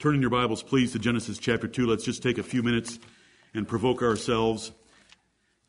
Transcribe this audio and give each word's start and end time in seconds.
Turn 0.00 0.16
in 0.16 0.20
your 0.20 0.30
Bibles, 0.30 0.62
please, 0.62 0.92
to 0.92 0.98
Genesis 0.98 1.38
chapter 1.38 1.68
2. 1.68 1.86
Let's 1.86 2.04
just 2.04 2.20
take 2.22 2.36
a 2.38 2.42
few 2.42 2.64
minutes 2.64 2.98
and 3.54 3.66
provoke 3.66 4.02
ourselves 4.02 4.72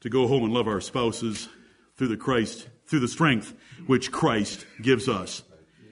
to 0.02 0.10
go 0.10 0.28
home 0.28 0.44
and 0.44 0.52
love 0.52 0.68
our 0.68 0.82
spouses 0.82 1.48
through 1.96 2.08
the 2.08 2.18
Christ, 2.18 2.68
through 2.88 3.02
the 3.02 3.08
strength 3.08 3.54
which 3.86 4.12
Christ 4.12 4.66
gives 4.82 5.08
us. 5.08 5.44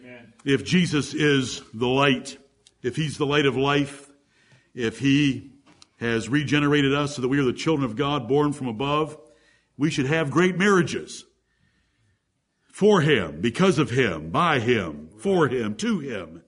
Amen. 0.01 0.33
If 0.46 0.65
Jesus 0.65 1.13
is 1.13 1.61
the 1.75 1.88
light, 1.88 2.38
if 2.82 2.96
he's 2.96 3.19
the 3.19 3.25
light 3.25 3.46
of 3.46 3.55
life, 3.55 4.09
if 4.73 4.97
he 4.97 5.52
has 6.00 6.27
regenerated 6.27 6.93
us 6.93 7.15
so 7.15 7.21
that 7.21 7.27
we 7.27 7.38
are 7.39 7.43
the 7.43 7.54
children 7.54 7.86
of 7.86 7.95
God 7.95 8.27
born 8.27 8.52
from 8.52 8.68
above, 8.68 9.15
we 9.77 9.91
should 9.91 10.07
have 10.07 10.31
great 10.31 10.57
marriages 10.57 11.23
for 12.68 13.02
him, 13.02 13.41
because 13.41 13.77
of 13.77 13.91
him, 13.91 14.31
by 14.31 14.59
him, 14.59 15.09
for 15.20 15.47
him, 15.47 15.75
to 15.75 16.00
him. 16.00 16.41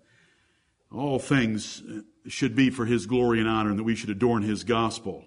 All 0.92 1.20
things 1.20 1.82
should 2.28 2.56
be 2.56 2.70
for 2.70 2.86
his 2.86 3.06
glory 3.06 3.40
and 3.40 3.48
honor, 3.48 3.70
and 3.70 3.80
that 3.80 3.84
we 3.84 3.96
should 3.96 4.10
adorn 4.10 4.44
his 4.44 4.64
gospel. 4.64 5.26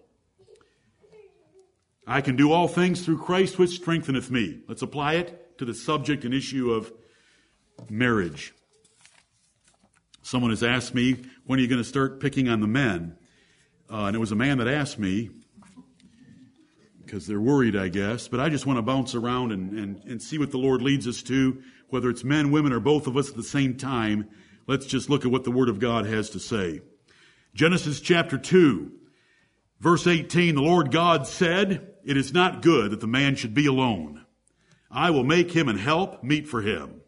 I 2.06 2.22
can 2.22 2.36
do 2.36 2.52
all 2.52 2.68
things 2.68 3.04
through 3.04 3.18
Christ 3.18 3.58
which 3.58 3.70
strengtheneth 3.70 4.30
me. 4.30 4.60
Let's 4.66 4.82
apply 4.82 5.14
it 5.14 5.58
to 5.58 5.64
the 5.64 5.74
subject 5.74 6.24
and 6.24 6.32
issue 6.32 6.72
of 6.72 6.92
marriage. 7.90 8.54
Someone 10.22 10.50
has 10.50 10.62
asked 10.62 10.94
me, 10.94 11.16
when 11.46 11.58
are 11.58 11.62
you 11.62 11.68
going 11.68 11.82
to 11.82 11.88
start 11.88 12.20
picking 12.20 12.48
on 12.48 12.60
the 12.60 12.66
men? 12.66 13.16
Uh, 13.90 14.04
and 14.04 14.16
it 14.16 14.18
was 14.18 14.32
a 14.32 14.36
man 14.36 14.58
that 14.58 14.68
asked 14.68 14.98
me, 14.98 15.30
because 17.04 17.26
they're 17.26 17.40
worried, 17.40 17.76
I 17.76 17.88
guess. 17.88 18.28
But 18.28 18.40
I 18.40 18.48
just 18.48 18.66
want 18.66 18.78
to 18.78 18.82
bounce 18.82 19.14
around 19.14 19.52
and, 19.52 19.72
and, 19.78 20.02
and 20.04 20.22
see 20.22 20.38
what 20.38 20.50
the 20.50 20.58
Lord 20.58 20.82
leads 20.82 21.06
us 21.06 21.22
to, 21.24 21.62
whether 21.88 22.10
it's 22.10 22.24
men, 22.24 22.50
women, 22.50 22.72
or 22.72 22.80
both 22.80 23.06
of 23.06 23.16
us 23.16 23.30
at 23.30 23.36
the 23.36 23.42
same 23.42 23.76
time. 23.76 24.28
Let's 24.68 24.84
just 24.84 25.08
look 25.08 25.24
at 25.24 25.30
what 25.30 25.44
the 25.44 25.50
Word 25.50 25.70
of 25.70 25.80
God 25.80 26.04
has 26.04 26.28
to 26.30 26.38
say. 26.38 26.82
Genesis 27.54 28.00
chapter 28.00 28.36
2, 28.36 28.92
verse 29.80 30.06
18, 30.06 30.56
the 30.56 30.60
Lord 30.60 30.92
God 30.92 31.26
said, 31.26 31.94
It 32.04 32.18
is 32.18 32.34
not 32.34 32.60
good 32.60 32.90
that 32.90 33.00
the 33.00 33.06
man 33.06 33.34
should 33.34 33.54
be 33.54 33.64
alone. 33.64 34.26
I 34.90 35.08
will 35.08 35.24
make 35.24 35.52
him 35.52 35.68
and 35.68 35.80
help 35.80 36.22
meet 36.22 36.46
for 36.46 36.60
him. 36.60 37.00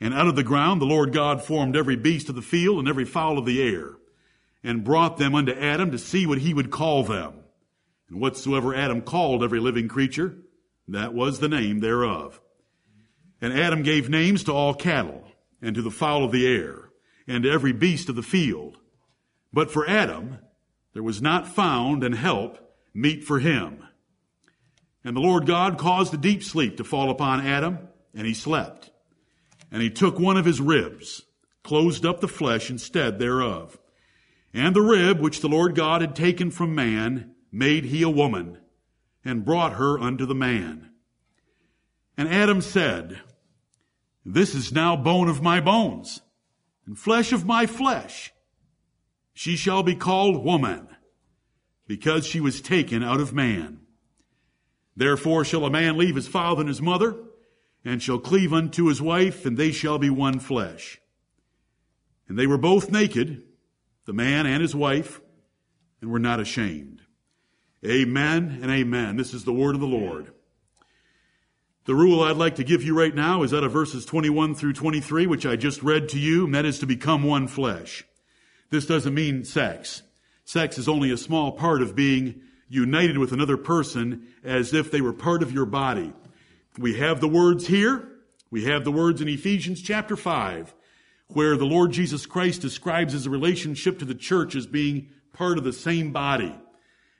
And 0.00 0.14
out 0.14 0.28
of 0.28 0.36
the 0.36 0.44
ground 0.44 0.80
the 0.80 0.86
Lord 0.86 1.12
God 1.12 1.42
formed 1.42 1.76
every 1.76 1.96
beast 1.96 2.28
of 2.28 2.36
the 2.36 2.42
field 2.42 2.78
and 2.78 2.88
every 2.88 3.04
fowl 3.04 3.36
of 3.36 3.46
the 3.46 3.60
air, 3.60 3.96
and 4.62 4.84
brought 4.84 5.16
them 5.16 5.34
unto 5.34 5.52
Adam 5.52 5.90
to 5.90 5.98
see 5.98 6.24
what 6.24 6.38
he 6.38 6.54
would 6.54 6.70
call 6.70 7.02
them. 7.02 7.34
And 8.08 8.20
whatsoever 8.20 8.72
Adam 8.72 9.02
called 9.02 9.42
every 9.42 9.58
living 9.58 9.88
creature, 9.88 10.36
that 10.86 11.14
was 11.14 11.40
the 11.40 11.48
name 11.48 11.80
thereof. 11.80 12.40
And 13.40 13.52
Adam 13.52 13.82
gave 13.82 14.08
names 14.08 14.44
to 14.44 14.52
all 14.52 14.72
cattle 14.72 15.24
and 15.62 15.74
to 15.74 15.82
the 15.82 15.90
fowl 15.90 16.24
of 16.24 16.32
the 16.32 16.46
air, 16.46 16.85
and 17.26 17.44
every 17.44 17.72
beast 17.72 18.08
of 18.08 18.16
the 18.16 18.22
field. 18.22 18.78
But 19.52 19.70
for 19.70 19.88
Adam, 19.88 20.38
there 20.92 21.02
was 21.02 21.22
not 21.22 21.48
found 21.48 22.04
an 22.04 22.12
help 22.12 22.58
meet 22.94 23.24
for 23.24 23.38
him. 23.38 23.84
And 25.04 25.16
the 25.16 25.20
Lord 25.20 25.46
God 25.46 25.78
caused 25.78 26.12
a 26.14 26.18
deep 26.18 26.42
sleep 26.42 26.76
to 26.78 26.84
fall 26.84 27.10
upon 27.10 27.46
Adam, 27.46 27.78
and 28.14 28.26
he 28.26 28.34
slept. 28.34 28.90
And 29.70 29.82
he 29.82 29.90
took 29.90 30.18
one 30.18 30.36
of 30.36 30.44
his 30.44 30.60
ribs, 30.60 31.22
closed 31.62 32.06
up 32.06 32.20
the 32.20 32.28
flesh 32.28 32.70
instead 32.70 33.18
thereof. 33.18 33.78
And 34.52 34.74
the 34.74 34.80
rib 34.80 35.20
which 35.20 35.40
the 35.40 35.48
Lord 35.48 35.74
God 35.74 36.00
had 36.00 36.16
taken 36.16 36.50
from 36.50 36.74
man, 36.74 37.34
made 37.52 37.84
he 37.84 38.02
a 38.02 38.08
woman, 38.10 38.58
and 39.24 39.44
brought 39.44 39.74
her 39.74 39.98
unto 39.98 40.26
the 40.26 40.34
man. 40.34 40.90
And 42.16 42.28
Adam 42.28 42.60
said, 42.60 43.20
this 44.24 44.54
is 44.54 44.72
now 44.72 44.96
bone 44.96 45.28
of 45.28 45.42
my 45.42 45.60
bones 45.60 46.20
and 46.86 46.98
flesh 46.98 47.32
of 47.32 47.44
my 47.44 47.66
flesh. 47.66 48.32
She 49.34 49.56
shall 49.56 49.82
be 49.82 49.94
called 49.94 50.44
woman 50.44 50.88
because 51.86 52.26
she 52.26 52.40
was 52.40 52.60
taken 52.60 53.02
out 53.02 53.20
of 53.20 53.34
man. 53.34 53.80
Therefore 54.96 55.44
shall 55.44 55.66
a 55.66 55.70
man 55.70 55.98
leave 55.98 56.16
his 56.16 56.28
father 56.28 56.60
and 56.60 56.68
his 56.68 56.80
mother 56.80 57.16
and 57.84 58.02
shall 58.02 58.18
cleave 58.18 58.52
unto 58.52 58.86
his 58.86 59.02
wife 59.02 59.44
and 59.44 59.56
they 59.56 59.72
shall 59.72 59.98
be 59.98 60.10
one 60.10 60.38
flesh. 60.38 60.98
And 62.28 62.38
they 62.38 62.46
were 62.46 62.58
both 62.58 62.90
naked, 62.90 63.42
the 64.06 64.12
man 64.12 64.46
and 64.46 64.62
his 64.62 64.74
wife, 64.74 65.20
and 66.00 66.10
were 66.10 66.18
not 66.18 66.40
ashamed. 66.40 67.02
Amen 67.84 68.58
and 68.62 68.70
amen. 68.70 69.16
This 69.16 69.34
is 69.34 69.44
the 69.44 69.52
word 69.52 69.74
of 69.74 69.80
the 69.80 69.86
Lord. 69.86 70.32
The 71.86 71.94
rule 71.94 72.24
I'd 72.24 72.36
like 72.36 72.56
to 72.56 72.64
give 72.64 72.82
you 72.82 72.98
right 72.98 73.14
now 73.14 73.44
is 73.44 73.54
out 73.54 73.62
of 73.62 73.70
verses 73.70 74.04
21 74.04 74.56
through 74.56 74.72
23, 74.72 75.28
which 75.28 75.46
I 75.46 75.54
just 75.54 75.84
read 75.84 76.08
to 76.08 76.18
you, 76.18 76.44
and 76.44 76.54
that 76.56 76.64
is 76.64 76.80
to 76.80 76.86
become 76.86 77.22
one 77.22 77.46
flesh. 77.46 78.04
This 78.70 78.86
doesn't 78.86 79.14
mean 79.14 79.44
sex. 79.44 80.02
Sex 80.44 80.78
is 80.78 80.88
only 80.88 81.12
a 81.12 81.16
small 81.16 81.52
part 81.52 81.82
of 81.82 81.94
being 81.94 82.40
united 82.68 83.18
with 83.18 83.30
another 83.30 83.56
person 83.56 84.26
as 84.42 84.74
if 84.74 84.90
they 84.90 85.00
were 85.00 85.12
part 85.12 85.44
of 85.44 85.52
your 85.52 85.64
body. 85.64 86.12
We 86.76 86.98
have 86.98 87.20
the 87.20 87.28
words 87.28 87.68
here. 87.68 88.08
We 88.50 88.64
have 88.64 88.82
the 88.82 88.90
words 88.90 89.20
in 89.20 89.28
Ephesians 89.28 89.80
chapter 89.80 90.16
5, 90.16 90.74
where 91.28 91.56
the 91.56 91.66
Lord 91.66 91.92
Jesus 91.92 92.26
Christ 92.26 92.62
describes 92.62 93.12
his 93.12 93.28
relationship 93.28 94.00
to 94.00 94.04
the 94.04 94.14
church 94.16 94.56
as 94.56 94.66
being 94.66 95.10
part 95.32 95.56
of 95.56 95.62
the 95.62 95.72
same 95.72 96.10
body. 96.10 96.58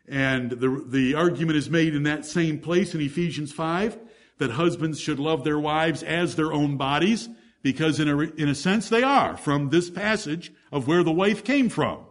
And 0.08 0.50
the, 0.50 0.84
the 0.84 1.14
argument 1.14 1.56
is 1.56 1.70
made 1.70 1.94
in 1.94 2.02
that 2.02 2.26
same 2.26 2.58
place 2.58 2.96
in 2.96 3.00
Ephesians 3.00 3.52
5 3.52 3.96
that 4.38 4.52
husbands 4.52 5.00
should 5.00 5.18
love 5.18 5.44
their 5.44 5.58
wives 5.58 6.02
as 6.02 6.36
their 6.36 6.52
own 6.52 6.76
bodies, 6.76 7.28
because 7.62 7.98
in 7.98 8.08
a, 8.08 8.18
in 8.18 8.48
a 8.48 8.54
sense 8.54 8.88
they 8.88 9.02
are 9.02 9.36
from 9.36 9.70
this 9.70 9.90
passage 9.90 10.52
of 10.70 10.86
where 10.86 11.02
the 11.02 11.12
wife 11.12 11.42
came 11.42 11.68
from. 11.68 12.04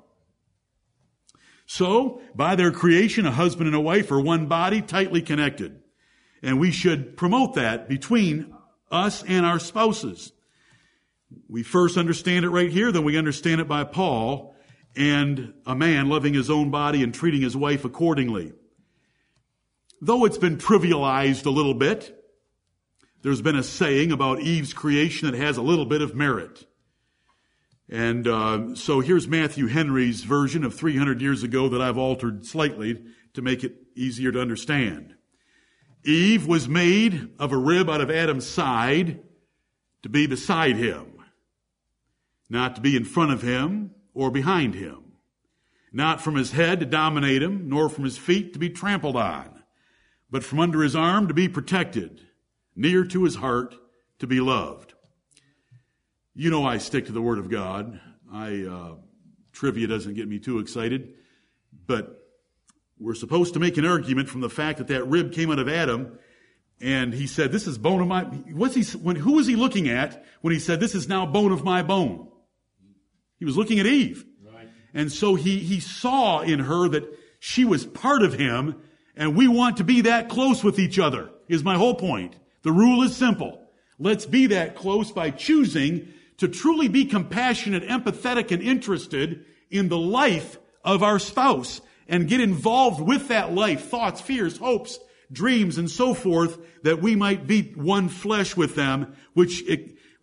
So, 1.65 2.21
by 2.35 2.55
their 2.55 2.71
creation, 2.71 3.25
a 3.25 3.31
husband 3.31 3.67
and 3.67 3.75
a 3.75 3.81
wife 3.81 4.11
are 4.11 4.21
one 4.21 4.47
body, 4.47 4.81
tightly 4.81 5.21
connected. 5.21 5.81
And 6.43 6.59
we 6.59 6.71
should 6.71 7.17
promote 7.17 7.55
that 7.55 7.89
between 7.89 8.53
us 8.91 9.23
and 9.23 9.45
our 9.45 9.59
spouses. 9.59 10.31
We 11.49 11.63
first 11.63 11.97
understand 11.97 12.45
it 12.45 12.49
right 12.49 12.71
here, 12.71 12.91
then 12.91 13.03
we 13.03 13.17
understand 13.17 13.61
it 13.61 13.67
by 13.67 13.83
Paul 13.83 14.55
and 14.95 15.53
a 15.65 15.75
man 15.75 16.07
loving 16.07 16.33
his 16.33 16.49
own 16.49 16.71
body 16.71 17.03
and 17.03 17.13
treating 17.13 17.41
his 17.41 17.57
wife 17.57 17.83
accordingly. 17.83 18.53
Though 20.01 20.25
it's 20.25 20.37
been 20.37 20.57
trivialized 20.57 21.45
a 21.45 21.49
little 21.49 21.73
bit, 21.73 22.14
there's 23.25 23.41
been 23.41 23.55
a 23.55 23.63
saying 23.63 24.11
about 24.11 24.41
Eve's 24.41 24.71
creation 24.71 25.31
that 25.31 25.35
has 25.35 25.57
a 25.57 25.61
little 25.63 25.87
bit 25.87 26.03
of 26.03 26.13
merit. 26.13 26.63
And 27.89 28.27
uh, 28.27 28.75
so 28.75 28.99
here's 28.99 29.27
Matthew 29.27 29.65
Henry's 29.65 30.23
version 30.23 30.63
of 30.63 30.75
300 30.75 31.21
years 31.21 31.41
ago 31.41 31.67
that 31.69 31.81
I've 31.81 31.97
altered 31.97 32.45
slightly 32.45 33.03
to 33.33 33.41
make 33.41 33.63
it 33.63 33.77
easier 33.95 34.31
to 34.31 34.39
understand. 34.39 35.15
Eve 36.03 36.45
was 36.45 36.69
made 36.69 37.31
of 37.39 37.51
a 37.51 37.57
rib 37.57 37.89
out 37.89 37.99
of 37.99 38.11
Adam's 38.11 38.45
side 38.45 39.21
to 40.03 40.09
be 40.09 40.27
beside 40.27 40.75
him, 40.75 41.13
not 42.47 42.75
to 42.75 42.81
be 42.81 42.95
in 42.95 43.05
front 43.05 43.31
of 43.31 43.41
him 43.41 43.89
or 44.13 44.29
behind 44.29 44.75
him, 44.75 45.13
not 45.91 46.21
from 46.21 46.35
his 46.35 46.51
head 46.51 46.79
to 46.79 46.85
dominate 46.85 47.41
him, 47.41 47.69
nor 47.69 47.89
from 47.89 48.03
his 48.03 48.19
feet 48.19 48.53
to 48.53 48.59
be 48.59 48.69
trampled 48.69 49.15
on, 49.15 49.63
but 50.29 50.43
from 50.43 50.59
under 50.59 50.83
his 50.83 50.95
arm 50.95 51.27
to 51.27 51.33
be 51.33 51.49
protected 51.49 52.21
near 52.75 53.05
to 53.05 53.23
his 53.23 53.35
heart 53.35 53.75
to 54.19 54.27
be 54.27 54.39
loved. 54.39 54.93
You 56.33 56.49
know 56.49 56.65
I 56.65 56.79
stick 56.79 57.05
to 57.05 57.11
the 57.11 57.21
Word 57.21 57.39
of 57.39 57.49
God. 57.49 57.99
I 58.31 58.63
uh, 58.63 58.95
trivia 59.53 59.87
doesn't 59.87 60.15
get 60.15 60.27
me 60.27 60.39
too 60.39 60.59
excited, 60.59 61.13
but 61.87 62.21
we're 62.99 63.15
supposed 63.15 63.53
to 63.53 63.59
make 63.59 63.77
an 63.77 63.85
argument 63.85 64.29
from 64.29 64.41
the 64.41 64.49
fact 64.49 64.79
that 64.79 64.87
that 64.87 65.05
rib 65.05 65.31
came 65.31 65.51
out 65.51 65.59
of 65.59 65.69
Adam, 65.69 66.19
and 66.81 67.13
he 67.13 67.27
said, 67.27 67.51
"This 67.51 67.67
is 67.67 67.77
bone 67.77 68.01
of 68.01 68.07
my." 68.07 68.23
What's 68.23 68.75
he? 68.75 68.83
When, 68.97 69.15
who 69.15 69.33
was 69.33 69.47
he 69.47 69.55
looking 69.55 69.87
at 69.87 70.25
when 70.41 70.53
he 70.53 70.59
said, 70.59 70.79
"This 70.79 70.95
is 70.95 71.07
now 71.07 71.25
bone 71.25 71.51
of 71.51 71.63
my 71.63 71.81
bone"? 71.83 72.27
He 73.37 73.45
was 73.45 73.57
looking 73.57 73.79
at 73.79 73.85
Eve, 73.85 74.25
right. 74.53 74.67
and 74.93 75.11
so 75.11 75.35
he 75.35 75.59
he 75.59 75.79
saw 75.79 76.41
in 76.41 76.59
her 76.59 76.89
that 76.89 77.03
she 77.39 77.63
was 77.63 77.85
part 77.85 78.23
of 78.23 78.33
him, 78.33 78.75
and 79.15 79.35
we 79.35 79.47
want 79.47 79.77
to 79.77 79.83
be 79.83 80.01
that 80.01 80.27
close 80.29 80.63
with 80.63 80.79
each 80.79 80.99
other. 80.99 81.29
Is 81.47 81.63
my 81.63 81.75
whole 81.75 81.95
point. 81.95 82.35
The 82.65 82.71
rule 82.71 83.03
is 83.03 83.15
simple. 83.15 83.61
Let's 83.99 84.25
be 84.25 84.47
that 84.47 84.75
close 84.75 85.11
by 85.11 85.29
choosing 85.29 86.11
to 86.37 86.47
truly 86.47 86.87
be 86.87 87.05
compassionate, 87.05 87.83
empathetic, 87.83 88.51
and 88.51 88.63
interested 88.63 89.45
in 89.69 89.87
the 89.87 89.99
life 89.99 90.57
of 90.83 91.03
our 91.03 91.19
spouse 91.19 91.79
and 92.07 92.27
get 92.27 92.41
involved 92.41 92.99
with 92.99 93.27
that 93.27 93.53
life, 93.53 93.85
thoughts, 93.89 94.19
fears, 94.19 94.57
hopes, 94.57 94.97
dreams, 95.31 95.77
and 95.77 95.91
so 95.91 96.15
forth, 96.15 96.57
that 96.81 97.03
we 97.03 97.15
might 97.15 97.45
be 97.45 97.71
one 97.75 98.09
flesh 98.09 98.57
with 98.57 98.73
them, 98.73 99.15
which, 99.35 99.63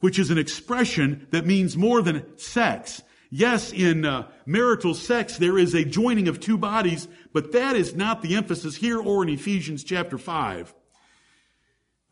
which 0.00 0.18
is 0.18 0.30
an 0.30 0.38
expression 0.38 1.28
that 1.30 1.46
means 1.46 1.76
more 1.76 2.02
than 2.02 2.36
sex. 2.38 3.02
Yes, 3.30 3.72
in 3.72 4.04
uh, 4.04 4.26
marital 4.46 4.94
sex, 4.94 5.36
there 5.36 5.58
is 5.58 5.74
a 5.74 5.84
joining 5.84 6.26
of 6.26 6.40
two 6.40 6.58
bodies, 6.58 7.06
but 7.32 7.52
that 7.52 7.76
is 7.76 7.94
not 7.94 8.20
the 8.20 8.34
emphasis 8.34 8.74
here 8.74 9.00
or 9.00 9.22
in 9.22 9.28
Ephesians 9.28 9.84
chapter 9.84 10.18
5. 10.18 10.74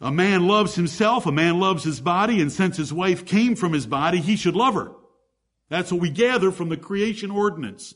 A 0.01 0.11
man 0.11 0.47
loves 0.47 0.75
himself, 0.75 1.27
a 1.27 1.33
man 1.33 1.61
loves 1.61 1.85
his 1.85 2.01
body, 2.01 2.41
and 2.41 2.51
since 2.51 2.77
his 2.77 2.93
wife 2.93 3.27
came 3.27 3.55
from 3.55 3.73
his 3.73 3.87
body, 3.87 4.19
he 4.21 4.37
should 4.37 4.57
love 4.57 4.75
her. 4.75 4.93
That's 5.69 5.93
what 5.93 6.01
we 6.01 6.11
gather 6.11 6.51
from 6.51 6.71
the 6.71 6.77
creation 6.77 7.31
ordinance. 7.31 7.95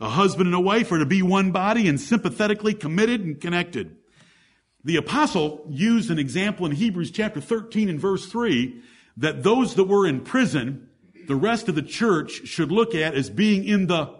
A 0.00 0.08
husband 0.08 0.46
and 0.46 0.54
a 0.54 0.60
wife 0.60 0.92
are 0.92 0.98
to 0.98 1.06
be 1.06 1.22
one 1.22 1.50
body 1.50 1.88
and 1.88 2.00
sympathetically 2.00 2.74
committed 2.74 3.20
and 3.22 3.40
connected. 3.40 3.96
The 4.84 4.96
apostle 4.96 5.66
used 5.70 6.10
an 6.10 6.18
example 6.18 6.66
in 6.66 6.72
Hebrews 6.72 7.10
chapter 7.10 7.40
13 7.40 7.88
and 7.88 7.98
verse 7.98 8.26
3 8.26 8.82
that 9.16 9.42
those 9.42 9.74
that 9.76 9.84
were 9.84 10.06
in 10.06 10.20
prison, 10.20 10.88
the 11.26 11.36
rest 11.36 11.68
of 11.68 11.74
the 11.74 11.82
church 11.82 12.46
should 12.46 12.70
look 12.70 12.94
at 12.94 13.14
as 13.14 13.30
being 13.30 13.64
in 13.64 13.86
the 13.86 14.14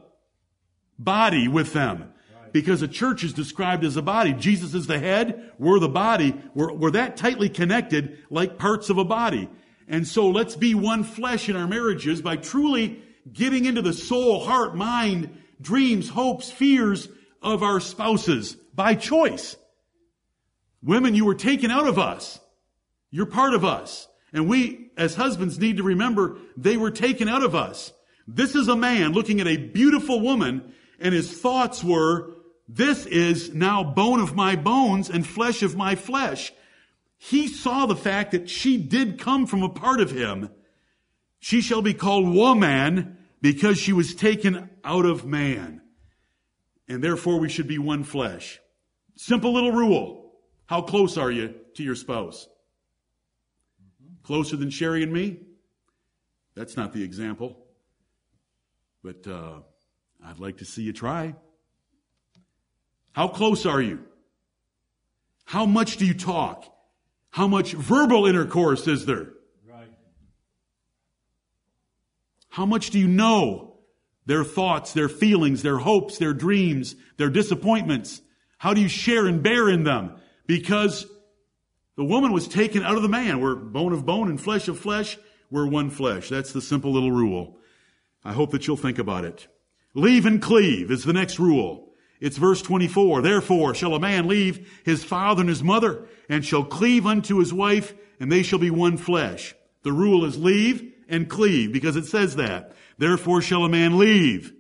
body 0.99 1.49
with 1.49 1.73
them. 1.73 2.14
Because 2.55 2.83
a 2.83 2.89
church 2.89 3.25
is 3.25 3.33
described 3.33 3.85
as 3.85 3.97
a 3.97 4.03
body. 4.03 4.33
Jesus 4.33 4.75
is 4.75 4.87
the 4.87 5.01
head, 5.01 5.51
we're 5.59 5.81
the 5.81 5.89
body, 5.89 6.41
we're, 6.55 6.73
we're 6.73 6.93
that 6.93 7.17
tightly 7.17 7.49
connected 7.49 8.19
like 8.31 8.59
parts 8.59 8.91
of 8.91 8.97
a 8.97 9.05
body. 9.05 9.51
And 9.89 10.07
so 10.07 10.29
let's 10.29 10.55
be 10.55 10.73
one 10.73 11.03
flesh 11.03 11.49
in 11.49 11.57
our 11.57 11.67
marriages 11.67 12.23
by 12.23 12.37
truly 12.37 13.03
getting 13.33 13.65
into 13.65 13.83
the 13.83 13.93
soul, 13.93 14.39
heart, 14.39 14.77
mind, 14.77 15.37
dreams, 15.61 16.09
hopes, 16.09 16.49
fears 16.49 17.09
of 17.43 17.65
our 17.65 17.81
spouses 17.81 18.57
by 18.73 18.95
choice. 18.95 19.57
Women, 20.81 21.17
you 21.17 21.25
were 21.25 21.35
taken 21.35 21.73
out 21.73 21.89
of 21.89 21.99
us. 21.99 22.39
You're 23.11 23.27
part 23.27 23.55
of 23.55 23.65
us. 23.65 24.07
And 24.33 24.49
we, 24.49 24.93
as 24.97 25.17
husbands, 25.17 25.59
need 25.59 25.79
to 25.79 25.83
remember 25.83 26.39
they 26.57 26.77
were 26.77 26.93
taken 26.93 27.29
out 27.29 27.43
of 27.43 27.57
us. 27.57 27.93
This 28.29 28.55
is 28.55 28.69
a 28.69 28.77
man 28.77 29.11
looking 29.11 29.41
at 29.41 29.49
a 29.49 29.57
beautiful 29.57 30.21
woman 30.21 30.73
and 31.01 31.15
his 31.15 31.31
thoughts 31.31 31.83
were, 31.83 32.34
this 32.67 33.07
is 33.07 33.53
now 33.53 33.85
bone 33.85 34.21
of 34.21 34.35
my 34.35 34.57
bones 34.57 35.11
and 35.11 35.27
flesh 35.27 35.63
of 35.63 35.77
my 35.77 35.95
flesh. 35.95 36.53
He 37.19 37.49
saw 37.49 37.87
the 37.87 37.97
fact 37.97 38.33
that 38.33 38.49
she 38.49 38.79
did 38.79 39.19
come 39.19 39.47
from 39.47 39.63
a 39.63 39.69
part 39.69 40.01
of 40.01 40.11
him. 40.11 40.51
She 41.39 41.61
shall 41.61 41.83
be 41.83 41.95
called 41.95 42.35
woman 42.35 43.19
because 43.41 43.79
she 43.79 43.93
was 43.93 44.15
taken 44.15 44.71
out 44.83 45.05
of 45.05 45.27
man. 45.27 45.83
And 46.89 47.03
therefore 47.03 47.39
we 47.39 47.49
should 47.49 47.69
be 47.69 47.79
one 47.79 48.05
flesh. 48.05 48.61
Simple 49.17 49.53
little 49.53 49.73
rule. 49.73 50.33
How 50.67 50.81
close 50.81 51.19
are 51.19 51.31
you 51.31 51.55
to 51.75 51.83
your 51.83 51.95
spouse? 51.95 52.49
Closer 54.23 54.57
than 54.57 54.71
Sherry 54.71 55.03
and 55.03 55.13
me? 55.13 55.41
That's 56.55 56.77
not 56.77 56.93
the 56.93 57.03
example. 57.03 57.59
But 59.03 59.27
uh, 59.27 59.61
I'd 60.25 60.39
like 60.39 60.59
to 60.59 60.65
see 60.65 60.83
you 60.83 60.95
try. 60.95 61.35
How 63.15 63.29
close 63.29 63.65
are 63.65 63.81
you? 63.81 64.01
How 65.45 65.67
much 65.67 65.97
do 65.99 66.05
you 66.05 66.15
talk? 66.15 66.67
How 67.31 67.47
much 67.47 67.73
verbal 67.73 68.27
intercourse 68.27 68.89
is 68.89 69.07
there? 69.07 69.29
Right. 69.69 69.91
How 72.49 72.67
much 72.67 72.91
do 72.91 72.99
you 72.99 73.07
know 73.07 73.77
their 74.27 74.43
thoughts, 74.43 74.93
their 74.93 75.09
feelings, 75.09 75.63
their 75.63 75.79
hopes, 75.79 76.19
their 76.19 76.33
dreams, 76.33 76.97
their 77.17 77.31
disappointments? 77.31 78.21
How 78.59 78.75
do 78.75 78.81
you 78.81 78.89
share 78.89 79.27
and 79.27 79.43
bear 79.43 79.69
in 79.69 79.85
them? 79.85 80.17
Because 80.47 81.07
the 81.97 82.05
woman 82.05 82.33
was 82.33 82.49
taken 82.49 82.83
out 82.83 82.97
of 82.97 83.03
the 83.03 83.09
man. 83.09 83.41
We're 83.41 83.55
bone 83.55 83.93
of 83.93 84.05
bone 84.05 84.29
and 84.29 84.41
flesh 84.41 84.67
of 84.67 84.79
flesh. 84.79 85.17
We're 85.53 85.69
one 85.69 85.91
flesh. 85.91 86.31
That's 86.31 86.53
the 86.53 86.61
simple 86.61 86.93
little 86.93 87.13
rule. 87.13 87.59
I 88.25 88.33
hope 88.33 88.51
that 88.51 88.67
you'll 88.67 88.77
think 88.77 88.99
about 88.99 89.25
it. 89.25 89.47
Leave 89.95 90.27
and 90.27 90.43
cleave 90.43 90.91
is 90.91 91.05
the 91.05 91.13
next 91.13 91.39
rule. 91.39 91.94
It's 92.25 92.39
verse 92.39 92.63
24. 92.63 93.21
Therefore 93.21 93.75
shall 93.75 93.95
a 93.95 94.01
man 94.01 94.27
leave 94.27 94.81
his 94.83 95.05
father 95.05 95.43
and 95.43 95.49
his 95.51 95.63
mother 95.63 96.09
and 96.27 96.43
shall 96.43 96.65
cleave 96.65 97.07
unto 97.07 97.39
his 97.39 97.53
wife 97.53 97.93
and 98.19 98.33
they 98.33 98.43
shall 98.43 98.59
be 98.59 98.71
one 98.71 98.97
flesh. 98.97 99.55
The 99.83 99.93
rule 99.93 100.25
is 100.25 100.39
leave 100.39 100.91
and 101.07 101.29
cleave 101.29 101.71
because 101.71 101.97
it 101.97 102.07
says 102.07 102.37
that. 102.37 102.73
Therefore 102.97 103.43
shall 103.43 103.63
a 103.67 103.69
man 103.69 103.99
leave 103.99 104.55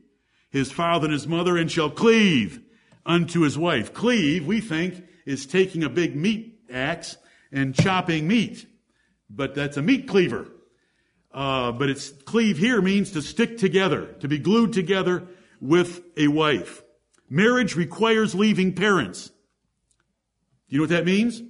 his 0.50 0.70
father 0.70 1.06
and 1.06 1.14
his 1.14 1.26
mother 1.26 1.56
and 1.56 1.72
shall 1.72 1.88
cleave 1.88 2.61
unto 3.06 3.40
his 3.40 3.56
wife. 3.56 3.94
Cleave, 3.94 4.46
we 4.46 4.61
think, 4.61 5.02
is 5.25 5.46
taking 5.46 5.84
a 5.84 5.88
big 5.88 6.14
meat 6.14 6.61
axe 6.70 7.16
and 7.50 7.75
chopping 7.75 8.28
meat. 8.28 8.66
But 9.31 9.55
that's 9.55 9.78
a 9.78 9.82
meat 9.82 10.06
cleaver. 10.06 10.49
Uh, 11.32 11.72
but 11.72 11.88
it's 11.88 12.11
cleave 12.11 12.58
here 12.58 12.82
means 12.82 13.12
to 13.12 13.22
stick 13.22 13.56
together, 13.56 14.05
to 14.20 14.28
be 14.28 14.38
glued 14.38 14.75
together 14.75 15.28
with 15.62 16.02
a 16.19 16.28
wife. 16.28 16.83
Marriage 17.29 17.76
requires 17.76 18.35
leaving 18.35 18.75
parents. 18.75 19.29
Do 19.29 19.32
you 20.69 20.79
know 20.79 20.82
what 20.82 20.91
that 20.91 21.06
means? 21.06 21.43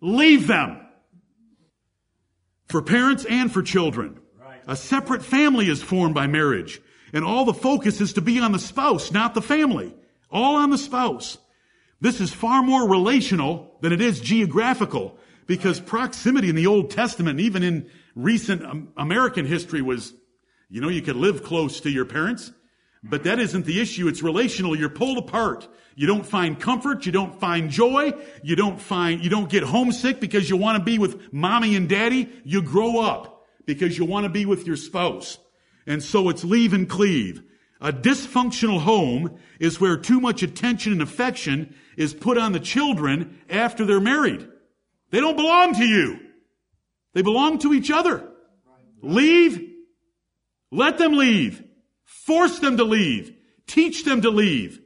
Leave 0.00 0.46
them. 0.46 0.80
For 2.66 2.82
parents 2.82 3.24
and 3.24 3.52
for 3.52 3.62
children. 3.62 4.20
Right. 4.40 4.60
A 4.66 4.76
separate 4.76 5.24
family 5.24 5.68
is 5.68 5.82
formed 5.82 6.14
by 6.14 6.26
marriage. 6.26 6.80
And 7.12 7.24
all 7.24 7.44
the 7.44 7.54
focus 7.54 8.00
is 8.00 8.14
to 8.14 8.20
be 8.20 8.40
on 8.40 8.52
the 8.52 8.58
spouse, 8.58 9.12
not 9.12 9.34
the 9.34 9.42
family. 9.42 9.94
All 10.30 10.56
on 10.56 10.70
the 10.70 10.78
spouse. 10.78 11.38
This 12.00 12.20
is 12.20 12.32
far 12.32 12.62
more 12.62 12.88
relational 12.88 13.76
than 13.80 13.92
it 13.92 14.00
is 14.00 14.20
geographical 14.20 15.16
because 15.46 15.80
proximity 15.80 16.48
in 16.50 16.56
the 16.56 16.66
Old 16.66 16.90
Testament, 16.90 17.40
even 17.40 17.62
in 17.62 17.88
recent 18.14 18.90
American 18.96 19.46
history 19.46 19.80
was, 19.80 20.12
you 20.68 20.80
know, 20.80 20.88
you 20.88 21.02
could 21.02 21.16
live 21.16 21.42
close 21.42 21.80
to 21.80 21.90
your 21.90 22.04
parents, 22.04 22.52
but 23.08 23.24
that 23.24 23.38
isn't 23.38 23.66
the 23.66 23.80
issue. 23.80 24.08
It's 24.08 24.22
relational. 24.22 24.76
You're 24.76 24.88
pulled 24.88 25.18
apart. 25.18 25.68
You 25.94 26.06
don't 26.06 26.26
find 26.26 26.60
comfort. 26.60 27.06
You 27.06 27.12
don't 27.12 27.38
find 27.38 27.70
joy. 27.70 28.12
You 28.42 28.56
don't 28.56 28.80
find, 28.80 29.22
you 29.22 29.30
don't 29.30 29.48
get 29.48 29.62
homesick 29.62 30.20
because 30.20 30.50
you 30.50 30.56
want 30.56 30.78
to 30.78 30.84
be 30.84 30.98
with 30.98 31.32
mommy 31.32 31.76
and 31.76 31.88
daddy. 31.88 32.28
You 32.44 32.62
grow 32.62 33.00
up 33.00 33.46
because 33.64 33.96
you 33.96 34.04
want 34.04 34.24
to 34.24 34.30
be 34.30 34.44
with 34.44 34.66
your 34.66 34.76
spouse. 34.76 35.38
And 35.86 36.02
so 36.02 36.28
it's 36.28 36.44
leave 36.44 36.72
and 36.72 36.88
cleave. 36.88 37.42
A 37.80 37.92
dysfunctional 37.92 38.80
home 38.80 39.38
is 39.60 39.80
where 39.80 39.96
too 39.96 40.20
much 40.20 40.42
attention 40.42 40.92
and 40.92 41.02
affection 41.02 41.74
is 41.96 42.14
put 42.14 42.38
on 42.38 42.52
the 42.52 42.60
children 42.60 43.38
after 43.48 43.84
they're 43.84 44.00
married. 44.00 44.48
They 45.10 45.20
don't 45.20 45.36
belong 45.36 45.74
to 45.74 45.84
you. 45.84 46.18
They 47.14 47.22
belong 47.22 47.58
to 47.60 47.72
each 47.72 47.90
other. 47.90 48.28
Leave. 49.02 49.72
Let 50.70 50.98
them 50.98 51.14
leave. 51.14 51.62
Force 52.26 52.58
them 52.58 52.76
to 52.78 52.82
leave. 52.82 53.36
Teach 53.68 54.04
them 54.04 54.22
to 54.22 54.30
leave. 54.30 54.80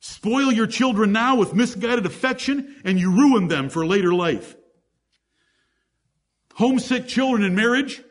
Spoil 0.00 0.52
your 0.52 0.66
children 0.66 1.10
now 1.10 1.36
with 1.36 1.54
misguided 1.54 2.04
affection 2.04 2.76
and 2.84 2.98
you 2.98 3.10
ruin 3.10 3.48
them 3.48 3.70
for 3.70 3.86
later 3.86 4.12
life. 4.12 4.54
Homesick 6.52 7.08
children 7.08 7.42
in 7.42 7.54
marriage. 7.54 8.02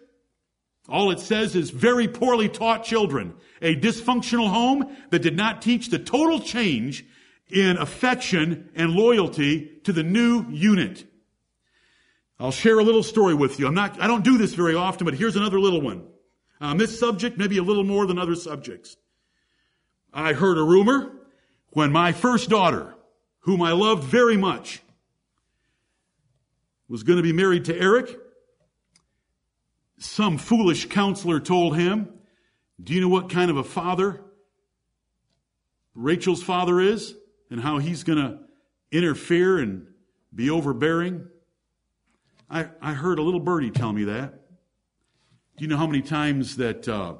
All 0.90 1.12
it 1.12 1.20
says 1.20 1.56
is 1.56 1.70
very 1.70 2.08
poorly 2.08 2.50
taught 2.50 2.84
children. 2.84 3.36
A 3.62 3.76
dysfunctional 3.76 4.50
home 4.50 4.96
that 5.12 5.22
did 5.22 5.38
not 5.38 5.62
teach 5.62 5.92
the 5.92 6.00
total 6.00 6.40
change 6.40 7.06
in 7.52 7.78
affection 7.78 8.72
and 8.74 8.94
loyalty 8.94 9.82
to 9.84 9.94
the 9.94 10.04
new 10.04 10.48
unit. 10.50 11.06
I'll 12.40 12.52
share 12.52 12.80
a 12.80 12.84
little 12.84 13.04
story 13.04 13.36
with 13.36 13.60
you. 13.60 13.68
I'm 13.68 13.76
not, 13.76 14.02
I 14.02 14.08
don't 14.08 14.24
do 14.24 14.40
this 14.40 14.56
very 14.56 14.74
often, 14.74 15.06
but 15.06 15.14
here's 15.14 15.36
another 15.36 15.60
little 15.60 15.82
one. 15.82 16.08
Uh, 16.62 16.66
On 16.66 16.78
this 16.78 17.00
subject, 17.00 17.38
maybe 17.38 17.58
a 17.58 17.64
little 17.64 17.84
more 17.84 18.06
than 18.06 18.18
other 18.18 18.36
subjects. 18.36 18.98
I 20.14 20.34
heard 20.34 20.58
a 20.58 20.64
rumor 20.64 21.12
when 21.70 21.92
my 21.92 22.14
first 22.14 22.50
daughter, 22.50 22.96
whom 23.40 23.62
I 23.62 23.74
loved 23.74 24.04
very 24.04 24.38
much, 24.38 24.82
was 26.88 27.04
going 27.04 27.18
to 27.18 27.24
be 27.24 27.34
married 27.34 27.66
to 27.66 27.78
Eric. 27.78 28.18
Some 29.98 30.38
foolish 30.38 30.88
counselor 30.88 31.40
told 31.40 31.76
him, 31.78 32.10
Do 32.82 32.94
you 32.94 33.02
know 33.02 33.10
what 33.10 33.30
kind 33.30 33.52
of 33.52 33.58
a 33.58 33.64
father 33.64 34.22
Rachel's 35.94 36.44
father 36.44 36.80
is 36.80 37.16
and 37.50 37.60
how 37.60 37.78
he's 37.78 38.04
going 38.04 38.20
to 38.20 38.40
interfere 38.92 39.58
and 39.58 39.88
be 40.34 40.50
overbearing? 40.50 41.28
I, 42.50 42.68
I 42.82 42.94
heard 42.94 43.20
a 43.20 43.22
little 43.22 43.40
birdie 43.40 43.72
tell 43.72 43.92
me 43.92 44.06
that. 44.06 44.45
Do 45.58 45.64
you 45.64 45.70
know 45.70 45.78
how 45.78 45.88
many 45.88 46.02
times 46.02 46.58
that 46.58 46.86
uh, 46.90 47.16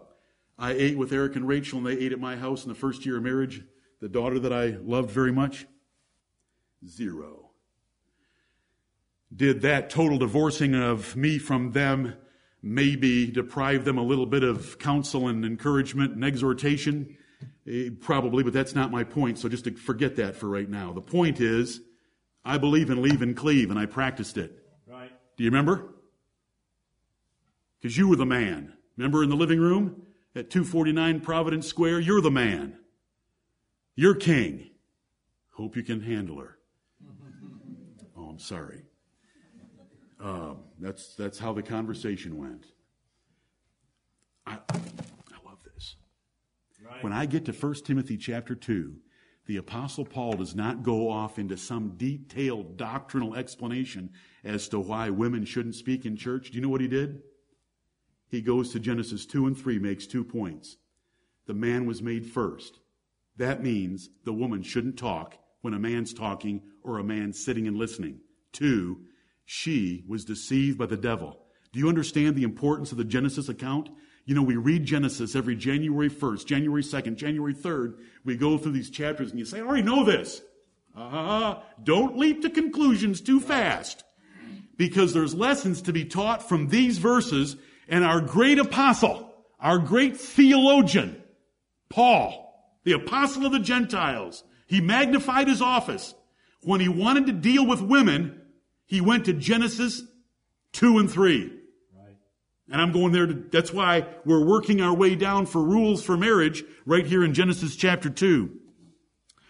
I 0.60 0.74
ate 0.74 0.98
with 0.98 1.14
Eric 1.14 1.38
and 1.38 1.48
Rachel 1.48 1.78
and 1.78 1.88
they 1.88 1.94
ate 1.94 2.12
at 2.12 2.20
my 2.20 2.36
house 2.36 2.64
in 2.64 2.70
the 2.70 2.76
first 2.76 3.06
year 3.06 3.16
of 3.16 3.24
marriage? 3.24 3.64
The 4.02 4.10
daughter 4.10 4.40
that 4.40 4.52
I 4.52 4.76
loved 4.84 5.10
very 5.10 5.32
much? 5.32 5.66
Zero. 6.86 7.52
Did 9.34 9.62
that 9.62 9.90
total 9.90 10.18
divorcing 10.18 10.76
of 10.76 11.16
me 11.16 11.38
from 11.38 11.72
them 11.72 12.16
maybe 12.62 13.32
deprive 13.32 13.86
them 13.86 13.98
a 13.98 14.04
little 14.04 14.26
bit 14.26 14.44
of 14.44 14.80
counsel 14.80 15.30
and 15.30 15.46
encouragement 15.46 16.14
and 16.14 16.26
exhortation? 16.26 17.16
Eh, 17.66 17.90
probably, 18.02 18.44
but 18.44 18.52
that's 18.52 18.76
not 18.76 18.92
my 18.92 19.06
point, 19.06 19.40
so 19.40 19.48
just 19.48 19.64
to 19.64 19.72
forget 19.76 20.18
that 20.18 20.36
for 20.36 20.50
right 20.50 20.70
now. 20.70 20.92
The 20.92 21.02
point 21.02 21.40
is, 21.40 21.80
I 22.44 22.58
believe 22.58 22.90
in 22.90 23.02
leave 23.02 23.22
and 23.22 23.36
cleave, 23.36 23.70
and 23.70 23.80
I 23.80 23.86
practiced 23.86 24.38
it. 24.38 24.60
Right. 24.86 25.12
Do 25.38 25.44
you 25.46 25.50
remember? 25.50 25.95
Because 27.86 28.00
you 28.00 28.08
were 28.08 28.16
the 28.16 28.26
man. 28.26 28.74
Remember 28.98 29.22
in 29.22 29.30
the 29.30 29.36
living 29.36 29.60
room 29.60 30.02
at 30.34 30.50
249 30.50 31.20
Providence 31.20 31.68
Square? 31.68 32.00
You're 32.00 32.20
the 32.20 32.32
man. 32.32 32.80
You're 33.96 34.16
king. 34.16 34.72
Hope 35.52 35.76
you 35.76 35.84
can 35.84 36.02
handle 36.02 36.40
her. 36.40 36.58
Oh, 38.18 38.24
I'm 38.24 38.40
sorry. 38.40 38.82
Uh, 40.20 40.56
that's, 40.80 41.14
that's 41.14 41.38
how 41.38 41.54
the 41.54 41.62
conversation 41.62 42.40
went. 42.40 42.66
I, 44.48 44.54
I 44.54 45.38
love 45.46 45.60
this. 45.76 45.98
Right. 46.84 47.04
When 47.04 47.14
I 47.14 47.28
get 47.28 47.46
to 47.46 47.52
1 47.52 47.74
Timothy 47.86 48.18
chapter 48.18 48.56
2, 48.56 48.96
the 49.46 49.58
apostle 49.58 50.06
Paul 50.06 50.34
does 50.34 50.56
not 50.56 50.82
go 50.82 51.08
off 51.08 51.38
into 51.38 51.56
some 51.56 51.98
detailed 51.98 52.78
doctrinal 52.78 53.36
explanation 53.36 54.10
as 54.44 54.68
to 54.70 54.80
why 54.80 55.12
women 55.12 55.46
shouldn't 55.46 55.76
speak 55.76 56.08
in 56.08 56.18
church. 56.18 56.50
Do 56.50 56.56
you 56.56 56.64
know 56.64 56.70
what 56.70 56.82
he 56.82 56.88
did? 56.88 57.22
He 58.36 58.42
goes 58.42 58.74
to 58.74 58.82
Genesis 58.82 59.26
2 59.26 59.48
and 59.48 59.58
3, 59.58 59.80
makes 59.80 60.06
two 60.06 60.26
points. 60.26 60.76
The 61.48 61.54
man 61.54 61.86
was 61.86 62.02
made 62.02 62.26
first. 62.26 62.82
That 63.38 63.64
means 63.64 64.10
the 64.26 64.34
woman 64.34 64.62
shouldn't 64.62 64.98
talk 64.98 65.38
when 65.62 65.74
a 65.74 65.80
man's 65.80 66.14
talking 66.14 66.62
or 66.84 67.00
a 67.00 67.04
man's 67.04 67.42
sitting 67.42 67.66
and 67.66 67.78
listening. 67.78 68.20
Two, 68.52 69.00
she 69.46 70.04
was 70.06 70.26
deceived 70.26 70.78
by 70.78 70.86
the 70.86 70.98
devil. 70.98 71.40
Do 71.72 71.80
you 71.80 71.88
understand 71.88 72.36
the 72.36 72.44
importance 72.44 72.92
of 72.92 72.98
the 72.98 73.06
Genesis 73.06 73.48
account? 73.48 73.88
You 74.26 74.36
know, 74.36 74.44
we 74.44 74.58
read 74.58 74.84
Genesis 74.84 75.34
every 75.34 75.56
January 75.56 76.10
1st, 76.10 76.46
January 76.46 76.84
2nd, 76.84 77.16
January 77.16 77.54
3rd. 77.54 78.00
We 78.26 78.36
go 78.36 78.58
through 78.58 78.74
these 78.74 78.90
chapters 78.90 79.30
and 79.30 79.40
you 79.40 79.46
say, 79.46 79.60
I 79.60 79.62
already 79.62 79.84
know 79.84 80.04
this. 80.04 80.42
Uh, 80.94 81.62
don't 81.82 82.18
leap 82.18 82.42
to 82.42 82.50
conclusions 82.50 83.22
too 83.22 83.40
fast. 83.40 84.04
Because 84.76 85.14
there's 85.14 85.34
lessons 85.34 85.84
to 85.84 85.94
be 85.94 86.04
taught 86.04 86.50
from 86.50 86.68
these 86.68 86.98
verses 86.98 87.56
and 87.88 88.04
our 88.04 88.22
great 88.22 88.60
apostle, 88.60 89.34
our 89.60 89.78
great 89.78 90.18
theologian, 90.18 91.22
Paul, 91.90 92.42
the 92.84 92.94
apostle 92.94 93.46
of 93.46 93.52
the 93.52 93.60
Gentiles, 93.60 94.44
he 94.68 94.82
magnified 94.82 95.48
his 95.48 95.62
office. 95.62 96.14
When 96.62 96.82
he 96.82 96.90
wanted 96.90 97.28
to 97.28 97.34
deal 97.34 97.66
with 97.66 97.82
women, 97.82 98.42
he 98.86 99.02
went 99.02 99.26
to 99.26 99.34
Genesis 99.34 100.02
2 100.74 100.98
and 101.00 101.10
3. 101.10 101.52
And 102.72 102.82
I'm 102.82 102.92
going 102.92 103.12
there 103.12 103.28
to, 103.28 103.34
that's 103.34 103.72
why 103.72 104.08
we're 104.26 104.44
working 104.44 104.82
our 104.82 104.94
way 104.94 105.16
down 105.16 105.46
for 105.46 105.62
rules 105.62 106.04
for 106.04 106.18
marriage 106.18 106.64
right 106.86 107.06
here 107.06 107.24
in 107.24 107.34
Genesis 107.34 107.76
chapter 107.76 108.10
2. 108.10 108.50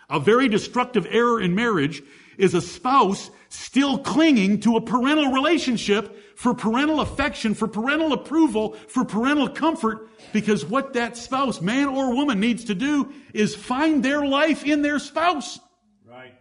A 0.10 0.20
very 0.20 0.50
destructive 0.50 1.08
error 1.10 1.42
in 1.42 1.56
marriage 1.56 2.04
is 2.38 2.54
a 2.54 2.62
spouse 2.62 3.32
still 3.48 3.98
clinging 3.98 4.60
to 4.62 4.75
a 4.75 4.82
parental 4.82 5.32
relationship 5.32 6.15
for 6.36 6.54
parental 6.54 7.00
affection, 7.00 7.54
for 7.54 7.68
parental 7.68 8.13
approval, 8.13 8.74
for 8.88 9.06
parental 9.06 9.50
comfort, 9.50 10.10
because 10.34 10.65
what 10.65 10.94
that 10.94 11.18
spouse, 11.18 11.62
man 11.62 11.88
or 11.88 12.13
woman, 12.13 12.39
needs 12.39 12.65
to 12.65 12.75
do 12.75 13.12
is 13.34 13.56
find 13.56 14.04
their 14.04 14.25
life 14.25 14.63
in 14.65 14.82
their 14.82 15.00
spouse. 15.00 15.60
Right. 16.06 16.34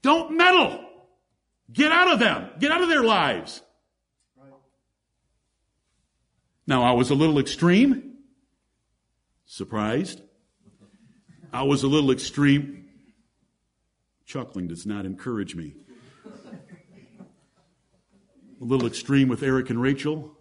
Don't 0.00 0.36
meddle. 0.36 0.80
Get 1.70 1.92
out 1.92 2.12
of 2.12 2.18
them. 2.18 2.50
Get 2.58 2.70
out 2.70 2.82
of 2.82 2.88
their 2.88 3.04
lives. 3.04 3.62
Right. 4.36 4.52
Now, 6.66 6.82
I 6.82 6.92
was 6.92 7.10
a 7.10 7.14
little 7.14 7.38
extreme. 7.38 8.16
Surprised. 9.44 10.22
I 11.52 11.62
was 11.62 11.82
a 11.82 11.88
little 11.88 12.10
extreme. 12.10 12.86
Chuckling 14.24 14.66
does 14.66 14.86
not 14.86 15.04
encourage 15.04 15.54
me. 15.54 15.74
A 18.62 18.64
little 18.64 18.86
extreme 18.86 19.26
with 19.26 19.42
Eric 19.42 19.70
and 19.70 19.82
Rachel, 19.82 20.38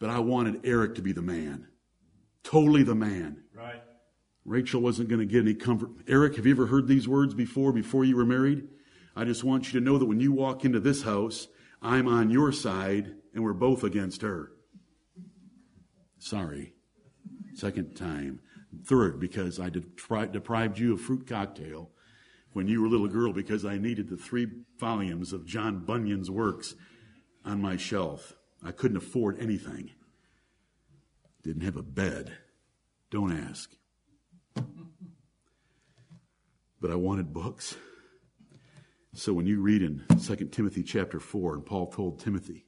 but 0.00 0.08
I 0.08 0.18
wanted 0.18 0.62
Eric 0.64 0.94
to 0.94 1.02
be 1.02 1.12
the 1.12 1.20
man. 1.20 1.68
Totally 2.42 2.82
the 2.82 2.94
man. 2.94 3.42
Right. 3.54 3.82
Rachel 4.46 4.80
wasn't 4.80 5.10
going 5.10 5.20
to 5.20 5.26
get 5.26 5.42
any 5.42 5.52
comfort. 5.52 5.90
Eric, 6.08 6.36
have 6.36 6.46
you 6.46 6.52
ever 6.52 6.68
heard 6.68 6.88
these 6.88 7.06
words 7.06 7.34
before, 7.34 7.70
before 7.70 8.06
you 8.06 8.16
were 8.16 8.24
married? 8.24 8.66
I 9.14 9.24
just 9.24 9.44
want 9.44 9.66
you 9.66 9.78
to 9.78 9.84
know 9.84 9.98
that 9.98 10.06
when 10.06 10.20
you 10.20 10.32
walk 10.32 10.64
into 10.64 10.80
this 10.80 11.02
house, 11.02 11.48
I'm 11.82 12.08
on 12.08 12.30
your 12.30 12.50
side 12.50 13.14
and 13.34 13.44
we're 13.44 13.52
both 13.52 13.84
against 13.84 14.22
her. 14.22 14.50
Sorry. 16.18 16.72
Second 17.52 17.94
time. 17.94 18.40
Third, 18.86 19.20
because 19.20 19.60
I 19.60 19.68
depri- 19.68 20.32
deprived 20.32 20.78
you 20.78 20.94
of 20.94 21.02
fruit 21.02 21.26
cocktail 21.26 21.90
when 22.54 22.68
you 22.68 22.80
were 22.80 22.86
a 22.86 22.90
little 22.90 23.08
girl 23.08 23.34
because 23.34 23.66
I 23.66 23.76
needed 23.76 24.08
the 24.08 24.16
three 24.16 24.46
volumes 24.78 25.34
of 25.34 25.44
John 25.44 25.84
Bunyan's 25.84 26.30
works 26.30 26.74
on 27.48 27.60
my 27.62 27.76
shelf. 27.76 28.34
I 28.62 28.72
couldn't 28.72 28.98
afford 28.98 29.40
anything. 29.40 29.90
Didn't 31.42 31.62
have 31.62 31.76
a 31.76 31.82
bed. 31.82 32.32
Don't 33.10 33.32
ask. 33.32 33.70
But 36.80 36.90
I 36.90 36.94
wanted 36.94 37.32
books. 37.32 37.76
So 39.14 39.32
when 39.32 39.46
you 39.46 39.60
read 39.60 39.82
in 39.82 40.04
2 40.20 40.36
Timothy 40.52 40.82
chapter 40.82 41.18
4, 41.18 41.54
and 41.54 41.66
Paul 41.66 41.90
told 41.90 42.20
Timothy, 42.20 42.66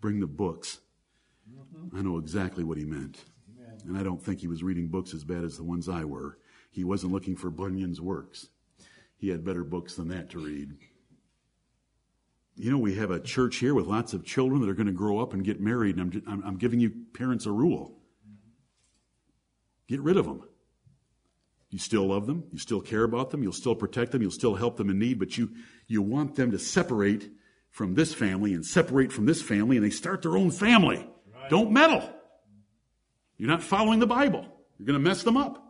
bring 0.00 0.20
the 0.20 0.26
books, 0.26 0.80
I 1.94 2.02
know 2.02 2.18
exactly 2.18 2.64
what 2.64 2.78
he 2.78 2.84
meant. 2.84 3.24
And 3.86 3.96
I 3.96 4.02
don't 4.02 4.20
think 4.20 4.40
he 4.40 4.48
was 4.48 4.64
reading 4.64 4.88
books 4.88 5.14
as 5.14 5.22
bad 5.22 5.44
as 5.44 5.56
the 5.56 5.62
ones 5.62 5.88
I 5.88 6.04
were. 6.04 6.38
He 6.70 6.82
wasn't 6.82 7.12
looking 7.12 7.36
for 7.36 7.50
Bunyan's 7.50 8.00
works. 8.00 8.48
He 9.16 9.28
had 9.28 9.44
better 9.44 9.62
books 9.62 9.94
than 9.94 10.08
that 10.08 10.30
to 10.30 10.38
read. 10.38 10.76
You 12.56 12.70
know, 12.70 12.78
we 12.78 12.94
have 12.94 13.10
a 13.10 13.20
church 13.20 13.56
here 13.56 13.74
with 13.74 13.86
lots 13.86 14.14
of 14.14 14.24
children 14.24 14.62
that 14.62 14.68
are 14.68 14.74
going 14.74 14.86
to 14.86 14.92
grow 14.92 15.18
up 15.18 15.34
and 15.34 15.44
get 15.44 15.60
married, 15.60 15.96
and 15.96 16.14
I'm, 16.14 16.22
I'm, 16.26 16.44
I'm 16.44 16.56
giving 16.56 16.80
you 16.80 16.90
parents 17.12 17.46
a 17.46 17.50
rule. 17.50 17.98
Get 19.88 20.00
rid 20.00 20.16
of 20.16 20.24
them. 20.24 20.42
You 21.70 21.78
still 21.78 22.06
love 22.06 22.26
them, 22.26 22.44
you 22.52 22.58
still 22.58 22.80
care 22.80 23.02
about 23.02 23.30
them, 23.30 23.42
you'll 23.42 23.52
still 23.52 23.74
protect 23.74 24.12
them, 24.12 24.22
you'll 24.22 24.30
still 24.30 24.54
help 24.54 24.76
them 24.76 24.88
in 24.88 24.98
need, 24.98 25.18
but 25.18 25.36
you, 25.36 25.50
you 25.86 26.00
want 26.00 26.36
them 26.36 26.52
to 26.52 26.58
separate 26.58 27.28
from 27.70 27.94
this 27.94 28.14
family 28.14 28.54
and 28.54 28.64
separate 28.64 29.12
from 29.12 29.26
this 29.26 29.42
family, 29.42 29.76
and 29.76 29.84
they 29.84 29.90
start 29.90 30.22
their 30.22 30.36
own 30.36 30.50
family. 30.50 31.06
Don't 31.50 31.72
meddle. 31.72 32.08
You're 33.36 33.50
not 33.50 33.62
following 33.62 33.98
the 33.98 34.06
Bible. 34.06 34.46
You're 34.78 34.86
going 34.86 34.98
to 34.98 35.06
mess 35.06 35.22
them 35.22 35.36
up. 35.36 35.62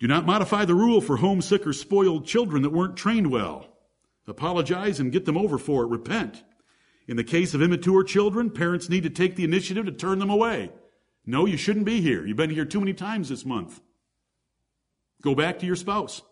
Do 0.00 0.08
not 0.08 0.26
modify 0.26 0.64
the 0.64 0.74
rule 0.74 1.00
for 1.00 1.18
homesick 1.18 1.66
or 1.66 1.72
spoiled 1.72 2.26
children 2.26 2.62
that 2.62 2.72
weren't 2.72 2.96
trained 2.96 3.30
well. 3.30 3.66
Apologize 4.30 5.00
and 5.00 5.12
get 5.12 5.24
them 5.24 5.36
over 5.36 5.58
for 5.58 5.82
it. 5.82 5.88
Repent. 5.88 6.44
In 7.08 7.16
the 7.16 7.24
case 7.24 7.52
of 7.52 7.60
immature 7.60 8.04
children, 8.04 8.48
parents 8.48 8.88
need 8.88 9.02
to 9.02 9.10
take 9.10 9.34
the 9.34 9.44
initiative 9.44 9.86
to 9.86 9.92
turn 9.92 10.20
them 10.20 10.30
away. 10.30 10.70
No, 11.26 11.46
you 11.46 11.56
shouldn't 11.56 11.84
be 11.84 12.00
here. 12.00 12.24
You've 12.24 12.36
been 12.36 12.50
here 12.50 12.64
too 12.64 12.80
many 12.80 12.94
times 12.94 13.28
this 13.28 13.44
month. 13.44 13.80
Go 15.20 15.34
back 15.34 15.58
to 15.58 15.66
your 15.66 15.76
spouse. 15.76 16.22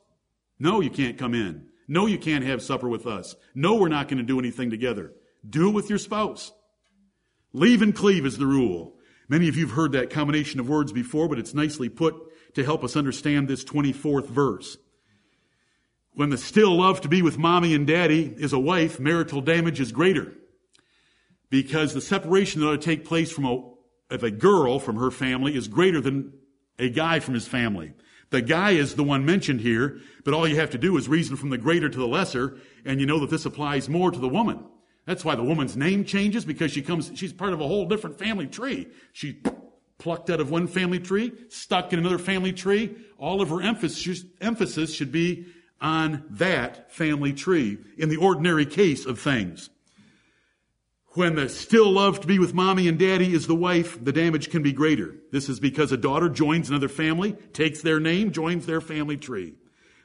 No, 0.59 0.81
you 0.81 0.91
can't 0.91 1.19
come 1.19 1.35
in. 1.35 1.67
No, 1.89 2.07
you 2.07 2.19
can't 2.19 2.45
have 2.45 2.63
supper 2.63 2.89
with 2.89 3.07
us. 3.07 3.35
No, 3.55 3.75
we're 3.75 3.89
not 3.89 4.09
going 4.09 4.19
to 4.19 4.25
do 4.25 4.39
anything 4.39 4.71
together. 4.71 5.13
Do 5.49 5.69
it 5.69 5.75
with 5.75 5.91
your 5.91 5.99
spouse. 5.99 6.53
Leave 7.53 7.83
and 7.83 7.95
cleave 7.95 8.25
is 8.25 8.39
the 8.39 8.47
rule. 8.47 8.95
Many 9.29 9.49
of 9.49 9.57
you 9.57 9.67
have 9.67 9.75
heard 9.75 9.93
that 9.93 10.11
combination 10.11 10.61
of 10.61 10.69
words 10.69 10.93
before, 10.93 11.29
but 11.29 11.39
it's 11.39 11.55
nicely 11.55 11.89
put 11.89 12.15
to 12.55 12.65
help 12.65 12.85
us 12.85 12.97
understand 12.97 13.49
this 13.49 13.65
24th 13.65 14.27
verse. 14.27 14.79
When 16.19 16.31
the 16.31 16.37
still 16.37 16.77
love 16.77 17.03
to 17.03 17.09
be 17.09 17.23
with 17.23 17.39
mommy 17.39 17.77
and 17.77 17.87
daddy 17.87 18.35
is 18.39 18.53
a 18.53 18.59
wife, 18.59 18.99
marital 18.99 19.41
damage 19.41 19.79
is 19.79 19.93
greater. 19.93 20.33
Because 21.49 21.95
the 21.95 22.01
separation 22.01 22.61
that 22.61 22.67
ought 22.67 22.73
to 22.73 22.79
take 22.79 23.05
place 23.05 23.31
from 23.31 23.45
a, 23.45 23.63
of 24.11 24.25
a 24.25 24.33
girl 24.33 24.81
from 24.81 24.97
her 24.97 25.13
family 25.13 25.55
is 25.55 25.69
greater 25.69 26.01
than 26.01 26.33
a 26.77 26.89
guy 26.89 27.21
from 27.21 27.35
his 27.35 27.47
family. 27.47 27.93
The 28.31 28.43
guy 28.43 28.73
is 28.73 28.97
the 28.97 29.05
one 29.05 29.25
mentioned 29.25 29.61
here, 29.61 30.01
but 30.25 30.35
all 30.35 30.49
you 30.49 30.57
have 30.57 30.71
to 30.71 30.77
do 30.79 30.97
is 30.97 31.09
reason 31.09 31.37
from 31.37 31.51
the 31.51 31.57
greater 31.57 31.89
to 31.89 31.99
the 31.99 32.09
lesser, 32.09 32.57
and 32.85 32.99
you 32.99 33.07
know 33.07 33.21
that 33.21 33.31
this 33.31 33.47
applies 33.47 33.89
more 33.89 34.11
to 34.11 34.19
the 34.19 34.29
woman. 34.29 34.65
That's 35.07 35.25
why 35.25 35.37
the 35.37 35.45
woman's 35.45 35.77
name 35.77 36.05
changes 36.05 36.45
because 36.45 36.73
she 36.73 36.83
comes, 36.83 37.13
she's 37.15 37.33
part 37.33 37.53
of 37.53 37.61
a 37.61 37.69
whole 37.69 37.87
different 37.87 38.19
family 38.19 38.49
tree. 38.49 38.89
She 39.13 39.41
plucked 39.99 40.31
out 40.31 40.41
of 40.41 40.51
one 40.51 40.67
family 40.67 40.99
tree, 40.99 41.31
stuck 41.49 41.93
in 41.93 42.01
another 42.01 42.19
family 42.19 42.53
tree. 42.53 42.97
All 43.19 43.41
of 43.41 43.51
her 43.51 43.63
emphasis, 43.63 44.25
emphasis 44.41 44.93
should 44.93 45.13
be 45.13 45.47
on 45.81 46.25
that 46.31 46.93
family 46.93 47.33
tree 47.33 47.79
in 47.97 48.09
the 48.09 48.17
ordinary 48.17 48.67
case 48.67 49.07
of 49.07 49.19
things. 49.19 49.71
When 51.13 51.37
the 51.37 51.49
still 51.49 51.91
love 51.91 52.21
to 52.21 52.27
be 52.27 52.39
with 52.39 52.55
mommy 52.55 52.87
and 52.87 52.99
daddy 52.99 53.33
is 53.33 53.47
the 53.47 53.55
wife, 53.55 54.03
the 54.03 54.13
damage 54.13 54.51
can 54.51 54.63
be 54.63 54.73
greater. 54.73 55.17
This 55.33 55.49
is 55.49 55.59
because 55.59 55.91
a 55.91 55.97
daughter 55.97 56.29
joins 56.29 56.69
another 56.69 56.89
family, 56.89 57.33
takes 57.53 57.81
their 57.81 57.99
name, 57.99 58.31
joins 58.31 58.67
their 58.67 58.81
family 58.81 59.17
tree. 59.17 59.55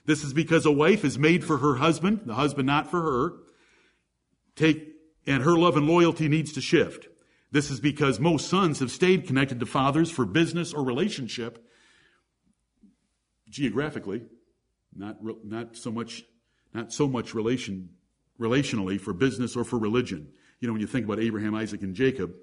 This 0.06 0.24
is 0.24 0.34
because 0.34 0.66
a 0.66 0.72
wife 0.72 1.06
is 1.06 1.20
made 1.20 1.44
for 1.44 1.58
her 1.58 1.76
husband, 1.76 2.22
the 2.26 2.34
husband 2.34 2.68
not 2.68 2.90
for 2.90 3.02
her. 3.02 3.34
Take 4.56 4.90
and 5.26 5.44
her 5.44 5.56
love 5.58 5.78
and 5.78 5.88
loyalty 5.88 6.28
needs 6.28 6.52
to 6.54 6.62
shift. 6.62 7.08
This 7.52 7.70
is 7.70 7.80
because 7.80 8.20
most 8.20 8.50
sons 8.50 8.80
have 8.80 8.92
stayed 8.92 9.28
connected 9.28 9.60
to 9.60 9.66
fathers 9.66 10.10
for 10.10 10.26
business 10.26 10.74
or 10.74 10.84
relationship 10.84 11.66
geographically, 13.48 14.24
not, 14.96 15.18
not 15.44 15.76
so 15.76 15.92
much, 15.92 16.24
not 16.74 16.92
so 16.92 17.08
much 17.08 17.34
relation, 17.34 17.90
relationally 18.40 19.00
for 19.00 19.14
business 19.14 19.56
or 19.56 19.64
for 19.64 19.78
religion. 19.78 20.30
You 20.60 20.68
know, 20.68 20.74
when 20.74 20.82
you 20.82 20.88
think 20.88 21.06
about 21.06 21.20
Abraham, 21.20 21.56
Isaac, 21.56 21.82
and 21.82 21.96
Jacob 21.96 22.34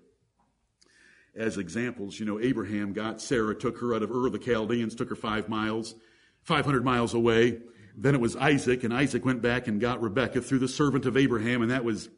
as 1.35 1.59
examples, 1.59 2.19
you 2.19 2.27
know, 2.27 2.41
Abraham 2.41 2.93
got 2.93 3.21
Sarah, 3.21 3.55
took 3.55 3.79
her 3.79 3.95
out 3.95 4.03
of 4.03 4.11
Ur 4.11 4.27
of 4.27 4.33
the 4.33 4.39
Chaldeans, 4.39 4.95
took 4.95 5.09
her 5.09 5.17
five 5.17 5.49
miles, 5.49 5.95
500 6.43 6.85
miles 6.85 7.15
away. 7.15 7.59
Then 7.97 8.15
it 8.15 8.21
was 8.21 8.37
Isaac, 8.37 8.85
and 8.85 8.93
Isaac 8.95 9.25
went 9.25 9.43
back 9.43 9.67
and 9.69 9.81
got 9.81 10.03
Rebekah 10.03 10.43
through 10.43 10.59
the 10.61 10.69
servant 10.69 11.07
of 11.07 11.17
Abraham, 11.17 11.63
and 11.63 11.71
that 11.71 11.85
was 11.85 12.09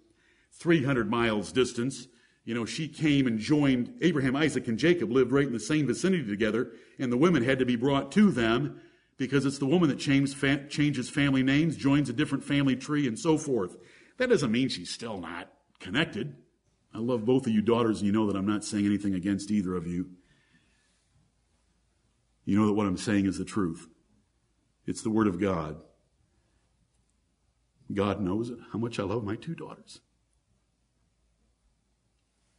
300 0.53 1.11
miles 1.11 1.53
distance. 1.53 2.07
You 2.45 2.55
know, 2.55 2.65
she 2.65 2.89
came 2.89 3.27
and 3.27 3.39
joined 3.39 3.95
Abraham, 4.01 4.35
Isaac, 4.35 4.67
and 4.69 4.79
Jacob 4.79 5.11
lived 5.11 5.33
right 5.33 5.47
in 5.47 5.53
the 5.53 5.61
same 5.61 5.87
vicinity 5.87 6.27
together, 6.27 6.73
and 6.99 7.13
the 7.13 7.17
women 7.17 7.45
had 7.45 7.59
to 7.61 7.67
be 7.67 7.77
brought 7.77 8.13
to 8.13 8.31
them 8.31 8.81
because 9.17 9.47
it's 9.47 9.59
the 9.59 9.67
woman 9.67 9.89
that 9.89 9.99
changes, 9.99 10.35
fa- 10.35 10.67
changes 10.69 11.09
family 11.09 11.43
names, 11.43 11.77
joins 11.77 12.09
a 12.09 12.13
different 12.13 12.45
family 12.45 12.77
tree, 12.77 13.07
and 13.07 13.19
so 13.19 13.39
forth. 13.39 13.77
That 14.19 14.29
doesn't 14.29 14.53
mean 14.53 14.69
she's 14.69 14.91
still 14.91 15.19
not 15.19 15.53
connected. 15.81 16.37
I 16.95 16.99
love 16.99 17.25
both 17.25 17.47
of 17.47 17.53
you 17.53 17.63
daughters, 17.63 17.99
and 17.99 18.07
you 18.07 18.13
know 18.13 18.27
that 18.27 18.37
I'm 18.37 18.47
not 18.47 18.65
saying 18.65 18.87
anything 18.87 19.15
against 19.15 19.51
either 19.51 19.75
of 19.75 19.87
you. 19.87 20.11
You 22.45 22.59
know 22.59 22.67
that 22.67 22.73
what 22.75 22.87
I'm 22.87 22.97
saying 22.97 23.27
is 23.27 23.39
the 23.39 23.45
truth. 23.45 23.89
It's 24.87 25.03
the 25.03 25.11
Word 25.11 25.27
of 25.27 25.41
God. 25.41 25.81
God 27.93 28.21
knows 28.21 28.51
it, 28.51 28.59
how 28.73 28.79
much 28.79 28.99
I 28.99 29.05
love 29.05 29.25
my 29.25 29.37
two 29.37 29.55
daughters. 29.55 30.01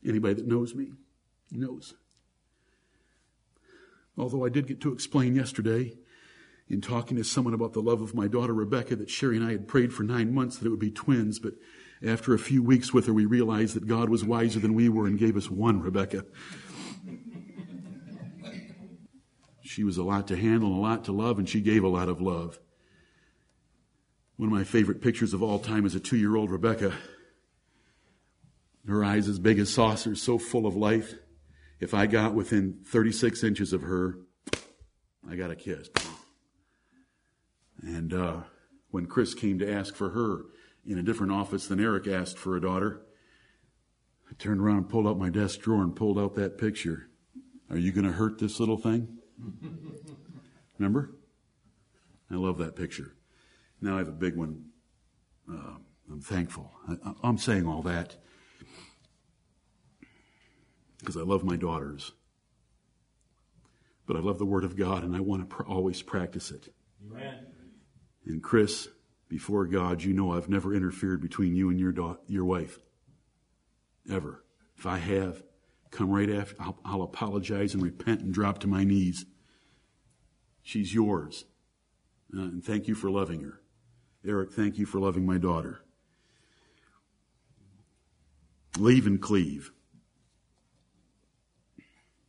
Anybody 0.06 0.36
that 0.36 0.48
knows 0.48 0.76
me 0.76 0.92
knows. 1.52 1.94
Although 4.18 4.46
I 4.46 4.50
did 4.50 4.68
get 4.68 4.82
to 4.82 4.94
explain 4.94 5.36
yesterday 5.36 5.94
in 6.74 6.82
talking 6.82 7.16
to 7.18 7.24
someone 7.24 7.54
about 7.54 7.74
the 7.74 7.82
love 7.82 8.02
of 8.02 8.16
my 8.16 8.28
daughter 8.28 8.54
Rebecca 8.54 8.96
that 8.96 9.10
Sherry 9.10 9.38
and 9.38 9.46
I 9.46 9.52
had 9.52 9.68
prayed 9.68 9.94
for 9.94 10.02
nine 10.02 10.34
months 10.34 10.58
that 10.58 10.66
it 10.66 10.72
would 10.72 10.80
be 10.80 10.90
twins, 10.90 11.38
but 11.38 11.54
after 12.06 12.34
a 12.34 12.40
few 12.40 12.64
weeks 12.64 12.92
with 12.92 13.06
her, 13.06 13.14
we 13.14 13.26
realized 13.26 13.76
that 13.76 13.88
God 13.88 14.10
was 14.10 14.26
wiser 14.26 14.60
than 14.60 14.74
we 14.74 14.90
were 14.90 15.06
and 15.06 15.18
gave 15.18 15.38
us 15.38 15.52
one 15.52 15.82
Rebecca. 15.82 16.26
She 19.62 19.84
was 19.84 19.98
a 19.98 20.04
lot 20.04 20.28
to 20.28 20.36
handle, 20.36 20.74
a 20.74 20.82
lot 20.82 21.06
to 21.06 21.12
love, 21.12 21.40
and 21.40 21.48
she 21.48 21.62
gave 21.62 21.84
a 21.84 21.88
lot 21.88 22.10
of 22.10 22.20
love. 22.20 22.60
One 24.36 24.50
of 24.50 24.54
my 24.54 24.64
favorite 24.64 25.02
pictures 25.02 25.34
of 25.34 25.42
all 25.44 25.60
time 25.60 25.86
is 25.86 25.96
a 25.96 26.00
two 26.00 26.18
year 26.18 26.36
old 26.36 26.50
Rebecca. 26.50 26.94
Her 28.88 29.04
eyes 29.04 29.30
as 29.30 29.40
big 29.40 29.60
as 29.60 29.72
saucers, 29.72 30.22
so 30.22 30.38
full 30.38 30.66
of 30.66 30.76
life. 30.76 31.14
If 31.80 31.94
I 31.94 32.08
got 32.08 32.34
within 32.34 32.80
36 32.86 33.44
inches 33.44 33.74
of 33.74 33.84
her, 33.84 34.18
I 35.30 35.36
got 35.36 35.52
a 35.52 35.56
kiss. 35.56 35.90
And 37.86 38.14
uh, 38.14 38.38
when 38.92 39.06
Chris 39.08 39.34
came 39.34 39.60
to 39.60 39.72
ask 39.72 39.96
for 39.96 40.12
her 40.12 40.46
in 40.86 40.98
a 40.98 41.04
different 41.04 41.34
office 41.34 41.68
than 41.68 41.80
Eric 41.80 42.08
asked 42.08 42.38
for 42.38 42.56
a 42.56 42.62
daughter, 42.62 43.02
I 44.30 44.34
turned 44.36 44.62
around 44.62 44.78
and 44.78 44.90
pulled 44.90 45.06
out 45.06 45.18
my 45.18 45.30
desk 45.30 45.60
drawer 45.60 45.82
and 45.82 45.96
pulled 45.96 46.18
out 46.18 46.36
that 46.36 46.58
picture. 46.58 47.10
Are 47.70 47.78
you 47.78 47.92
going 47.92 48.06
to 48.06 48.14
hurt 48.14 48.40
this 48.40 48.60
little 48.60 48.78
thing? 48.78 49.18
Remember? 50.80 51.14
I 52.32 52.36
love 52.36 52.58
that 52.60 52.76
picture. 52.76 53.16
Now 53.82 53.96
I 53.96 54.00
have 54.00 54.08
a 54.08 54.12
big 54.12 54.38
one. 54.38 54.66
Uh, 55.50 55.76
I'm 56.10 56.22
thankful. 56.22 56.72
I, 56.88 57.14
I'm 57.22 57.38
saying 57.38 57.68
all 57.68 57.82
that 57.84 58.16
because 61.00 61.18
I 61.18 61.22
love 61.22 61.44
my 61.44 61.58
daughters. 61.58 62.14
But 64.06 64.16
I 64.16 64.20
love 64.20 64.40
the 64.40 64.46
Word 64.46 64.64
of 64.64 64.78
God 64.78 65.04
and 65.04 65.16
I 65.16 65.20
want 65.20 65.50
to 65.50 65.56
pr- 65.56 65.64
always 65.64 66.02
practice 66.02 66.50
it. 66.52 66.74
And 68.26 68.42
Chris, 68.42 68.88
before 69.28 69.66
God, 69.66 70.04
you 70.04 70.14
know 70.14 70.34
I've 70.34 70.50
never 70.50 70.74
interfered 70.74 71.22
between 71.22 71.56
you 71.56 71.70
and 71.70 71.80
your, 71.80 72.18
your 72.28 72.46
wife. 72.46 72.80
Ever. 74.10 74.44
If 74.78 74.86
I 74.86 74.98
have, 74.98 75.44
come 75.92 76.10
right 76.10 76.30
after, 76.30 76.56
I'll, 76.60 76.78
I'll 76.84 77.02
apologize 77.04 77.74
and 77.74 77.84
repent 77.84 78.22
and 78.22 78.34
drop 78.34 78.60
to 78.60 78.68
my 78.68 78.84
knees. 78.84 79.26
She's 80.62 80.94
yours. 80.94 81.46
Uh, 82.36 82.42
and 82.42 82.64
thank 82.64 82.88
you 82.88 82.96
for 82.96 83.10
loving 83.10 83.42
her. 83.42 83.62
Eric, 84.26 84.54
thank 84.54 84.78
you 84.78 84.86
for 84.86 85.00
loving 85.00 85.26
my 85.26 85.38
daughter. 85.38 85.82
Leave 88.78 89.06
and 89.06 89.22
cleave. 89.22 89.72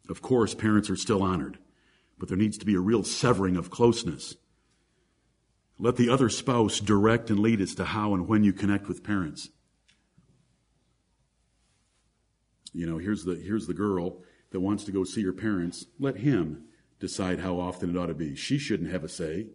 Of 0.09 0.21
course, 0.21 0.55
parents 0.55 0.91
are 0.91 0.97
still 0.97 1.23
honored, 1.23 1.59
but 2.19 2.29
there 2.29 2.37
needs 2.37 2.59
to 2.59 2.67
be 2.67 2.75
a 2.75 2.81
real 2.81 3.05
severing 3.05 3.57
of 3.57 3.71
closeness. 3.71 4.37
Let 5.79 5.97
the 5.97 6.09
other 6.09 6.29
spouse 6.29 6.79
direct 6.81 7.31
and 7.31 7.41
lead 7.41 7.61
as 7.61 7.75
to 7.77 7.85
how 7.85 8.15
and 8.15 8.29
when 8.29 8.45
you 8.45 8.53
connect 8.53 8.87
with 8.87 9.03
parents. 9.03 9.49
You 12.73 12.87
know, 12.87 12.99
here's 12.99 13.25
the, 13.25 13.37
here's 13.37 13.67
the 13.67 13.75
girl 13.75 14.23
that 14.51 14.61
wants 14.61 14.85
to 14.85 14.93
go 14.93 15.05
see 15.05 15.23
her 15.25 15.33
parents. 15.33 15.87
Let 15.99 16.19
him 16.19 16.65
decide 17.01 17.41
how 17.41 17.59
often 17.59 17.91
it 17.91 17.99
ought 17.99 18.07
to 18.07 18.15
be. 18.15 18.35
She 18.35 18.59
shouldn't 18.59 18.91
have 18.91 19.05
a 19.05 19.09
say 19.09 19.49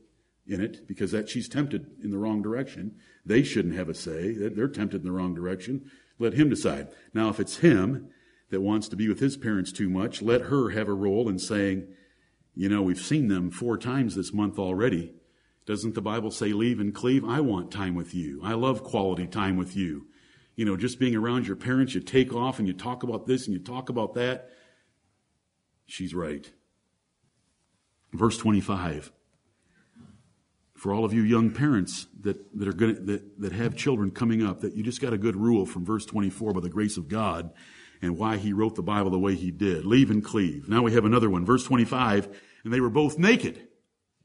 in 0.48 0.62
it 0.62 0.88
because 0.88 1.12
that 1.12 1.30
she's 1.30 1.48
tempted 1.48 1.88
in 2.04 2.12
the 2.12 2.18
wrong 2.18 2.42
direction. 2.42 2.96
They 3.26 3.44
shouldn't 3.44 3.76
have 3.76 3.90
a 3.90 3.94
say. 3.94 4.34
They're 4.34 4.68
tempted 4.68 5.02
in 5.02 5.08
the 5.08 5.12
wrong 5.12 5.34
direction. 5.34 5.90
Let 6.18 6.34
him 6.34 6.50
decide. 6.50 6.90
Now, 7.14 7.30
if 7.30 7.40
it's 7.40 7.58
him 7.58 8.10
that 8.50 8.62
wants 8.62 8.88
to 8.90 8.96
be 8.96 9.08
with 9.08 9.20
his 9.20 9.38
parents 9.38 9.72
too 9.72 9.90
much, 9.90 10.22
let 10.22 10.42
her 10.42 10.72
have 10.72 10.88
a 10.88 10.94
role 10.94 11.30
in 11.30 11.40
saying, 11.40 11.88
you 12.56 12.68
know, 12.68 12.82
we've 12.82 13.00
seen 13.00 13.28
them 13.28 13.52
four 13.52 13.78
times 13.78 14.16
this 14.16 14.34
month 14.34 14.60
already. 14.60 15.14
Doesn't 15.70 15.94
the 15.94 16.02
Bible 16.02 16.32
say 16.32 16.52
leave 16.52 16.80
and 16.80 16.96
cleave? 16.96 17.24
I 17.24 17.42
want 17.42 17.72
time 17.72 17.94
with 17.94 18.16
you. 18.16 18.42
I 18.44 18.54
love 18.54 18.84
quality 18.84 19.28
time 19.28 19.56
with 19.56 19.76
you. 19.76 20.08
You 20.56 20.66
know, 20.66 20.76
just 20.76 20.98
being 20.98 21.16
around 21.16 21.46
your 21.46 21.56
parents, 21.56 21.94
you 21.94 22.02
take 22.02 22.34
off 22.34 22.58
and 22.58 22.68
you 22.68 22.74
talk 22.74 23.04
about 23.04 23.28
this 23.28 23.46
and 23.46 23.54
you 23.54 23.60
talk 23.60 23.90
about 23.90 24.16
that. 24.16 24.50
She's 25.86 26.16
right. 26.16 26.52
Verse 28.12 28.36
25. 28.40 29.12
For 30.74 30.92
all 30.92 31.06
of 31.06 31.14
you 31.14 31.22
young 31.22 31.52
parents 31.52 32.08
that, 32.22 32.58
that 32.58 32.68
are 32.68 32.74
gonna, 32.74 32.94
that, 32.94 33.40
that 33.40 33.52
have 33.52 33.76
children 33.76 34.10
coming 34.10 34.44
up, 34.44 34.62
that 34.62 34.76
you 34.76 34.82
just 34.82 35.02
got 35.02 35.14
a 35.14 35.20
good 35.20 35.36
rule 35.36 35.68
from 35.68 35.86
verse 35.86 36.08
24 36.08 36.52
by 36.54 36.62
the 36.62 36.70
grace 36.70 36.98
of 36.98 37.08
God 37.08 37.52
and 38.02 38.18
why 38.18 38.38
he 38.38 38.54
wrote 38.54 38.74
the 38.74 38.82
Bible 38.82 39.12
the 39.12 39.20
way 39.20 39.36
he 39.36 39.52
did. 39.52 39.86
Leave 39.86 40.10
and 40.10 40.26
cleave. 40.26 40.68
Now 40.68 40.82
we 40.82 40.94
have 40.94 41.06
another 41.06 41.30
one. 41.30 41.46
Verse 41.46 41.64
25. 41.64 42.28
And 42.64 42.74
they 42.74 42.80
were 42.80 42.90
both 42.90 43.20
naked. 43.20 43.68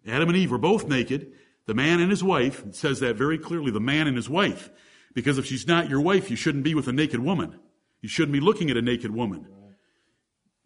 Adam 0.07 0.29
and 0.29 0.37
Eve 0.37 0.51
were 0.51 0.59
both 0.59 0.87
naked. 0.87 1.33
The 1.67 1.75
man 1.75 2.01
and 2.01 2.11
his 2.11 2.23
wife. 2.23 2.65
It 2.67 2.75
says 2.75 3.01
that 3.01 3.17
very 3.17 3.39
clearly. 3.39 3.71
The 3.71 3.81
man 3.81 4.07
and 4.07 4.17
his 4.17 4.29
wife. 4.29 4.71
Because 5.15 5.39
if 5.39 5.47
she's 5.47 5.67
not 5.67 5.89
your 5.89 6.01
wife, 6.01 6.31
you 6.31 6.37
shouldn't 6.37 6.65
be 6.65 6.75
with 6.75 6.89
a 6.89 6.93
naked 6.93 7.21
woman. 7.21 7.59
You 8.03 8.09
shouldn't 8.09 8.33
be 8.33 8.41
looking 8.41 8.71
at 8.71 8.77
a 8.77 8.83
naked 8.83 9.13
woman. 9.13 9.47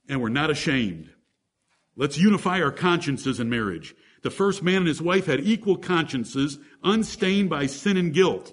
And 0.09 0.21
we're 0.21 0.29
not 0.29 0.51
ashamed. 0.51 1.11
Let's 1.95 2.19
unify 2.19 2.61
our 2.63 2.73
consciences 2.73 3.41
in 3.41 3.51
marriage. 3.51 3.95
The 4.23 4.31
first 4.31 4.63
man 4.63 4.79
and 4.79 4.87
his 4.89 5.03
wife 5.03 5.27
had 5.27 5.41
equal 5.41 5.77
consciences, 5.77 6.59
unstained 6.83 7.51
by 7.51 7.67
sin 7.67 7.97
and 7.97 8.13
guilt. 8.13 8.53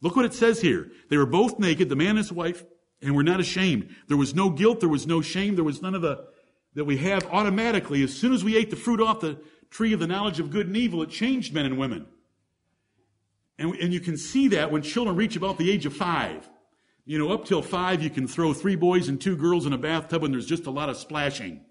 Look 0.00 0.16
what 0.16 0.24
it 0.24 0.34
says 0.34 0.60
here. 0.60 0.90
They 1.10 1.16
were 1.16 1.26
both 1.26 1.58
naked, 1.58 1.88
the 1.88 1.96
man 1.96 2.10
and 2.10 2.18
his 2.18 2.32
wife, 2.32 2.64
and 3.00 3.14
were 3.14 3.22
not 3.22 3.40
ashamed. 3.40 3.94
There 4.08 4.16
was 4.16 4.34
no 4.34 4.50
guilt, 4.50 4.80
there 4.80 4.88
was 4.88 5.06
no 5.06 5.20
shame, 5.20 5.54
there 5.54 5.64
was 5.64 5.82
none 5.82 5.94
of 5.94 6.02
the 6.02 6.24
that 6.74 6.84
we 6.84 6.96
have 6.98 7.26
automatically. 7.26 8.02
As 8.02 8.14
soon 8.14 8.32
as 8.32 8.42
we 8.42 8.56
ate 8.56 8.70
the 8.70 8.76
fruit 8.76 9.00
off 9.00 9.20
the 9.20 9.38
tree 9.72 9.92
of 9.94 10.00
the 10.00 10.06
knowledge 10.06 10.38
of 10.38 10.50
good 10.50 10.66
and 10.66 10.76
evil, 10.76 11.02
it 11.02 11.10
changed 11.10 11.54
men 11.54 11.64
and 11.64 11.78
women. 11.78 12.06
And, 13.58 13.74
and 13.76 13.92
you 13.92 14.00
can 14.00 14.16
see 14.16 14.48
that 14.48 14.70
when 14.70 14.82
children 14.82 15.16
reach 15.16 15.34
about 15.34 15.58
the 15.58 15.70
age 15.70 15.86
of 15.86 15.96
five. 15.96 16.48
You 17.04 17.18
know, 17.18 17.32
up 17.32 17.46
till 17.46 17.62
five, 17.62 18.02
you 18.02 18.10
can 18.10 18.28
throw 18.28 18.52
three 18.52 18.76
boys 18.76 19.08
and 19.08 19.20
two 19.20 19.34
girls 19.34 19.66
in 19.66 19.72
a 19.72 19.78
bathtub 19.78 20.22
and 20.22 20.34
there's 20.34 20.46
just 20.46 20.66
a 20.66 20.70
lot 20.70 20.88
of 20.88 20.96
splashing. 20.96 21.62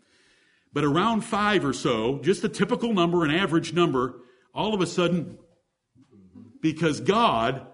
But 0.74 0.84
around 0.84 1.22
five 1.22 1.64
or 1.64 1.74
so, 1.74 2.20
just 2.20 2.44
a 2.44 2.50
typical 2.50 2.94
number, 2.94 3.24
an 3.24 3.32
average 3.32 3.74
number, 3.74 4.16
all 4.54 4.74
of 4.74 4.82
a 4.82 4.88
sudden, 4.88 5.38
because 6.62 7.02
God 7.02 7.68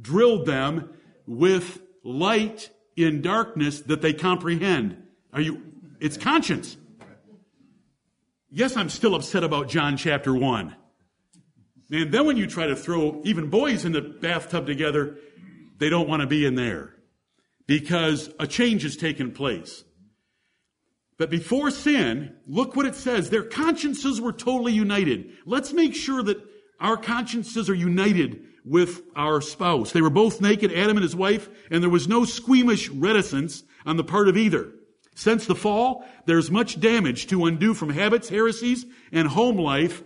drilled 0.00 0.46
them 0.46 0.92
with 1.26 1.80
light 2.04 2.70
in 2.96 3.22
darkness 3.22 3.80
that 3.82 4.02
they 4.02 4.12
comprehend. 4.12 5.02
Are 5.32 5.40
you, 5.40 5.62
it's 6.00 6.16
conscience. 6.16 6.76
Yes, 8.52 8.76
I'm 8.76 8.88
still 8.88 9.14
upset 9.14 9.44
about 9.44 9.68
John 9.68 9.96
chapter 9.96 10.34
one. 10.34 10.74
And 11.92 12.10
then 12.10 12.26
when 12.26 12.36
you 12.36 12.48
try 12.48 12.66
to 12.66 12.74
throw 12.74 13.20
even 13.24 13.48
boys 13.48 13.84
in 13.84 13.92
the 13.92 14.00
bathtub 14.00 14.66
together, 14.66 15.18
they 15.78 15.88
don't 15.88 16.08
want 16.08 16.22
to 16.22 16.26
be 16.26 16.44
in 16.44 16.56
there 16.56 16.94
because 17.68 18.28
a 18.40 18.48
change 18.48 18.82
has 18.82 18.96
taken 18.96 19.30
place. 19.30 19.84
But 21.16 21.30
before 21.30 21.70
sin, 21.70 22.34
look 22.46 22.74
what 22.74 22.86
it 22.86 22.96
says. 22.96 23.30
Their 23.30 23.44
consciences 23.44 24.20
were 24.20 24.32
totally 24.32 24.72
united. 24.72 25.32
Let's 25.46 25.72
make 25.72 25.94
sure 25.94 26.22
that 26.22 26.42
our 26.80 26.96
consciences 26.96 27.70
are 27.70 27.74
united 27.74 28.42
with 28.64 29.02
our 29.14 29.40
spouse. 29.40 29.92
They 29.92 30.02
were 30.02 30.10
both 30.10 30.40
naked, 30.40 30.72
Adam 30.72 30.96
and 30.96 31.04
his 31.04 31.14
wife, 31.14 31.48
and 31.70 31.82
there 31.82 31.90
was 31.90 32.08
no 32.08 32.24
squeamish 32.24 32.88
reticence 32.88 33.62
on 33.86 33.96
the 33.96 34.04
part 34.04 34.28
of 34.28 34.36
either. 34.36 34.72
Since 35.20 35.46
the 35.46 35.54
fall, 35.54 36.04
there's 36.26 36.50
much 36.50 36.80
damage 36.80 37.26
to 37.28 37.44
undo 37.44 37.74
from 37.74 37.90
habits, 37.90 38.28
heresies, 38.28 38.86
and 39.12 39.28
home 39.28 39.56
life 39.56 40.02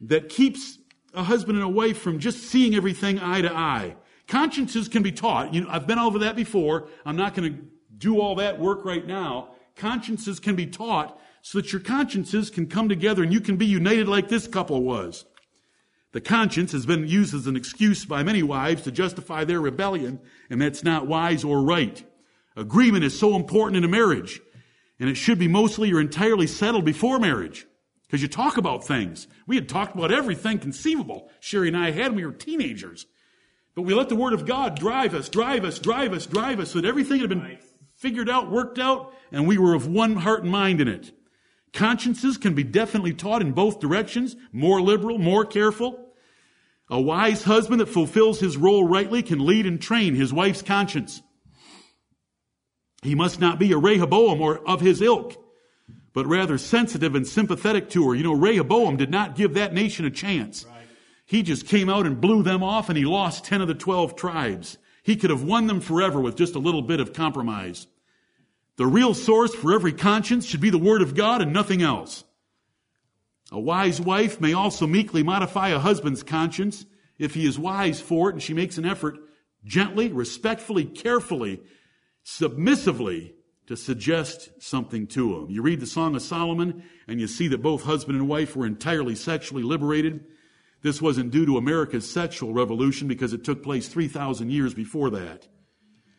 that 0.00 0.28
keeps 0.28 0.78
a 1.12 1.22
husband 1.22 1.58
and 1.58 1.64
a 1.64 1.68
wife 1.68 1.98
from 1.98 2.18
just 2.18 2.42
seeing 2.42 2.74
everything 2.74 3.18
eye 3.18 3.42
to 3.42 3.52
eye. 3.52 3.96
Consciences 4.26 4.88
can 4.88 5.02
be 5.02 5.12
taught. 5.12 5.52
You 5.52 5.62
know, 5.62 5.68
I've 5.70 5.86
been 5.86 5.98
over 5.98 6.20
that 6.20 6.36
before. 6.36 6.88
I'm 7.04 7.16
not 7.16 7.34
going 7.34 7.52
to 7.52 7.62
do 7.96 8.20
all 8.20 8.36
that 8.36 8.58
work 8.58 8.84
right 8.84 9.06
now 9.06 9.54
consciences 9.76 10.40
can 10.40 10.56
be 10.56 10.66
taught 10.66 11.18
so 11.42 11.58
that 11.58 11.72
your 11.72 11.80
consciences 11.80 12.50
can 12.50 12.66
come 12.66 12.88
together 12.88 13.22
and 13.22 13.32
you 13.32 13.40
can 13.40 13.56
be 13.56 13.66
united 13.66 14.08
like 14.08 14.28
this 14.28 14.46
couple 14.46 14.82
was. 14.82 15.24
The 16.12 16.20
conscience 16.20 16.72
has 16.72 16.86
been 16.86 17.08
used 17.08 17.34
as 17.34 17.46
an 17.46 17.56
excuse 17.56 18.04
by 18.04 18.22
many 18.22 18.42
wives 18.42 18.82
to 18.82 18.92
justify 18.92 19.44
their 19.44 19.60
rebellion, 19.60 20.20
and 20.48 20.62
that's 20.62 20.84
not 20.84 21.08
wise 21.08 21.42
or 21.42 21.60
right. 21.60 22.04
Agreement 22.56 23.02
is 23.02 23.18
so 23.18 23.34
important 23.34 23.76
in 23.76 23.84
a 23.84 23.88
marriage. 23.88 24.40
And 24.98 25.08
it 25.08 25.16
should 25.16 25.38
be 25.38 25.48
mostly 25.48 25.92
or 25.92 26.00
entirely 26.00 26.46
settled 26.46 26.84
before 26.84 27.18
marriage. 27.18 27.66
Because 28.06 28.22
you 28.22 28.28
talk 28.28 28.56
about 28.56 28.86
things. 28.86 29.26
We 29.46 29.56
had 29.56 29.68
talked 29.68 29.94
about 29.94 30.12
everything 30.12 30.58
conceivable 30.58 31.30
Sherry 31.40 31.68
and 31.68 31.76
I 31.76 31.90
had 31.90 32.08
when 32.08 32.16
we 32.16 32.26
were 32.26 32.32
teenagers. 32.32 33.06
But 33.74 33.82
we 33.82 33.94
let 33.94 34.08
the 34.08 34.16
Word 34.16 34.34
of 34.34 34.46
God 34.46 34.78
drive 34.78 35.14
us, 35.14 35.28
drive 35.28 35.64
us, 35.64 35.78
drive 35.78 36.12
us, 36.12 36.26
drive 36.26 36.60
us, 36.60 36.70
so 36.70 36.80
that 36.80 36.86
everything 36.86 37.20
had 37.20 37.28
been 37.28 37.58
figured 37.96 38.28
out, 38.28 38.50
worked 38.50 38.78
out, 38.78 39.12
and 39.32 39.48
we 39.48 39.58
were 39.58 39.74
of 39.74 39.88
one 39.88 40.16
heart 40.16 40.42
and 40.42 40.52
mind 40.52 40.80
in 40.80 40.88
it. 40.88 41.12
Consciences 41.72 42.38
can 42.38 42.54
be 42.54 42.62
definitely 42.62 43.14
taught 43.14 43.42
in 43.42 43.50
both 43.50 43.80
directions, 43.80 44.36
more 44.52 44.80
liberal, 44.80 45.18
more 45.18 45.44
careful. 45.44 46.12
A 46.88 47.00
wise 47.00 47.42
husband 47.42 47.80
that 47.80 47.88
fulfills 47.88 48.38
his 48.38 48.56
role 48.56 48.86
rightly 48.86 49.22
can 49.22 49.44
lead 49.44 49.66
and 49.66 49.82
train 49.82 50.14
his 50.14 50.32
wife's 50.32 50.62
conscience. 50.62 51.20
He 53.04 53.14
must 53.14 53.38
not 53.38 53.58
be 53.58 53.70
a 53.70 53.76
Rehoboam 53.76 54.40
or 54.40 54.66
of 54.66 54.80
his 54.80 55.02
ilk, 55.02 55.36
but 56.14 56.26
rather 56.26 56.56
sensitive 56.56 57.14
and 57.14 57.26
sympathetic 57.26 57.90
to 57.90 58.08
her. 58.08 58.14
You 58.14 58.24
know, 58.24 58.32
Rehoboam 58.32 58.96
did 58.96 59.10
not 59.10 59.36
give 59.36 59.52
that 59.54 59.74
nation 59.74 60.06
a 60.06 60.10
chance. 60.10 60.64
Right. 60.64 60.86
He 61.26 61.42
just 61.42 61.66
came 61.66 61.90
out 61.90 62.06
and 62.06 62.18
blew 62.18 62.42
them 62.42 62.62
off 62.62 62.88
and 62.88 62.96
he 62.96 63.04
lost 63.04 63.44
10 63.44 63.60
of 63.60 63.68
the 63.68 63.74
12 63.74 64.16
tribes. 64.16 64.78
He 65.02 65.16
could 65.16 65.28
have 65.28 65.42
won 65.42 65.66
them 65.66 65.82
forever 65.82 66.18
with 66.18 66.34
just 66.34 66.54
a 66.54 66.58
little 66.58 66.80
bit 66.80 66.98
of 66.98 67.12
compromise. 67.12 67.86
The 68.76 68.86
real 68.86 69.12
source 69.12 69.54
for 69.54 69.74
every 69.74 69.92
conscience 69.92 70.46
should 70.46 70.62
be 70.62 70.70
the 70.70 70.78
Word 70.78 71.02
of 71.02 71.14
God 71.14 71.42
and 71.42 71.52
nothing 71.52 71.82
else. 71.82 72.24
A 73.52 73.60
wise 73.60 74.00
wife 74.00 74.40
may 74.40 74.54
also 74.54 74.86
meekly 74.86 75.22
modify 75.22 75.68
a 75.68 75.78
husband's 75.78 76.22
conscience 76.22 76.86
if 77.18 77.34
he 77.34 77.46
is 77.46 77.58
wise 77.58 78.00
for 78.00 78.30
it 78.30 78.32
and 78.32 78.42
she 78.42 78.54
makes 78.54 78.78
an 78.78 78.86
effort 78.86 79.18
gently, 79.62 80.10
respectfully, 80.10 80.86
carefully, 80.86 81.60
submissively 82.24 83.34
to 83.66 83.76
suggest 83.76 84.50
something 84.60 85.06
to 85.06 85.36
him. 85.36 85.50
You 85.50 85.62
read 85.62 85.80
the 85.80 85.86
Song 85.86 86.16
of 86.16 86.22
Solomon 86.22 86.82
and 87.06 87.20
you 87.20 87.26
see 87.26 87.48
that 87.48 87.62
both 87.62 87.84
husband 87.84 88.18
and 88.18 88.28
wife 88.28 88.56
were 88.56 88.66
entirely 88.66 89.14
sexually 89.14 89.62
liberated. 89.62 90.24
This 90.82 91.00
wasn't 91.00 91.30
due 91.30 91.46
to 91.46 91.56
America's 91.56 92.10
sexual 92.10 92.52
revolution 92.52 93.08
because 93.08 93.32
it 93.32 93.44
took 93.44 93.62
place 93.62 93.88
3,000 93.88 94.50
years 94.50 94.74
before 94.74 95.10
that. 95.10 95.48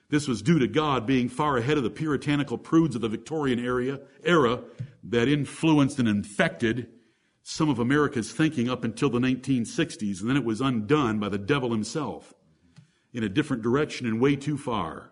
This 0.09 0.27
was 0.27 0.41
due 0.41 0.59
to 0.59 0.67
God 0.67 1.05
being 1.05 1.29
far 1.29 1.57
ahead 1.57 1.77
of 1.77 1.83
the 1.83 1.89
puritanical 1.89 2.57
prudes 2.57 2.95
of 2.95 3.01
the 3.01 3.09
Victorian 3.09 3.59
area, 3.59 3.99
era 4.23 4.61
that 5.03 5.27
influenced 5.27 5.99
and 5.99 6.07
infected 6.07 6.87
some 7.41 7.69
of 7.69 7.79
America's 7.79 8.31
thinking 8.31 8.69
up 8.69 8.83
until 8.83 9.09
the 9.09 9.19
1960s, 9.19 10.21
and 10.21 10.29
then 10.29 10.37
it 10.37 10.43
was 10.43 10.61
undone 10.61 11.19
by 11.19 11.29
the 11.29 11.37
devil 11.37 11.71
himself 11.71 12.33
in 13.13 13.23
a 13.23 13.29
different 13.29 13.61
direction 13.61 14.07
and 14.07 14.19
way 14.19 14.35
too 14.35 14.57
far. 14.57 15.11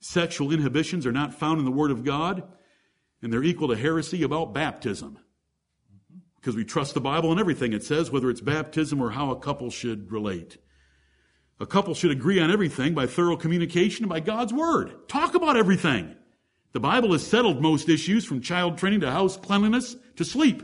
Sexual 0.00 0.52
inhibitions 0.52 1.06
are 1.06 1.12
not 1.12 1.34
found 1.34 1.58
in 1.58 1.64
the 1.64 1.70
Word 1.70 1.90
of 1.90 2.04
God, 2.04 2.42
and 3.22 3.32
they're 3.32 3.42
equal 3.42 3.68
to 3.68 3.76
heresy 3.76 4.22
about 4.22 4.54
baptism 4.54 5.18
because 6.46 6.54
we 6.54 6.64
trust 6.64 6.94
the 6.94 7.00
Bible 7.00 7.32
and 7.32 7.40
everything 7.40 7.72
it 7.72 7.82
says, 7.82 8.12
whether 8.12 8.30
it's 8.30 8.40
baptism 8.40 9.02
or 9.02 9.10
how 9.10 9.32
a 9.32 9.40
couple 9.40 9.68
should 9.68 10.12
relate. 10.12 10.58
A 11.58 11.66
couple 11.66 11.92
should 11.92 12.12
agree 12.12 12.38
on 12.38 12.52
everything 12.52 12.94
by 12.94 13.06
thorough 13.06 13.36
communication 13.36 14.04
and 14.04 14.10
by 14.10 14.20
God's 14.20 14.52
Word. 14.52 15.08
Talk 15.08 15.34
about 15.34 15.56
everything. 15.56 16.14
The 16.70 16.78
Bible 16.78 17.10
has 17.12 17.26
settled 17.26 17.60
most 17.60 17.88
issues 17.88 18.24
from 18.24 18.42
child 18.42 18.78
training 18.78 19.00
to 19.00 19.10
house 19.10 19.36
cleanliness 19.36 19.96
to 20.16 20.24
sleep. 20.24 20.62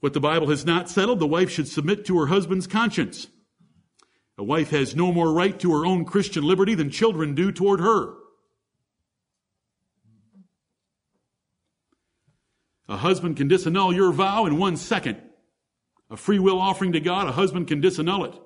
What 0.00 0.14
the 0.14 0.20
Bible 0.20 0.48
has 0.48 0.64
not 0.64 0.88
settled, 0.88 1.18
the 1.18 1.26
wife 1.26 1.50
should 1.50 1.68
submit 1.68 2.06
to 2.06 2.18
her 2.20 2.28
husband's 2.28 2.66
conscience. 2.66 3.26
A 4.38 4.44
wife 4.44 4.70
has 4.70 4.94
no 4.94 5.12
more 5.12 5.32
right 5.32 5.58
to 5.60 5.72
her 5.72 5.86
own 5.86 6.04
Christian 6.04 6.44
liberty 6.44 6.74
than 6.74 6.90
children 6.90 7.34
do 7.34 7.50
toward 7.50 7.80
her. 7.80 8.14
A 12.88 12.98
husband 12.98 13.36
can 13.36 13.48
disannul 13.48 13.94
your 13.94 14.12
vow 14.12 14.46
in 14.46 14.58
one 14.58 14.76
second. 14.76 15.20
A 16.10 16.16
free 16.16 16.38
will 16.38 16.60
offering 16.60 16.92
to 16.92 17.00
God, 17.00 17.26
a 17.26 17.32
husband 17.32 17.66
can 17.66 17.82
disannul 17.82 18.28
it. 18.28 18.40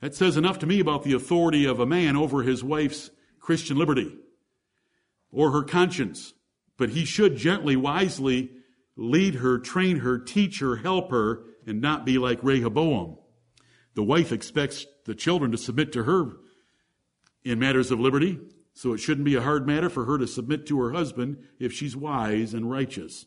That 0.00 0.14
says 0.14 0.36
enough 0.36 0.58
to 0.60 0.66
me 0.66 0.80
about 0.80 1.02
the 1.02 1.12
authority 1.12 1.64
of 1.64 1.80
a 1.80 1.86
man 1.86 2.16
over 2.16 2.42
his 2.42 2.64
wife's 2.64 3.10
Christian 3.38 3.76
liberty 3.76 4.16
or 5.30 5.52
her 5.52 5.62
conscience. 5.62 6.34
But 6.76 6.90
he 6.90 7.04
should 7.04 7.36
gently, 7.36 7.76
wisely 7.76 8.50
lead 8.96 9.36
her, 9.36 9.58
train 9.58 9.98
her, 9.98 10.18
teach 10.18 10.60
her, 10.60 10.76
help 10.76 11.10
her, 11.10 11.44
and 11.66 11.80
not 11.80 12.04
be 12.04 12.18
like 12.18 12.42
Rehoboam. 12.42 13.16
The 13.94 14.02
wife 14.02 14.32
expects 14.32 14.86
the 15.04 15.14
children 15.14 15.50
to 15.52 15.58
submit 15.58 15.92
to 15.92 16.04
her 16.04 16.36
in 17.44 17.58
matters 17.58 17.90
of 17.90 18.00
liberty, 18.00 18.38
so 18.72 18.92
it 18.92 18.98
shouldn't 18.98 19.24
be 19.24 19.34
a 19.34 19.42
hard 19.42 19.66
matter 19.66 19.90
for 19.90 20.04
her 20.04 20.18
to 20.18 20.26
submit 20.26 20.66
to 20.66 20.80
her 20.80 20.92
husband 20.92 21.38
if 21.58 21.72
she's 21.72 21.96
wise 21.96 22.54
and 22.54 22.70
righteous. 22.70 23.26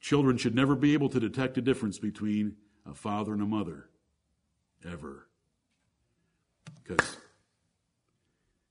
Children 0.00 0.36
should 0.36 0.54
never 0.54 0.74
be 0.74 0.94
able 0.94 1.08
to 1.10 1.20
detect 1.20 1.58
a 1.58 1.62
difference 1.62 1.98
between 1.98 2.56
a 2.86 2.94
father 2.94 3.32
and 3.32 3.42
a 3.42 3.46
mother. 3.46 3.88
Ever. 4.84 5.28
Because 6.82 7.18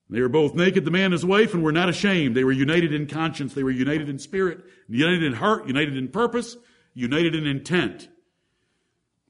they 0.09 0.21
were 0.21 0.29
both 0.29 0.55
naked, 0.55 0.85
the 0.85 0.91
man 0.91 1.05
and 1.05 1.13
his 1.13 1.25
wife, 1.25 1.53
and 1.53 1.63
were 1.63 1.71
not 1.71 1.89
ashamed. 1.89 2.35
They 2.35 2.43
were 2.43 2.51
united 2.51 2.93
in 2.93 3.05
conscience. 3.05 3.53
They 3.53 3.63
were 3.63 3.69
united 3.69 4.09
in 4.09 4.17
spirit, 4.17 4.63
united 4.87 5.23
in 5.23 5.33
heart, 5.33 5.67
united 5.67 5.95
in 5.95 6.07
purpose, 6.07 6.57
united 6.95 7.35
in 7.35 7.45
intent. 7.45 8.09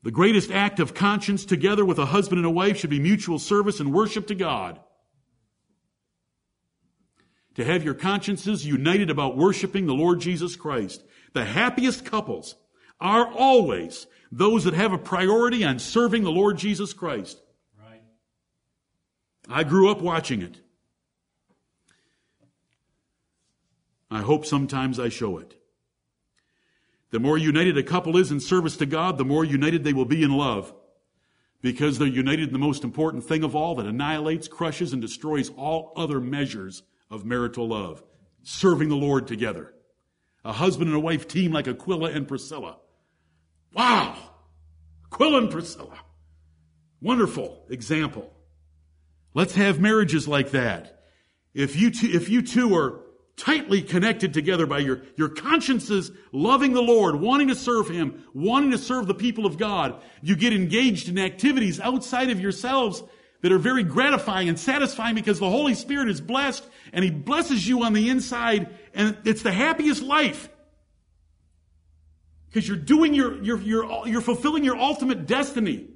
The 0.03 0.11
greatest 0.11 0.49
act 0.51 0.79
of 0.79 0.93
conscience 0.93 1.43
together 1.43 1.83
with 1.83 1.99
a 1.99 2.05
husband 2.05 2.39
and 2.39 2.45
a 2.45 2.51
wife 2.51 2.77
should 2.77 2.89
be 2.89 2.99
mutual 2.99 3.37
service 3.37 3.79
and 3.79 3.93
worship 3.93 4.27
to 4.27 4.35
God. 4.35 4.79
To 7.55 7.65
have 7.65 7.83
your 7.83 7.93
consciences 7.93 8.65
united 8.65 9.09
about 9.09 9.35
worshiping 9.35 9.85
the 9.85 9.93
Lord 9.93 10.21
Jesus 10.21 10.55
Christ. 10.55 11.03
The 11.33 11.43
happiest 11.43 12.05
couples 12.05 12.55
are 13.01 13.27
always 13.27 14.07
those 14.31 14.63
that 14.63 14.73
have 14.73 14.93
a 14.93 14.97
priority 14.97 15.65
on 15.65 15.79
serving 15.79 16.23
the 16.23 16.31
Lord 16.31 16.57
Jesus 16.57 16.93
Christ. 16.93 17.41
Right. 17.77 18.01
I 19.49 19.63
grew 19.63 19.91
up 19.91 20.01
watching 20.01 20.41
it. 20.41 20.61
I 24.09 24.21
hope 24.21 24.45
sometimes 24.45 24.99
I 24.99 25.09
show 25.09 25.37
it. 25.37 25.58
The 27.11 27.19
more 27.19 27.37
united 27.37 27.77
a 27.77 27.83
couple 27.83 28.17
is 28.17 28.31
in 28.31 28.39
service 28.39 28.77
to 28.77 28.85
God, 28.85 29.17
the 29.17 29.25
more 29.25 29.43
united 29.43 29.83
they 29.83 29.93
will 29.93 30.05
be 30.05 30.23
in 30.23 30.31
love. 30.31 30.73
Because 31.61 31.97
they're 31.97 32.07
united 32.07 32.47
in 32.47 32.53
the 32.53 32.59
most 32.59 32.83
important 32.83 33.23
thing 33.23 33.43
of 33.43 33.55
all 33.55 33.75
that 33.75 33.85
annihilates, 33.85 34.47
crushes, 34.47 34.93
and 34.93 35.01
destroys 35.01 35.49
all 35.57 35.91
other 35.95 36.21
measures 36.21 36.83
of 37.09 37.25
marital 37.25 37.67
love. 37.67 38.03
Serving 38.43 38.89
the 38.89 38.95
Lord 38.95 39.27
together. 39.27 39.73
A 40.45 40.53
husband 40.53 40.87
and 40.87 40.95
a 40.95 41.01
wife 41.01 41.27
team 41.27 41.51
like 41.51 41.67
Aquila 41.67 42.11
and 42.11 42.27
Priscilla. 42.27 42.77
Wow! 43.73 44.15
Aquila 45.11 45.39
and 45.39 45.51
Priscilla. 45.51 45.97
Wonderful 47.01 47.65
example. 47.69 48.31
Let's 49.33 49.55
have 49.55 49.79
marriages 49.79 50.27
like 50.27 50.51
that. 50.51 51.03
If 51.53 51.75
you 51.75 51.91
two, 51.91 52.07
if 52.07 52.29
you 52.29 52.41
two 52.41 52.75
are 52.75 53.01
tightly 53.39 53.81
connected 53.81 54.33
together 54.33 54.65
by 54.65 54.79
your, 54.79 55.01
your 55.15 55.29
consciences 55.29 56.11
loving 56.31 56.73
the 56.73 56.81
Lord, 56.81 57.15
wanting 57.15 57.47
to 57.47 57.55
serve 57.55 57.89
Him, 57.89 58.23
wanting 58.33 58.71
to 58.71 58.77
serve 58.77 59.07
the 59.07 59.13
people 59.13 59.45
of 59.45 59.57
God, 59.57 60.01
you 60.21 60.35
get 60.35 60.53
engaged 60.53 61.09
in 61.09 61.17
activities 61.17 61.79
outside 61.79 62.29
of 62.29 62.39
yourselves 62.39 63.01
that 63.41 63.51
are 63.51 63.57
very 63.57 63.83
gratifying 63.83 64.49
and 64.49 64.59
satisfying 64.59 65.15
because 65.15 65.39
the 65.39 65.49
Holy 65.49 65.73
Spirit 65.73 66.09
is 66.09 66.19
blessed 66.19 66.67
and 66.91 67.03
He 67.03 67.11
blesses 67.11 67.67
you 67.67 67.83
on 67.83 67.93
the 67.93 68.09
inside 68.09 68.75
and 68.93 69.17
it's 69.23 69.41
the 69.41 69.51
happiest 69.51 70.03
life. 70.03 70.49
Because 72.47 72.67
you're 72.67 72.77
doing 72.77 73.13
your, 73.13 73.41
you're, 73.41 73.61
you're, 73.61 74.07
you're 74.07 74.21
fulfilling 74.21 74.63
your 74.63 74.75
ultimate 74.75 75.25
destiny 75.27 75.87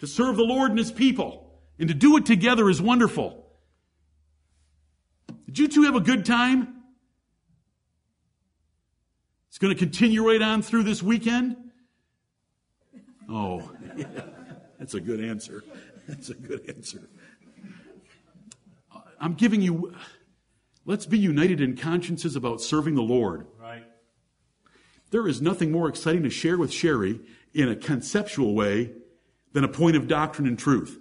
to 0.00 0.06
serve 0.06 0.36
the 0.36 0.44
Lord 0.44 0.70
and 0.70 0.78
His 0.78 0.92
people. 0.92 1.44
And 1.78 1.88
to 1.88 1.94
do 1.94 2.16
it 2.16 2.26
together 2.26 2.68
is 2.68 2.82
wonderful. 2.82 3.47
Did 5.58 5.74
you 5.74 5.82
two 5.82 5.86
have 5.86 5.96
a 5.96 6.00
good 6.00 6.24
time? 6.24 6.84
It's 9.48 9.58
going 9.58 9.74
to 9.74 9.78
continue 9.78 10.24
right 10.24 10.40
on 10.40 10.62
through 10.62 10.84
this 10.84 11.02
weekend? 11.02 11.56
Oh, 13.28 13.68
yeah, 13.96 14.06
that's 14.78 14.94
a 14.94 15.00
good 15.00 15.18
answer. 15.18 15.64
That's 16.06 16.28
a 16.28 16.34
good 16.34 16.70
answer. 16.70 17.08
Uh, 18.94 19.00
I'm 19.20 19.34
giving 19.34 19.60
you, 19.60 19.96
let's 20.84 21.06
be 21.06 21.18
united 21.18 21.60
in 21.60 21.76
consciences 21.76 22.36
about 22.36 22.60
serving 22.60 22.94
the 22.94 23.02
Lord. 23.02 23.48
Right. 23.60 23.82
There 25.10 25.26
is 25.26 25.42
nothing 25.42 25.72
more 25.72 25.88
exciting 25.88 26.22
to 26.22 26.30
share 26.30 26.56
with 26.56 26.72
Sherry 26.72 27.18
in 27.52 27.68
a 27.68 27.74
conceptual 27.74 28.54
way 28.54 28.92
than 29.54 29.64
a 29.64 29.68
point 29.68 29.96
of 29.96 30.06
doctrine 30.06 30.46
and 30.46 30.56
truth. 30.56 31.00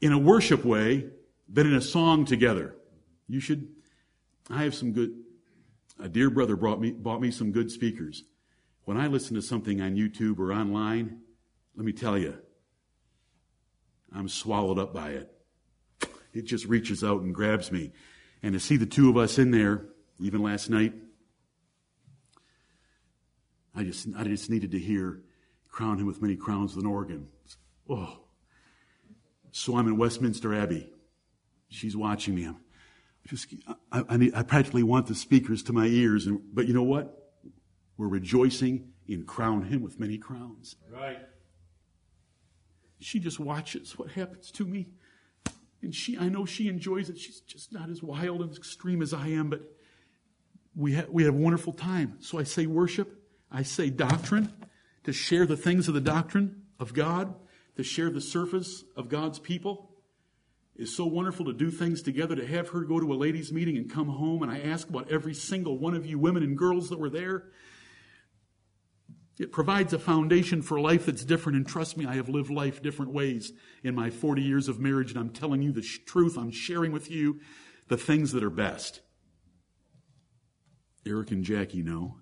In 0.00 0.12
a 0.12 0.18
worship 0.18 0.64
way 0.64 1.08
than 1.48 1.66
in 1.66 1.74
a 1.74 1.80
song 1.80 2.24
together. 2.24 2.76
You 3.28 3.40
should, 3.40 3.68
I 4.50 4.64
have 4.64 4.74
some 4.74 4.92
good, 4.92 5.12
a 6.00 6.08
dear 6.08 6.30
brother 6.30 6.56
brought 6.56 6.80
me, 6.80 6.92
bought 6.92 7.20
me 7.20 7.30
some 7.30 7.52
good 7.52 7.70
speakers. 7.70 8.24
When 8.84 8.96
I 8.96 9.06
listen 9.06 9.34
to 9.36 9.42
something 9.42 9.80
on 9.82 9.96
YouTube 9.96 10.38
or 10.38 10.52
online, 10.52 11.20
let 11.76 11.84
me 11.84 11.92
tell 11.92 12.16
you, 12.16 12.38
I'm 14.14 14.28
swallowed 14.28 14.78
up 14.78 14.94
by 14.94 15.10
it. 15.10 15.30
it 16.32 16.42
just 16.42 16.64
reaches 16.64 17.04
out 17.04 17.20
and 17.20 17.34
grabs 17.34 17.70
me. 17.70 17.92
And 18.42 18.54
to 18.54 18.60
see 18.60 18.76
the 18.76 18.86
two 18.86 19.10
of 19.10 19.16
us 19.16 19.38
in 19.38 19.50
there, 19.50 19.86
even 20.20 20.42
last 20.42 20.70
night, 20.70 20.94
I 23.74 23.84
just, 23.84 24.08
I 24.16 24.24
just 24.24 24.48
needed 24.50 24.70
to 24.72 24.78
hear, 24.78 25.20
crown 25.68 25.98
him 25.98 26.06
with 26.06 26.22
many 26.22 26.36
crowns 26.36 26.74
with 26.74 26.84
an 26.84 26.90
organ. 26.90 27.28
Oh. 27.88 28.20
So 29.52 29.76
I'm 29.76 29.86
in 29.86 29.96
Westminster 29.96 30.54
Abbey. 30.54 30.90
She's 31.68 31.96
watching 31.96 32.34
me. 32.34 32.44
I'm 32.46 32.56
just, 33.28 33.54
I, 33.92 34.04
I, 34.08 34.16
need, 34.16 34.34
I 34.34 34.42
practically 34.42 34.82
want 34.82 35.06
the 35.06 35.14
speakers 35.14 35.62
to 35.64 35.72
my 35.72 35.86
ears. 35.86 36.26
And, 36.26 36.40
but 36.52 36.66
you 36.66 36.72
know 36.72 36.82
what? 36.82 37.32
We're 37.96 38.08
rejoicing 38.08 38.92
in 39.06 39.24
crown 39.24 39.64
him 39.64 39.82
with 39.82 40.00
many 40.00 40.18
crowns. 40.18 40.76
Right. 40.90 41.18
She 43.00 43.20
just 43.20 43.38
watches 43.38 43.98
what 43.98 44.10
happens 44.12 44.50
to 44.52 44.64
me. 44.64 44.88
And 45.82 45.94
she, 45.94 46.18
I 46.18 46.28
know 46.28 46.44
she 46.44 46.68
enjoys 46.68 47.08
it. 47.08 47.18
She's 47.18 47.40
just 47.40 47.72
not 47.72 47.90
as 47.90 48.02
wild 48.02 48.40
and 48.40 48.56
extreme 48.56 49.02
as 49.02 49.12
I 49.12 49.28
am, 49.28 49.50
but 49.50 49.62
we 50.74 50.94
have, 50.94 51.08
we 51.08 51.24
have 51.24 51.34
a 51.34 51.38
wonderful 51.38 51.72
time. 51.72 52.16
So 52.20 52.38
I 52.38 52.44
say 52.44 52.66
worship. 52.66 53.14
I 53.50 53.62
say 53.62 53.90
doctrine 53.90 54.52
to 55.04 55.12
share 55.12 55.46
the 55.46 55.56
things 55.56 55.86
of 55.88 55.94
the 55.94 56.00
doctrine 56.00 56.62
of 56.80 56.94
God, 56.94 57.34
to 57.76 57.82
share 57.82 58.10
the 58.10 58.20
surface 58.20 58.84
of 58.96 59.08
God's 59.08 59.38
people. 59.38 59.87
It's 60.78 60.94
so 60.94 61.06
wonderful 61.06 61.46
to 61.46 61.52
do 61.52 61.72
things 61.72 62.02
together, 62.02 62.36
to 62.36 62.46
have 62.46 62.68
her 62.68 62.82
go 62.82 63.00
to 63.00 63.12
a 63.12 63.16
ladies' 63.16 63.52
meeting 63.52 63.76
and 63.76 63.90
come 63.90 64.06
home. 64.06 64.44
And 64.44 64.50
I 64.50 64.60
ask 64.60 64.88
about 64.88 65.10
every 65.10 65.34
single 65.34 65.76
one 65.76 65.94
of 65.94 66.06
you 66.06 66.20
women 66.20 66.44
and 66.44 66.56
girls 66.56 66.88
that 66.90 67.00
were 67.00 67.10
there. 67.10 67.48
It 69.40 69.50
provides 69.50 69.92
a 69.92 69.98
foundation 69.98 70.62
for 70.62 70.80
life 70.80 71.06
that's 71.06 71.24
different. 71.24 71.56
And 71.56 71.66
trust 71.66 71.96
me, 71.96 72.06
I 72.06 72.14
have 72.14 72.28
lived 72.28 72.50
life 72.50 72.80
different 72.80 73.12
ways 73.12 73.52
in 73.82 73.96
my 73.96 74.10
40 74.10 74.40
years 74.40 74.68
of 74.68 74.78
marriage. 74.78 75.10
And 75.10 75.18
I'm 75.18 75.30
telling 75.30 75.62
you 75.62 75.72
the 75.72 75.82
sh- 75.82 75.98
truth. 76.06 76.38
I'm 76.38 76.52
sharing 76.52 76.92
with 76.92 77.10
you 77.10 77.40
the 77.88 77.96
things 77.96 78.30
that 78.32 78.44
are 78.44 78.50
best. 78.50 79.00
Eric 81.04 81.32
and 81.32 81.42
Jackie 81.42 81.82
know. 81.82 82.18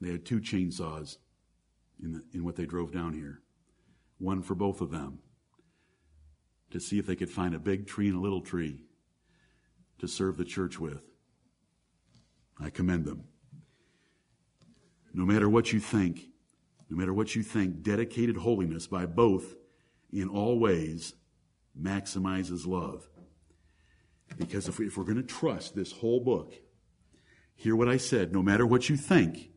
They 0.00 0.10
had 0.10 0.24
two 0.24 0.40
chainsaws 0.40 1.16
in, 2.00 2.12
the, 2.12 2.24
in 2.32 2.44
what 2.44 2.54
they 2.54 2.66
drove 2.66 2.92
down 2.92 3.14
here. 3.14 3.42
One 4.18 4.42
for 4.42 4.54
both 4.54 4.80
of 4.80 4.92
them 4.92 5.18
to 6.70 6.80
see 6.80 6.98
if 6.98 7.06
they 7.06 7.16
could 7.16 7.30
find 7.30 7.54
a 7.54 7.58
big 7.58 7.86
tree 7.86 8.08
and 8.08 8.16
a 8.16 8.20
little 8.20 8.40
tree 8.40 8.82
to 9.98 10.08
serve 10.08 10.36
the 10.36 10.44
church 10.44 10.78
with. 10.78 11.02
I 12.58 12.70
commend 12.70 13.04
them. 13.04 13.24
No 15.12 15.24
matter 15.24 15.48
what 15.48 15.72
you 15.72 15.80
think, 15.80 16.26
no 16.88 16.96
matter 16.96 17.12
what 17.12 17.34
you 17.34 17.42
think, 17.42 17.82
dedicated 17.82 18.36
holiness 18.36 18.86
by 18.86 19.06
both 19.06 19.54
in 20.12 20.28
all 20.28 20.58
ways 20.58 21.14
maximizes 21.80 22.66
love. 22.66 23.08
Because 24.36 24.68
if, 24.68 24.78
we, 24.78 24.86
if 24.86 24.96
we're 24.96 25.04
going 25.04 25.16
to 25.16 25.22
trust 25.22 25.74
this 25.74 25.92
whole 25.92 26.20
book, 26.20 26.54
hear 27.56 27.74
what 27.74 27.88
I 27.88 27.96
said, 27.96 28.32
no 28.32 28.42
matter 28.42 28.66
what 28.66 28.88
you 28.88 28.96
think, 28.96 29.50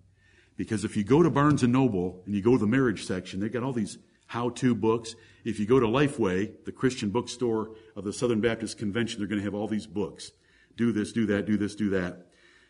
because 0.55 0.83
if 0.83 0.95
you 0.95 1.03
go 1.03 1.23
to 1.23 1.29
Barnes 1.29 1.63
and 1.63 1.73
Noble 1.73 2.21
and 2.25 2.35
you 2.35 2.41
go 2.41 2.53
to 2.53 2.59
the 2.59 2.67
marriage 2.67 3.05
section, 3.05 3.39
they've 3.39 3.51
got 3.51 3.63
all 3.63 3.73
these 3.73 3.97
how-to 4.27 4.73
books. 4.75 5.15
If 5.43 5.59
you 5.59 5.65
go 5.65 5.79
to 5.79 5.87
Lifeway, 5.87 6.63
the 6.65 6.71
Christian 6.71 7.09
bookstore 7.09 7.71
of 7.95 8.03
the 8.03 8.13
Southern 8.13 8.41
Baptist 8.41 8.77
Convention, 8.77 9.19
they're 9.19 9.27
going 9.27 9.39
to 9.39 9.45
have 9.45 9.53
all 9.53 9.67
these 9.67 9.87
books. 9.87 10.31
Do 10.75 10.91
this, 10.91 11.11
do 11.11 11.25
that, 11.27 11.45
do 11.45 11.57
this, 11.57 11.75
do 11.75 11.89
that 11.91 12.27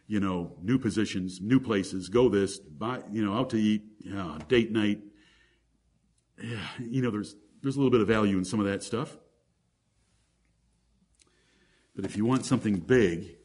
you 0.08 0.20
know, 0.20 0.52
new 0.62 0.78
positions, 0.78 1.40
new 1.42 1.60
places, 1.60 2.10
go 2.10 2.30
this, 2.30 2.60
buy, 2.60 3.02
you 3.12 3.24
know, 3.26 3.34
out 3.34 3.50
to 3.52 3.58
eat, 3.58 3.84
yeah, 4.00 4.38
date 4.48 4.72
night. 4.72 5.00
Yeah, 6.42 6.60
you 6.80 7.02
know, 7.02 7.12
there's, 7.12 7.36
there's 7.62 7.76
a 7.76 7.80
little 7.80 7.92
bit 7.92 8.02
of 8.02 8.08
value 8.08 8.38
in 8.38 8.44
some 8.44 8.60
of 8.60 8.66
that 8.66 8.84
stuff. 8.84 9.18
But 11.96 12.06
if 12.06 12.18
you 12.18 12.26
want 12.26 12.46
something 12.46 12.78
big, 12.78 13.38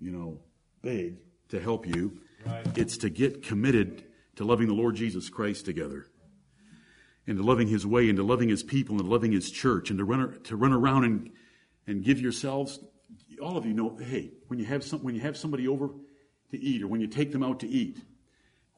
you 0.00 0.10
know, 0.10 0.40
big 0.82 1.16
to 1.48 1.60
help 1.60 1.86
you, 1.86 2.18
right. 2.46 2.66
it's 2.78 2.96
to 2.98 3.10
get 3.10 3.42
committed 3.42 4.04
to 4.36 4.44
loving 4.44 4.68
the 4.68 4.74
Lord 4.74 4.94
Jesus 4.94 5.28
Christ 5.28 5.64
together. 5.64 6.06
And 7.28 7.36
to 7.36 7.44
loving 7.44 7.68
his 7.68 7.86
way 7.86 8.08
and 8.08 8.16
to 8.16 8.24
loving 8.24 8.48
his 8.48 8.64
people 8.64 8.98
and 8.98 9.08
loving 9.08 9.32
his 9.32 9.50
church 9.50 9.90
and 9.90 9.98
to 9.98 10.04
run, 10.04 10.40
to 10.44 10.56
run 10.56 10.72
around 10.72 11.04
and, 11.04 11.30
and 11.86 12.02
give 12.02 12.20
yourselves 12.20 12.80
all 13.40 13.56
of 13.56 13.66
you 13.66 13.74
know, 13.74 13.96
hey, 13.96 14.32
when 14.48 14.58
you 14.58 14.64
have 14.64 14.82
some, 14.82 15.02
when 15.02 15.14
you 15.14 15.20
have 15.20 15.36
somebody 15.36 15.68
over 15.68 15.90
to 16.50 16.58
eat, 16.58 16.82
or 16.82 16.88
when 16.88 17.00
you 17.00 17.06
take 17.06 17.30
them 17.32 17.42
out 17.42 17.60
to 17.60 17.68
eat, 17.68 17.98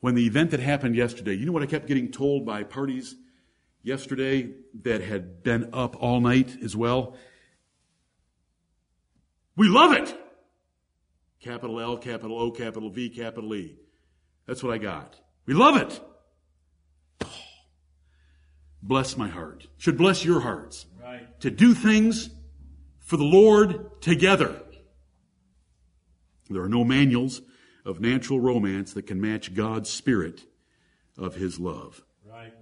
when 0.00 0.14
the 0.14 0.26
event 0.26 0.50
that 0.50 0.60
happened 0.60 0.96
yesterday, 0.96 1.34
you 1.34 1.46
know 1.46 1.52
what 1.52 1.62
I 1.62 1.66
kept 1.66 1.86
getting 1.86 2.10
told 2.10 2.44
by 2.44 2.64
parties 2.64 3.14
yesterday 3.82 4.50
that 4.82 5.00
had 5.00 5.42
been 5.42 5.70
up 5.72 5.96
all 6.02 6.20
night 6.20 6.56
as 6.62 6.76
well? 6.76 7.16
We 9.56 9.68
love 9.68 9.92
it! 9.92 10.16
Capital 11.40 11.80
L, 11.80 11.96
capital 11.96 12.38
O, 12.38 12.50
capital 12.50 12.90
V, 12.90 13.10
capital 13.10 13.54
E. 13.54 13.76
That's 14.46 14.62
what 14.62 14.74
I 14.74 14.78
got. 14.78 15.16
We 15.46 15.54
love 15.54 15.76
it! 15.76 16.00
Bless 18.82 19.16
my 19.16 19.28
heart. 19.28 19.66
Should 19.78 19.98
bless 19.98 20.24
your 20.24 20.40
hearts. 20.40 20.86
Right. 21.02 21.40
To 21.40 21.50
do 21.50 21.74
things 21.74 22.30
for 22.98 23.16
the 23.16 23.24
Lord 23.24 24.00
together. 24.00 24.62
There 26.48 26.62
are 26.62 26.68
no 26.68 26.84
manuals 26.84 27.42
of 27.84 28.00
natural 28.00 28.40
romance 28.40 28.92
that 28.94 29.06
can 29.06 29.20
match 29.20 29.54
God's 29.54 29.90
spirit 29.90 30.42
of 31.16 31.34
His 31.34 31.58
love. 31.60 32.02
Right. 32.24 32.54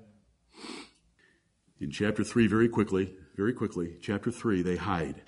In 1.81 1.91
chapter 1.91 2.25
3, 2.25 2.47
very 2.49 2.69
quickly, 2.69 3.15
very 3.37 3.53
quickly, 3.53 3.97
chapter 4.01 4.31
3, 4.31 4.63
they 4.63 4.77
hide. 4.77 5.23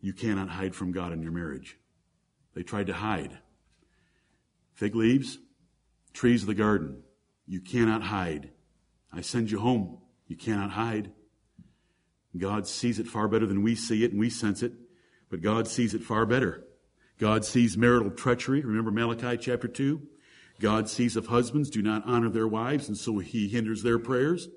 You 0.00 0.12
cannot 0.12 0.50
hide 0.50 0.74
from 0.74 0.92
God 0.92 1.12
in 1.12 1.22
your 1.22 1.32
marriage. 1.32 1.78
They 2.54 2.62
tried 2.62 2.88
to 2.88 2.92
hide. 2.92 3.38
Fig 4.74 4.94
leaves, 4.94 5.38
trees 6.12 6.42
of 6.42 6.46
the 6.46 6.54
garden. 6.54 7.02
You 7.46 7.60
cannot 7.60 8.02
hide. 8.02 8.50
I 9.14 9.20
send 9.20 9.50
you 9.50 9.60
home. 9.60 9.98
You 10.26 10.36
cannot 10.36 10.70
hide. 10.70 11.12
God 12.36 12.66
sees 12.66 12.98
it 12.98 13.06
far 13.06 13.28
better 13.28 13.46
than 13.46 13.62
we 13.62 13.74
see 13.74 14.04
it 14.04 14.10
and 14.10 14.18
we 14.18 14.28
sense 14.28 14.62
it, 14.62 14.72
but 15.30 15.40
God 15.40 15.68
sees 15.68 15.94
it 15.94 16.02
far 16.02 16.26
better. 16.26 16.64
God 17.18 17.44
sees 17.44 17.76
marital 17.76 18.10
treachery. 18.10 18.60
Remember 18.60 18.90
Malachi 18.90 19.36
chapter 19.36 19.68
2? 19.68 20.02
God 20.60 20.88
sees 20.88 21.16
if 21.16 21.26
husbands 21.26 21.70
do 21.70 21.80
not 21.80 22.02
honor 22.06 22.28
their 22.28 22.48
wives, 22.48 22.88
and 22.88 22.96
so 22.96 23.18
he 23.18 23.48
hinders 23.48 23.82
their 23.82 23.98
prayers. 23.98 24.48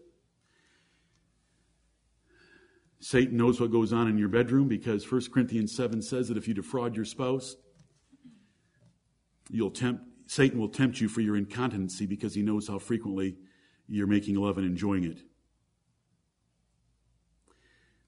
Satan 2.99 3.37
knows 3.37 3.59
what 3.59 3.71
goes 3.71 3.93
on 3.93 4.07
in 4.07 4.17
your 4.17 4.29
bedroom 4.29 4.67
because 4.67 5.09
1 5.09 5.21
Corinthians 5.31 5.75
7 5.75 6.01
says 6.01 6.27
that 6.29 6.37
if 6.37 6.47
you 6.47 6.55
defraud 6.55 6.95
your 6.95 7.05
spouse, 7.05 7.55
you'll 9.49 9.71
tempt, 9.71 10.03
Satan 10.25 10.59
will 10.59 10.69
tempt 10.69 10.99
you 10.99 11.07
for 11.07 11.21
your 11.21 11.37
incontinency 11.37 12.07
because 12.07 12.33
he 12.33 12.41
knows 12.41 12.67
how 12.67 12.79
frequently 12.79 13.37
you're 13.87 14.07
making 14.07 14.35
love 14.35 14.57
and 14.57 14.67
enjoying 14.67 15.03
it. 15.03 15.21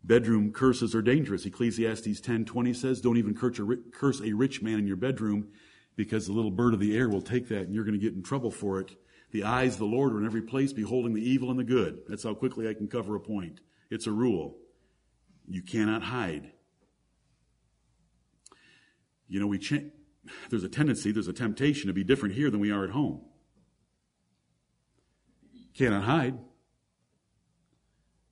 Bedroom 0.03 0.51
curses 0.51 0.95
are 0.95 1.01
dangerous. 1.01 1.45
Ecclesiastes 1.45 2.21
10:20 2.21 2.73
says, 2.73 3.01
"Don't 3.01 3.17
even 3.17 3.35
curse 3.35 4.21
a 4.21 4.33
rich 4.33 4.61
man 4.61 4.79
in 4.79 4.87
your 4.87 4.95
bedroom, 4.95 5.49
because 5.95 6.25
the 6.25 6.33
little 6.33 6.51
bird 6.51 6.73
of 6.73 6.79
the 6.79 6.95
air 6.95 7.09
will 7.09 7.21
take 7.21 7.47
that, 7.49 7.63
and 7.63 7.75
you're 7.75 7.83
going 7.83 7.99
to 7.99 8.03
get 8.03 8.13
in 8.13 8.23
trouble 8.23 8.51
for 8.51 8.79
it." 8.79 8.95
The 9.31 9.43
eyes 9.43 9.73
of 9.73 9.79
the 9.79 9.85
Lord 9.85 10.13
are 10.13 10.19
in 10.19 10.25
every 10.25 10.41
place, 10.41 10.73
beholding 10.73 11.13
the 11.13 11.21
evil 11.21 11.51
and 11.51 11.59
the 11.59 11.63
good. 11.63 12.01
That's 12.07 12.23
how 12.23 12.33
quickly 12.33 12.67
I 12.67 12.73
can 12.73 12.87
cover 12.87 13.15
a 13.15 13.19
point. 13.19 13.61
It's 13.91 14.07
a 14.07 14.11
rule. 14.11 14.57
You 15.47 15.61
cannot 15.61 16.03
hide. 16.03 16.53
You 19.27 19.39
know, 19.39 19.47
we 19.47 19.59
cha- 19.59 19.89
there's 20.49 20.63
a 20.63 20.69
tendency, 20.69 21.11
there's 21.11 21.27
a 21.27 21.33
temptation 21.33 21.87
to 21.87 21.93
be 21.93 22.03
different 22.03 22.35
here 22.35 22.49
than 22.49 22.59
we 22.59 22.71
are 22.71 22.83
at 22.83 22.91
home. 22.91 23.21
Cannot 25.79 26.03
hide. 26.03 26.37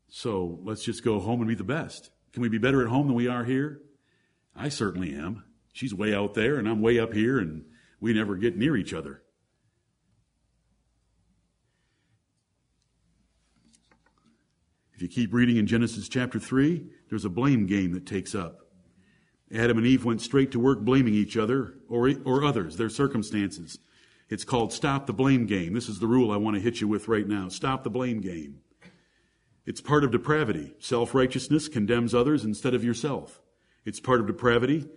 So 0.10 0.60
let's 0.63 0.83
just 0.83 1.01
go 1.01 1.21
home 1.21 1.39
and 1.39 1.47
be 1.47 1.55
the 1.55 1.63
best. 1.63 2.10
Can 2.33 2.41
we 2.41 2.49
be 2.49 2.57
better 2.57 2.81
at 2.81 2.89
home 2.89 3.07
than 3.07 3.15
we 3.15 3.29
are 3.29 3.45
here? 3.45 3.79
I 4.53 4.67
certainly 4.67 5.15
am. 5.15 5.45
She's 5.71 5.93
way 5.93 6.13
out 6.13 6.33
there 6.33 6.57
and 6.57 6.67
I'm 6.67 6.81
way 6.81 6.99
up 6.99 7.13
here 7.13 7.39
and 7.39 7.63
we 8.01 8.12
never 8.12 8.36
get 8.36 8.57
near 8.57 8.75
each 8.75 8.93
other. 8.93 9.21
If 14.93 15.01
you 15.01 15.07
keep 15.07 15.33
reading 15.33 15.55
in 15.55 15.67
Genesis 15.67 16.10
chapter 16.10 16.39
3, 16.39 16.86
there's 17.10 17.23
a 17.23 17.29
blame 17.29 17.65
game 17.65 17.93
that 17.93 18.05
takes 18.05 18.36
up. 18.36 18.60
Adam 19.55 19.77
and 19.77 19.88
Eve 19.88 20.03
went 20.03 20.19
straight 20.19 20.51
to 20.51 20.60
work 20.60 20.81
blaming 20.81 21.13
each 21.13 21.38
other 21.38 21.75
or, 21.88 22.12
or 22.25 22.43
others, 22.43 22.75
their 22.75 22.89
circumstances. 22.89 23.79
It's 24.29 24.43
called 24.43 24.73
stop 24.73 25.05
the 25.05 25.13
blame 25.13 25.45
game. 25.45 25.73
This 25.73 25.89
is 25.89 25.99
the 25.99 26.07
rule 26.07 26.31
I 26.31 26.37
want 26.37 26.55
to 26.55 26.61
hit 26.61 26.81
you 26.81 26.87
with 26.87 27.07
right 27.07 27.27
now. 27.27 27.47
Stop 27.49 27.83
the 27.83 27.89
blame 27.89 28.19
game. 28.19 28.59
It's 29.65 29.81
part 29.81 30.03
of 30.03 30.11
depravity. 30.11 30.73
Self 30.79 31.13
righteousness 31.13 31.67
condemns 31.67 32.13
others 32.13 32.43
instead 32.43 32.73
of 32.73 32.83
yourself. 32.83 33.41
It's 33.85 33.99
part 33.99 34.19
of 34.19 34.27
depravity 34.27 34.87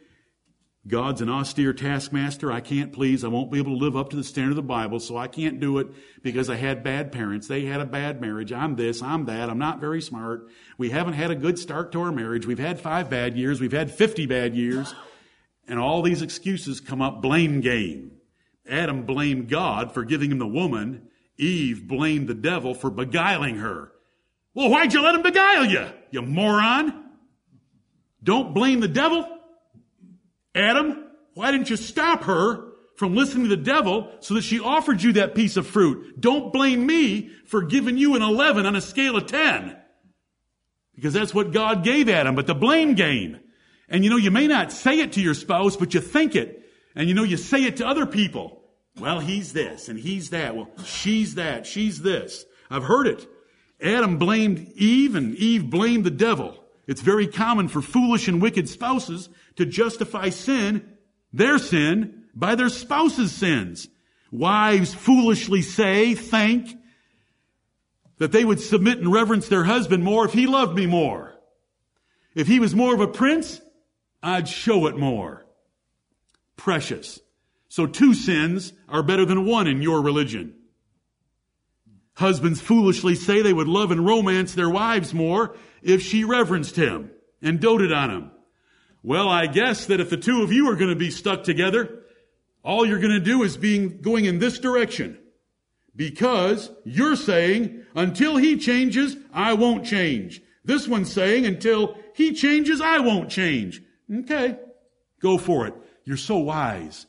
God's 0.86 1.20
an 1.20 1.28
austere 1.28 1.74
taskmaster. 1.74 2.50
I 2.50 2.60
can't 2.60 2.92
please. 2.92 3.22
I 3.22 3.28
won't 3.28 3.52
be 3.52 3.58
able 3.58 3.78
to 3.78 3.84
live 3.84 3.96
up 3.96 4.08
to 4.10 4.16
the 4.16 4.24
standard 4.24 4.52
of 4.52 4.56
the 4.56 4.62
Bible, 4.62 4.98
so 4.98 5.16
I 5.16 5.28
can't 5.28 5.60
do 5.60 5.78
it 5.78 5.88
because 6.22 6.48
I 6.48 6.56
had 6.56 6.82
bad 6.82 7.12
parents. 7.12 7.48
They 7.48 7.66
had 7.66 7.82
a 7.82 7.86
bad 7.86 8.20
marriage. 8.20 8.50
I'm 8.50 8.76
this, 8.76 9.02
I'm 9.02 9.26
that. 9.26 9.50
I'm 9.50 9.58
not 9.58 9.78
very 9.78 10.00
smart. 10.00 10.48
We 10.78 10.88
haven't 10.88 11.12
had 11.14 11.30
a 11.30 11.34
good 11.34 11.58
start 11.58 11.92
to 11.92 12.00
our 12.00 12.12
marriage. 12.12 12.46
We've 12.46 12.58
had 12.58 12.80
five 12.80 13.10
bad 13.10 13.36
years. 13.36 13.60
We've 13.60 13.72
had 13.72 13.90
50 13.92 14.24
bad 14.24 14.56
years. 14.56 14.94
And 15.68 15.78
all 15.78 16.00
these 16.00 16.22
excuses 16.22 16.80
come 16.80 17.02
up 17.02 17.20
blame 17.20 17.60
game. 17.60 18.12
Adam 18.68 19.05
blamed 19.05 19.49
God 19.49 19.92
for 19.92 20.05
giving 20.05 20.31
him 20.31 20.38
the 20.38 20.46
woman. 20.46 21.09
Eve 21.38 21.87
blamed 21.88 22.29
the 22.29 22.35
devil 22.35 22.75
for 22.75 22.90
beguiling 22.90 23.57
her. 23.57 23.92
Well, 24.55 24.70
why'd 24.70 24.92
you 24.92 25.03
let 25.03 25.14
him 25.14 25.23
beguile 25.23 25.64
you, 25.64 25.87
you 26.11 26.23
moron? 26.23 27.05
Don't 28.23 28.53
blame 28.53 28.81
the 28.81 28.88
devil. 28.88 29.27
Adam, 30.55 31.05
why 31.35 31.51
didn't 31.53 31.70
you 31.70 31.77
stop 31.77 32.25
her 32.25 32.73
from 32.96 33.14
listening 33.14 33.49
to 33.49 33.57
the 33.57 33.62
devil 33.62 34.12
so 34.20 34.35
that 34.35 34.44
she 34.44 34.61
offered 34.61 35.03
you 35.03 35.14
that 35.14 35.35
piece 35.35 35.57
of 35.57 35.66
fruit? 35.66 36.20
Don't 36.20 36.53
blame 36.53 36.87
me 36.87 37.31
for 37.46 37.62
giving 37.62 37.96
you 37.96 38.16
an 38.16 38.23
11 38.23 38.66
on 38.66 38.77
a 38.77 38.81
scale 38.81 39.16
of 39.16 39.27
10. 39.27 39.77
Because 40.94 41.14
that's 41.14 41.35
what 41.35 41.53
God 41.53 41.83
gave 41.83 42.09
Adam, 42.09 42.35
but 42.35 42.46
the 42.46 42.55
blame 42.55 42.94
game. 42.94 43.38
And 43.88 44.05
you 44.05 44.11
know, 44.11 44.16
you 44.16 44.31
may 44.31 44.46
not 44.46 44.70
say 44.70 45.01
it 45.01 45.12
to 45.12 45.20
your 45.20 45.35
spouse, 45.35 45.77
but 45.77 45.94
you 45.94 46.01
think 46.01 46.37
it. 46.37 46.60
And 46.94 47.09
you 47.09 47.14
know, 47.14 47.22
you 47.22 47.37
say 47.37 47.64
it 47.64 47.76
to 47.79 47.87
other 47.87 48.07
people. 48.07 48.62
Well, 48.98 49.20
he's 49.20 49.53
this 49.53 49.88
and 49.88 49.98
he's 49.98 50.31
that. 50.31 50.57
Well, 50.57 50.70
she's 50.85 51.37
that. 51.37 51.66
She's 51.66 52.03
this. 52.03 52.44
I've 52.70 52.85
heard 52.85 53.07
it. 53.07 53.26
Adam 53.83 54.18
blamed 54.18 54.72
Eve 54.74 55.14
and 55.14 55.35
Eve 55.37 55.70
blamed 55.70 56.05
the 56.05 56.11
devil. 56.11 56.57
It's 56.87 57.00
very 57.00 57.26
common 57.26 57.68
for 57.68 57.81
foolish 57.81 58.29
and 58.29 58.42
wicked 58.42 58.68
spouses 58.68 59.29
to 59.57 59.64
justify 59.64 60.29
sin, 60.31 60.96
their 61.33 61.59
sin, 61.59 62.24
by 62.35 62.55
their 62.57 62.68
spouse's 62.68 63.33
sins. 63.33 63.88
Wives 64.33 64.92
foolishly 64.94 65.62
say, 65.62 66.14
think, 66.14 66.76
that 68.18 68.33
they 68.33 68.44
would 68.44 68.61
submit 68.61 68.98
and 68.98 69.12
reverence 69.12 69.48
their 69.48 69.64
husband 69.64 70.05
more 70.05 70.24
if 70.24 70.33
he 70.33 70.46
loved 70.46 70.76
me 70.76 70.87
more. 70.87 71.35
If 72.35 72.46
he 72.46 72.61
was 72.61 72.74
more 72.74 72.94
of 72.94 73.00
a 73.00 73.09
prince, 73.09 73.61
I'd 74.22 74.48
show 74.48 74.87
it 74.87 74.96
more. 74.96 75.46
Precious. 76.61 77.18
So 77.68 77.87
two 77.87 78.12
sins 78.12 78.75
are 78.87 79.03
better 79.03 79.25
than 79.25 79.46
one 79.46 79.66
in 79.66 79.81
your 79.81 80.03
religion. 80.03 80.57
Husbands 82.16 82.61
foolishly 82.61 83.14
say 83.14 83.40
they 83.40 83.55
would 83.55 83.66
love 83.66 83.90
and 83.90 84.05
romance 84.05 84.55
their 84.55 84.68
wives 84.68 85.14
more 85.14 85.57
if 85.83 86.03
she 86.03 86.23
reverenced 86.23 86.77
him 86.77 87.12
and 87.40 87.61
doted 87.61 87.92
on 87.92 88.11
him. 88.11 88.31
Well, 89.03 89.27
I 89.27 89.46
guess 89.46 89.87
that 89.87 90.01
if 90.01 90.11
the 90.11 90.18
two 90.18 90.42
of 90.42 90.53
you 90.53 90.68
are 90.68 90.77
going 90.77 90.90
to 90.90 90.96
be 90.96 91.11
stuck 91.11 91.44
together, 91.44 92.03
all 92.62 92.85
you're 92.85 93.01
going 93.01 93.18
to 93.18 93.20
do 93.20 93.42
is 93.42 93.57
being 93.57 94.03
going 94.03 94.27
in 94.27 94.38
this 94.38 94.59
direction. 94.59 95.18
Because 95.96 96.70
you're 96.85 97.16
saying, 97.16 97.87
until 97.94 98.37
he 98.37 98.59
changes, 98.59 99.16
I 99.33 99.55
won't 99.55 99.87
change. 99.87 100.42
This 100.62 100.87
one's 100.87 101.11
saying, 101.11 101.46
until 101.46 101.96
he 102.14 102.35
changes, 102.35 102.83
I 102.83 102.99
won't 102.99 103.31
change. 103.31 103.81
Okay. 104.14 104.59
Go 105.23 105.38
for 105.38 105.66
it. 105.66 105.75
You're 106.04 106.16
so 106.16 106.38
wise. 106.38 107.06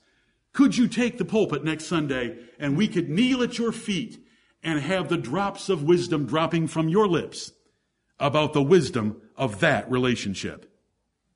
Could 0.54 0.77
you 0.77 0.88
take 0.88 1.17
the 1.17 1.25
pulpit 1.25 1.63
next 1.63 1.86
Sunday 1.86 2.38
and 2.60 2.77
we 2.77 2.88
could 2.88 3.10
kneel 3.10 3.41
at 3.41 3.58
your 3.58 3.71
feet 3.71 4.19
and 4.63 4.80
have 4.80 5.10
the 5.10 5.17
drops 5.17 5.69
of 5.69 5.84
wisdom 5.84 6.25
dropping 6.25 6.67
from 6.67 6.89
your 6.89 7.08
lips 7.08 7.51
about 8.19 8.54
the 8.54 8.62
wisdom 8.62 9.21
of 9.36 9.60
that 9.60 9.89
relationship. 9.89 10.71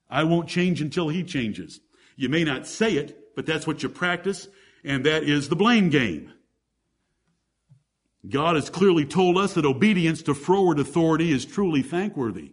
I 0.10 0.24
won't 0.24 0.48
change 0.48 0.82
until 0.82 1.10
he 1.10 1.24
changes. 1.24 1.82
You 2.16 2.30
may 2.30 2.44
not 2.44 2.68
say 2.68 2.94
it, 2.94 3.36
but 3.36 3.46
that's 3.46 3.66
what 3.66 3.82
you 3.82 3.90
practice, 3.90 4.48
and 4.84 5.04
that 5.06 5.24
is 5.24 5.50
the 5.50 5.56
blame 5.56 5.90
game. 5.90 6.32
God 8.30 8.56
has 8.56 8.70
clearly 8.70 9.06
told 9.06 9.38
us 9.38 9.54
that 9.54 9.66
obedience 9.66 10.22
to 10.24 10.34
froward 10.34 10.80
authority 10.80 11.32
is 11.32 11.46
truly 11.46 11.82
thankworthy. 11.82 12.52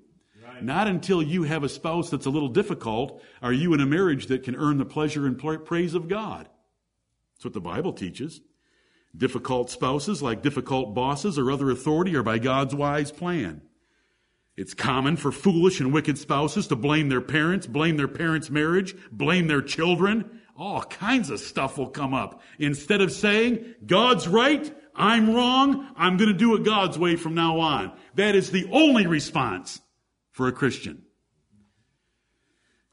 Not 0.62 0.87
until 0.87 1.22
you 1.22 1.42
have 1.42 1.64
a 1.64 1.68
spouse 1.68 2.11
that's 2.11 2.27
a 2.27 2.31
little 2.31 2.48
difficult 2.48 3.22
are 3.42 3.53
you 3.53 3.75
in 3.75 3.81
a 3.81 3.87
marriage 3.87 4.27
that 4.27 4.44
can 4.44 4.57
earn 4.57 4.79
the 4.79 4.85
pleasure 4.85 5.27
and 5.27 5.38
praise 5.38 5.94
of 5.94 6.09
God. 6.09 6.48
That's 7.35 7.44
what 7.44 7.55
the 7.55 7.61
Bible 7.61 7.92
teaches. 7.92 8.40
Difficult 9.16 9.70
spouses, 9.70 10.22
like 10.22 10.42
difficult 10.42 10.94
bosses 10.94 11.38
or 11.38 11.51
other 11.51 11.70
authority, 11.70 12.14
are 12.16 12.22
by 12.22 12.38
God's 12.38 12.75
wise 12.75 13.11
plan. 13.11 13.62
It's 14.57 14.75
common 14.75 15.16
for 15.16 15.33
foolish 15.33 15.81
and 15.81 15.92
wicked 15.92 16.18
spouses 16.18 16.68
to 16.68 16.77
blame 16.77 17.09
their 17.09 17.20
parents, 17.20 17.66
blame 17.66 17.96
their 17.96 18.09
parents' 18.09 18.51
marriage, 18.51 18.94
blame 19.11 19.48
their 19.48 19.62
children. 19.62 20.40
All 20.57 20.83
kinds 20.83 21.31
of 21.31 21.40
stuff 21.40 21.79
will 21.79 21.88
come 21.88 22.14
up. 22.14 22.42
Instead 22.59 23.01
of 23.01 23.12
saying, 23.12 23.75
God's 23.85 24.29
right, 24.29 24.75
I'm 24.94 25.35
wrong, 25.35 25.88
I'm 25.96 26.18
going 26.18 26.31
to 26.31 26.38
do 26.38 26.55
it 26.55 26.64
God's 26.64 26.98
way 26.98 27.16
from 27.16 27.35
now 27.35 27.61
on. 27.61 27.92
That 28.14 28.35
is 28.35 28.51
the 28.51 28.68
only 28.70 29.07
response 29.07 29.81
for 30.32 30.48
a 30.48 30.52
Christian. 30.52 31.02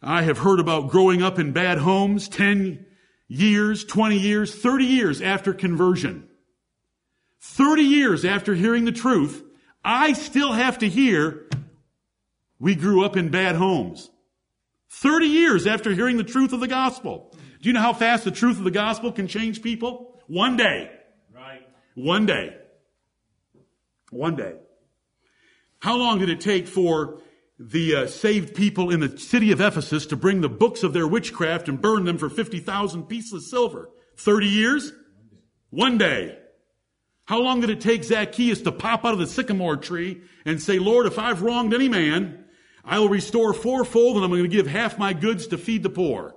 I 0.02 0.22
have 0.22 0.40
heard 0.40 0.60
about 0.60 0.90
growing 0.90 1.22
up 1.22 1.40
in 1.40 1.52
bad 1.52 1.80
homes 1.80 2.30
10 2.30 2.86
years, 3.28 3.84
20 3.84 4.18
years, 4.18 4.56
30 4.56 4.86
years 4.86 5.22
after 5.22 5.54
conversion. 5.54 6.28
30 7.42 7.84
years 7.84 8.26
after 8.26 8.54
hearing 8.54 8.86
the 8.86 8.92
truth, 8.92 9.44
I 9.84 10.14
still 10.14 10.54
have 10.54 10.80
to 10.80 10.90
hear 10.90 11.48
we 12.60 12.76
grew 12.76 13.04
up 13.04 13.16
in 13.16 13.30
bad 13.30 13.56
homes. 13.56 14.10
30 14.92 15.28
years 15.28 15.68
after 15.68 15.92
hearing 15.92 16.18
the 16.18 16.24
truth 16.24 16.52
of 16.52 16.60
the 16.60 16.68
gospel. 16.68 17.34
Do 17.62 17.70
you 17.70 17.74
know 17.74 17.82
how 17.82 17.94
fast 17.94 18.26
the 18.26 18.32
truth 18.32 18.58
of 18.58 18.64
the 18.64 18.72
gospel 18.72 19.12
can 19.12 19.28
change 19.28 19.62
people? 19.62 20.20
One 20.28 20.58
day. 20.58 20.92
Right. 21.34 21.62
One 21.96 22.26
day. 22.26 22.56
One 24.12 24.36
day. 24.36 24.56
How 25.80 25.96
long 25.96 26.20
did 26.20 26.30
it 26.30 26.42
take 26.42 26.68
for 26.68 27.22
the 27.60 27.94
uh, 27.94 28.08
saved 28.08 28.56
people 28.56 28.90
in 28.90 29.02
the 29.02 29.18
city 29.18 29.52
of 29.52 29.60
Ephesus 29.60 30.06
to 30.08 30.16
bring 30.16 30.40
the 30.40 30.50
books 30.50 30.82
of 30.82 30.94
their 30.94 31.08
witchcraft 31.08 31.68
and 31.68 31.82
burn 31.82 32.06
them 32.06 32.18
for 32.18 32.30
50,000 32.30 33.04
pieces 33.04 33.34
of 33.34 33.44
silver? 33.44 33.90
30 34.18 34.48
years? 34.48 34.94
One 35.70 35.98
day. 35.98 36.38
How 37.26 37.40
long 37.42 37.62
did 37.62 37.70
it 37.70 37.82
take 37.82 38.04
Zacchaeus 38.04 38.62
to 38.62 38.72
pop 38.72 39.06
out 39.06 39.14
of 39.14 39.20
the 39.20 39.28
sycamore 39.28 39.78
tree 39.78 40.22
and 40.46 40.62
say, 40.62 40.80
Lord, 40.80 41.06
if 41.06 41.20
I've 41.20 41.42
wronged 41.44 41.74
any 41.74 41.90
man, 41.90 42.46
I 42.84 42.98
will 42.98 43.10
restore 43.10 43.54
fourfold 43.54 44.16
and 44.16 44.26
I'm 44.26 44.32
going 44.32 44.44
to 44.44 44.50
give 44.50 44.66
half 44.66 44.98
my 44.98 45.14
goods 45.14 45.46
to 45.48 45.58
feed 45.58 45.84
the 45.84 45.90
poor. 45.90 46.36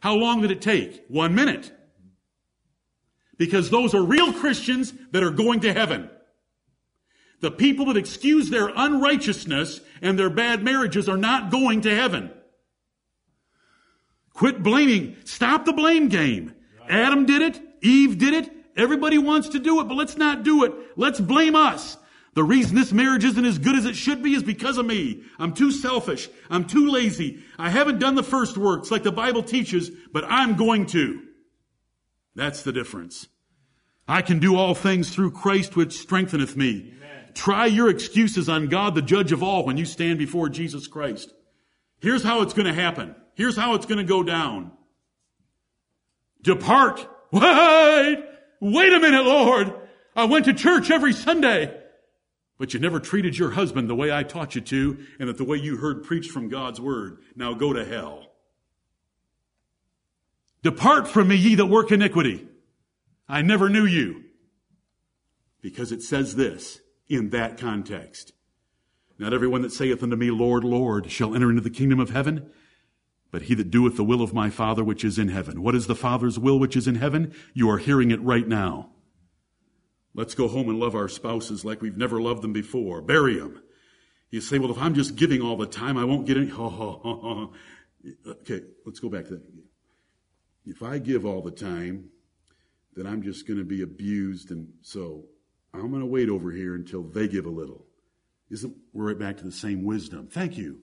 How 0.00 0.14
long 0.14 0.42
did 0.42 0.50
it 0.50 0.60
take? 0.60 1.02
One 1.08 1.34
minute. 1.34 1.72
Because 3.38 3.70
those 3.70 3.94
are 3.94 4.02
real 4.02 4.32
Christians 4.32 4.92
that 5.12 5.22
are 5.22 5.30
going 5.30 5.60
to 5.60 5.72
heaven. 5.72 6.10
The 7.44 7.50
people 7.50 7.84
that 7.86 7.98
excuse 7.98 8.48
their 8.48 8.70
unrighteousness 8.74 9.82
and 10.00 10.18
their 10.18 10.30
bad 10.30 10.64
marriages 10.64 11.10
are 11.10 11.18
not 11.18 11.50
going 11.50 11.82
to 11.82 11.94
heaven. 11.94 12.30
Quit 14.32 14.62
blaming. 14.62 15.16
Stop 15.24 15.66
the 15.66 15.74
blame 15.74 16.08
game. 16.08 16.54
Adam 16.88 17.26
did 17.26 17.42
it. 17.42 17.60
Eve 17.82 18.16
did 18.16 18.32
it. 18.32 18.50
Everybody 18.78 19.18
wants 19.18 19.50
to 19.50 19.58
do 19.58 19.78
it, 19.82 19.88
but 19.88 19.94
let's 19.94 20.16
not 20.16 20.42
do 20.42 20.64
it. 20.64 20.72
Let's 20.96 21.20
blame 21.20 21.54
us. 21.54 21.98
The 22.32 22.42
reason 22.42 22.76
this 22.76 22.94
marriage 22.94 23.26
isn't 23.26 23.44
as 23.44 23.58
good 23.58 23.76
as 23.76 23.84
it 23.84 23.94
should 23.94 24.22
be 24.22 24.32
is 24.32 24.42
because 24.42 24.78
of 24.78 24.86
me. 24.86 25.22
I'm 25.38 25.52
too 25.52 25.70
selfish. 25.70 26.30
I'm 26.48 26.66
too 26.66 26.88
lazy. 26.88 27.40
I 27.58 27.68
haven't 27.68 27.98
done 27.98 28.14
the 28.14 28.22
first 28.22 28.56
works 28.56 28.90
like 28.90 29.02
the 29.02 29.12
Bible 29.12 29.42
teaches, 29.42 29.90
but 30.14 30.24
I'm 30.26 30.56
going 30.56 30.86
to. 30.86 31.20
That's 32.34 32.62
the 32.62 32.72
difference. 32.72 33.28
I 34.08 34.22
can 34.22 34.38
do 34.38 34.56
all 34.56 34.74
things 34.74 35.10
through 35.10 35.32
Christ 35.32 35.76
which 35.76 35.92
strengtheneth 35.92 36.56
me. 36.56 36.94
Try 37.34 37.66
your 37.66 37.90
excuses 37.90 38.48
on 38.48 38.68
God, 38.68 38.94
the 38.94 39.02
judge 39.02 39.32
of 39.32 39.42
all, 39.42 39.64
when 39.64 39.76
you 39.76 39.84
stand 39.84 40.18
before 40.18 40.48
Jesus 40.48 40.86
Christ. 40.86 41.32
Here's 42.00 42.22
how 42.22 42.42
it's 42.42 42.54
going 42.54 42.66
to 42.66 42.74
happen. 42.74 43.14
Here's 43.34 43.56
how 43.56 43.74
it's 43.74 43.86
going 43.86 43.98
to 43.98 44.04
go 44.04 44.22
down. 44.22 44.72
Depart. 46.42 47.08
Wait! 47.32 48.24
Wait 48.60 48.92
a 48.92 49.00
minute, 49.00 49.24
Lord. 49.24 49.74
I 50.14 50.24
went 50.24 50.44
to 50.44 50.54
church 50.54 50.90
every 50.90 51.12
Sunday. 51.12 51.80
But 52.56 52.72
you 52.72 52.78
never 52.78 53.00
treated 53.00 53.36
your 53.36 53.50
husband 53.50 53.90
the 53.90 53.96
way 53.96 54.12
I 54.12 54.22
taught 54.22 54.54
you 54.54 54.60
to, 54.60 55.04
and 55.18 55.28
that 55.28 55.38
the 55.38 55.44
way 55.44 55.56
you 55.56 55.76
heard 55.76 56.04
preached 56.04 56.30
from 56.30 56.48
God's 56.48 56.80
word. 56.80 57.18
Now 57.34 57.54
go 57.54 57.72
to 57.72 57.84
hell. 57.84 58.28
Depart 60.62 61.08
from 61.08 61.28
me, 61.28 61.36
ye 61.36 61.56
that 61.56 61.66
work 61.66 61.90
iniquity. 61.90 62.46
I 63.28 63.42
never 63.42 63.68
knew 63.68 63.84
you. 63.84 64.22
Because 65.60 65.90
it 65.90 66.02
says 66.02 66.36
this 66.36 66.80
in 67.08 67.30
that 67.30 67.58
context. 67.58 68.32
Not 69.18 69.32
everyone 69.32 69.62
that 69.62 69.72
saith 69.72 70.02
unto 70.02 70.16
me, 70.16 70.30
Lord, 70.30 70.64
Lord, 70.64 71.10
shall 71.10 71.34
enter 71.34 71.50
into 71.50 71.62
the 71.62 71.70
kingdom 71.70 72.00
of 72.00 72.10
heaven, 72.10 72.50
but 73.30 73.42
he 73.42 73.54
that 73.54 73.70
doeth 73.70 73.96
the 73.96 74.04
will 74.04 74.22
of 74.22 74.34
my 74.34 74.50
Father 74.50 74.82
which 74.82 75.04
is 75.04 75.18
in 75.18 75.28
heaven. 75.28 75.62
What 75.62 75.74
is 75.74 75.86
the 75.86 75.94
Father's 75.94 76.38
will 76.38 76.58
which 76.58 76.76
is 76.76 76.88
in 76.88 76.96
heaven? 76.96 77.34
You 77.52 77.70
are 77.70 77.78
hearing 77.78 78.10
it 78.10 78.22
right 78.22 78.46
now. 78.46 78.90
Let's 80.14 80.34
go 80.34 80.48
home 80.48 80.68
and 80.68 80.78
love 80.78 80.94
our 80.94 81.08
spouses 81.08 81.64
like 81.64 81.82
we've 81.82 81.96
never 81.96 82.20
loved 82.20 82.42
them 82.42 82.52
before. 82.52 83.02
Bury 83.02 83.38
them. 83.38 83.62
You 84.30 84.40
say, 84.40 84.58
well, 84.58 84.70
if 84.70 84.78
I'm 84.78 84.94
just 84.94 85.16
giving 85.16 85.40
all 85.40 85.56
the 85.56 85.66
time, 85.66 85.96
I 85.96 86.04
won't 86.04 86.26
get 86.26 86.36
any. 86.36 86.50
Okay, 88.26 88.60
let's 88.84 89.00
go 89.00 89.08
back 89.08 89.24
to 89.28 89.30
that. 89.30 89.42
if 90.66 90.82
I 90.82 90.98
give 90.98 91.24
all 91.24 91.40
the 91.40 91.50
time, 91.50 92.10
then 92.94 93.06
I'm 93.06 93.22
just 93.22 93.48
going 93.48 93.56
to 93.56 93.64
be 93.64 93.80
abused. 93.80 94.50
And 94.50 94.68
so 94.82 95.24
I'm 95.74 95.90
going 95.90 96.00
to 96.00 96.06
wait 96.06 96.28
over 96.28 96.52
here 96.52 96.74
until 96.74 97.02
they 97.02 97.26
give 97.26 97.46
a 97.46 97.50
little. 97.50 97.84
Isn't 98.50 98.76
we're 98.92 99.08
right 99.08 99.18
back 99.18 99.38
to 99.38 99.44
the 99.44 99.52
same 99.52 99.84
wisdom? 99.84 100.28
Thank 100.28 100.56
you. 100.56 100.80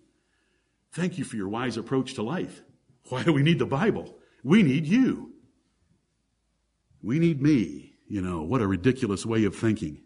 Thank 0.92 1.18
you 1.18 1.24
for 1.24 1.38
your 1.38 1.48
wise 1.48 1.78
approach 1.78 2.16
to 2.16 2.24
life. 2.24 2.62
Why 3.10 3.24
do 3.24 3.32
we 3.32 3.44
need 3.44 3.60
the 3.60 3.66
Bible? 3.66 4.18
We 4.44 4.64
need 4.64 4.86
you. 4.86 5.34
We 7.02 7.20
need 7.20 7.42
me. 7.42 7.94
You 8.08 8.22
know, 8.22 8.42
what 8.42 8.62
a 8.62 8.68
ridiculous 8.68 9.26
way 9.26 9.46
of 9.46 9.56
thinking. 9.56 10.02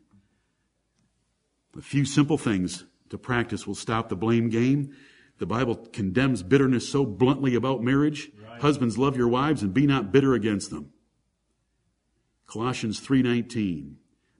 A 1.76 1.82
few 1.82 2.06
simple 2.06 2.38
things 2.38 2.86
to 3.10 3.18
practice 3.18 3.66
will 3.66 3.76
stop 3.76 4.10
the 4.10 4.16
blame 4.16 4.50
game. 4.50 4.96
The 5.40 5.48
Bible 5.48 5.76
condemns 5.76 6.44
bitterness 6.44 6.88
so 6.88 7.06
bluntly 7.06 7.56
about 7.56 7.84
marriage. 7.84 8.30
Right. 8.48 8.62
Husbands, 8.62 8.98
love 8.98 9.18
your 9.18 9.28
wives 9.28 9.64
and 9.64 9.74
be 9.74 9.88
not 9.88 10.12
bitter 10.12 10.34
against 10.34 10.70
them. 10.70 10.92
Colossians 12.48 13.00
3:19. 13.02 13.96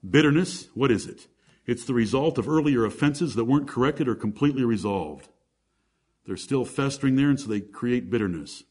Bitterness, 0.08 0.68
what 0.74 0.90
is 0.90 1.06
it? 1.06 1.26
It's 1.66 1.84
the 1.84 1.94
result 1.94 2.38
of 2.38 2.48
earlier 2.48 2.84
offenses 2.84 3.34
that 3.34 3.44
weren't 3.44 3.68
corrected 3.68 4.08
or 4.08 4.14
completely 4.14 4.64
resolved. 4.64 5.28
They're 6.26 6.36
still 6.36 6.64
festering 6.64 7.16
there, 7.16 7.28
and 7.28 7.40
so 7.40 7.48
they 7.48 7.60
create 7.60 8.10
bitterness. 8.10 8.64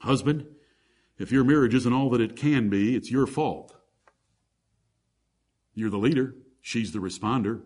Husband, 0.00 0.46
if 1.18 1.32
your 1.32 1.44
marriage 1.44 1.74
isn't 1.74 1.92
all 1.92 2.10
that 2.10 2.20
it 2.20 2.36
can 2.36 2.68
be, 2.68 2.96
it's 2.96 3.10
your 3.10 3.26
fault. 3.26 3.74
You're 5.74 5.90
the 5.90 5.98
leader, 5.98 6.34
she's 6.60 6.92
the 6.92 6.98
responder. 6.98 7.62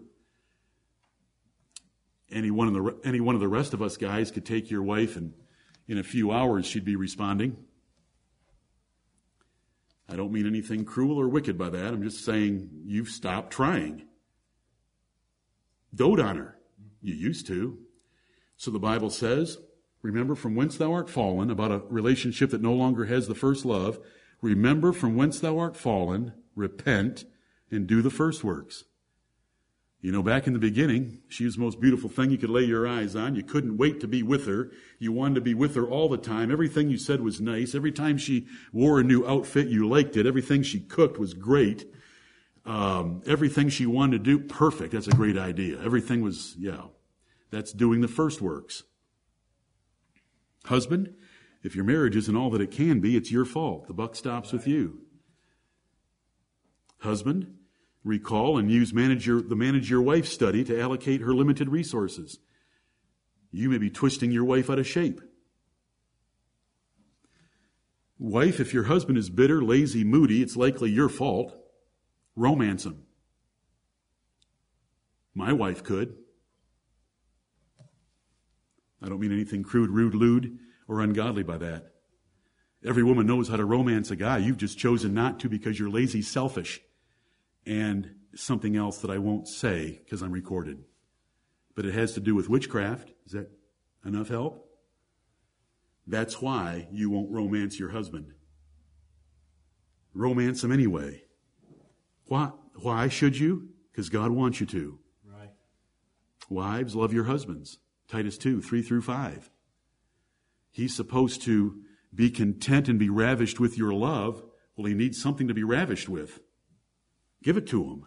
Any 2.30 2.50
one 2.50 2.68
of 2.68 2.74
the, 2.74 2.96
any 3.04 3.20
one 3.20 3.34
of 3.34 3.40
the 3.40 3.48
rest 3.48 3.74
of 3.74 3.82
us 3.82 3.96
guys 3.96 4.30
could 4.30 4.46
take 4.46 4.70
your 4.70 4.82
wife, 4.82 5.16
and 5.16 5.32
in 5.88 5.98
a 5.98 6.04
few 6.04 6.30
hours, 6.30 6.66
she'd 6.66 6.84
be 6.84 6.96
responding. 6.96 7.56
I 10.10 10.16
don't 10.16 10.32
mean 10.32 10.46
anything 10.46 10.84
cruel 10.84 11.20
or 11.20 11.28
wicked 11.28 11.56
by 11.56 11.70
that. 11.70 11.94
I'm 11.94 12.02
just 12.02 12.24
saying 12.24 12.68
you've 12.84 13.08
stopped 13.08 13.52
trying. 13.52 14.06
Dote 15.94 16.20
on 16.20 16.36
her. 16.36 16.58
You 17.00 17.14
used 17.14 17.46
to. 17.46 17.78
So 18.56 18.70
the 18.70 18.78
Bible 18.78 19.10
says, 19.10 19.58
remember 20.02 20.34
from 20.34 20.56
whence 20.56 20.76
thou 20.76 20.92
art 20.92 21.08
fallen, 21.08 21.50
about 21.50 21.70
a 21.70 21.82
relationship 21.88 22.50
that 22.50 22.60
no 22.60 22.72
longer 22.72 23.04
has 23.06 23.28
the 23.28 23.34
first 23.34 23.64
love. 23.64 23.98
Remember 24.42 24.92
from 24.92 25.16
whence 25.16 25.38
thou 25.38 25.58
art 25.58 25.76
fallen, 25.76 26.32
repent, 26.56 27.24
and 27.70 27.86
do 27.86 28.02
the 28.02 28.10
first 28.10 28.42
works. 28.42 28.84
You 30.02 30.12
know, 30.12 30.22
back 30.22 30.46
in 30.46 30.54
the 30.54 30.58
beginning, 30.58 31.18
she 31.28 31.44
was 31.44 31.56
the 31.56 31.60
most 31.60 31.78
beautiful 31.78 32.08
thing 32.08 32.30
you 32.30 32.38
could 32.38 32.48
lay 32.48 32.62
your 32.62 32.88
eyes 32.88 33.14
on. 33.14 33.34
You 33.34 33.42
couldn't 33.42 33.76
wait 33.76 34.00
to 34.00 34.08
be 34.08 34.22
with 34.22 34.46
her. 34.46 34.70
You 34.98 35.12
wanted 35.12 35.34
to 35.34 35.40
be 35.42 35.52
with 35.52 35.74
her 35.74 35.86
all 35.86 36.08
the 36.08 36.16
time. 36.16 36.50
Everything 36.50 36.88
you 36.88 36.96
said 36.96 37.20
was 37.20 37.38
nice. 37.40 37.74
Every 37.74 37.92
time 37.92 38.16
she 38.16 38.46
wore 38.72 38.98
a 38.98 39.04
new 39.04 39.26
outfit, 39.26 39.68
you 39.68 39.86
liked 39.86 40.16
it. 40.16 40.26
Everything 40.26 40.62
she 40.62 40.80
cooked 40.80 41.18
was 41.18 41.34
great. 41.34 41.84
Um, 42.64 43.22
everything 43.26 43.68
she 43.68 43.84
wanted 43.84 44.24
to 44.24 44.24
do, 44.24 44.38
perfect. 44.38 44.92
That's 44.92 45.06
a 45.06 45.12
great 45.12 45.36
idea. 45.36 45.82
Everything 45.82 46.22
was, 46.22 46.54
yeah. 46.58 46.84
That's 47.50 47.72
doing 47.72 48.00
the 48.00 48.08
first 48.08 48.40
works. 48.40 48.84
Husband, 50.64 51.12
if 51.62 51.74
your 51.74 51.84
marriage 51.84 52.16
isn't 52.16 52.36
all 52.36 52.48
that 52.50 52.62
it 52.62 52.70
can 52.70 53.00
be, 53.00 53.16
it's 53.16 53.30
your 53.30 53.44
fault. 53.44 53.86
The 53.86 53.92
buck 53.92 54.16
stops 54.16 54.50
with 54.52 54.66
you. 54.66 55.00
Husband, 57.00 57.56
recall 58.04 58.58
and 58.58 58.70
use 58.70 58.92
manage 58.92 59.26
your, 59.26 59.42
the 59.42 59.56
manage 59.56 59.90
your 59.90 60.02
wife 60.02 60.26
study 60.26 60.64
to 60.64 60.80
allocate 60.80 61.20
her 61.20 61.34
limited 61.34 61.68
resources. 61.68 62.38
You 63.52 63.68
may 63.68 63.78
be 63.78 63.90
twisting 63.90 64.30
your 64.30 64.44
wife 64.44 64.70
out 64.70 64.78
of 64.78 64.86
shape. 64.86 65.20
Wife, 68.18 68.60
if 68.60 68.74
your 68.74 68.84
husband 68.84 69.18
is 69.18 69.30
bitter, 69.30 69.62
lazy, 69.62 70.04
moody, 70.04 70.42
it's 70.42 70.56
likely 70.56 70.90
your 70.90 71.08
fault. 71.08 71.54
Romance 72.36 72.84
him. 72.84 73.02
My 75.34 75.52
wife 75.52 75.82
could. 75.82 76.14
I 79.02 79.08
don't 79.08 79.20
mean 79.20 79.32
anything 79.32 79.62
crude, 79.62 79.90
rude, 79.90 80.14
lewd, 80.14 80.58
or 80.86 81.00
ungodly 81.00 81.42
by 81.42 81.56
that. 81.58 81.92
Every 82.84 83.02
woman 83.02 83.26
knows 83.26 83.48
how 83.48 83.56
to 83.56 83.64
romance 83.64 84.10
a 84.10 84.16
guy. 84.16 84.38
You've 84.38 84.58
just 84.58 84.78
chosen 84.78 85.14
not 85.14 85.40
to 85.40 85.48
because 85.48 85.78
you're 85.78 85.90
lazy, 85.90 86.22
selfish 86.22 86.80
and 87.66 88.14
something 88.34 88.76
else 88.76 88.98
that 88.98 89.10
I 89.10 89.18
won't 89.18 89.48
say 89.48 90.00
because 90.04 90.22
I'm 90.22 90.32
recorded. 90.32 90.84
But 91.74 91.86
it 91.86 91.94
has 91.94 92.12
to 92.14 92.20
do 92.20 92.34
with 92.34 92.48
witchcraft. 92.48 93.12
Is 93.26 93.32
that 93.32 93.50
enough 94.04 94.28
help? 94.28 94.66
That's 96.06 96.40
why 96.40 96.88
you 96.90 97.10
won't 97.10 97.30
romance 97.30 97.78
your 97.78 97.90
husband. 97.90 98.32
Romance 100.12 100.64
him 100.64 100.72
anyway. 100.72 101.22
Why, 102.26 102.50
why 102.74 103.08
should 103.08 103.38
you? 103.38 103.68
Because 103.90 104.08
God 104.08 104.30
wants 104.30 104.60
you 104.60 104.66
to. 104.66 104.98
Right. 105.24 105.50
Wives, 106.48 106.96
love 106.96 107.12
your 107.12 107.24
husbands. 107.24 107.78
Titus 108.08 108.36
2, 108.38 108.60
3 108.60 108.82
through 108.82 109.02
5. 109.02 109.50
He's 110.72 110.94
supposed 110.94 111.42
to 111.42 111.80
be 112.14 112.30
content 112.30 112.88
and 112.88 112.98
be 112.98 113.08
ravished 113.08 113.60
with 113.60 113.78
your 113.78 113.92
love. 113.92 114.42
Well, 114.76 114.86
he 114.86 114.94
needs 114.94 115.20
something 115.20 115.46
to 115.48 115.54
be 115.54 115.64
ravished 115.64 116.08
with. 116.08 116.40
Give 117.42 117.56
it 117.56 117.66
to 117.68 117.82
them. 117.82 118.06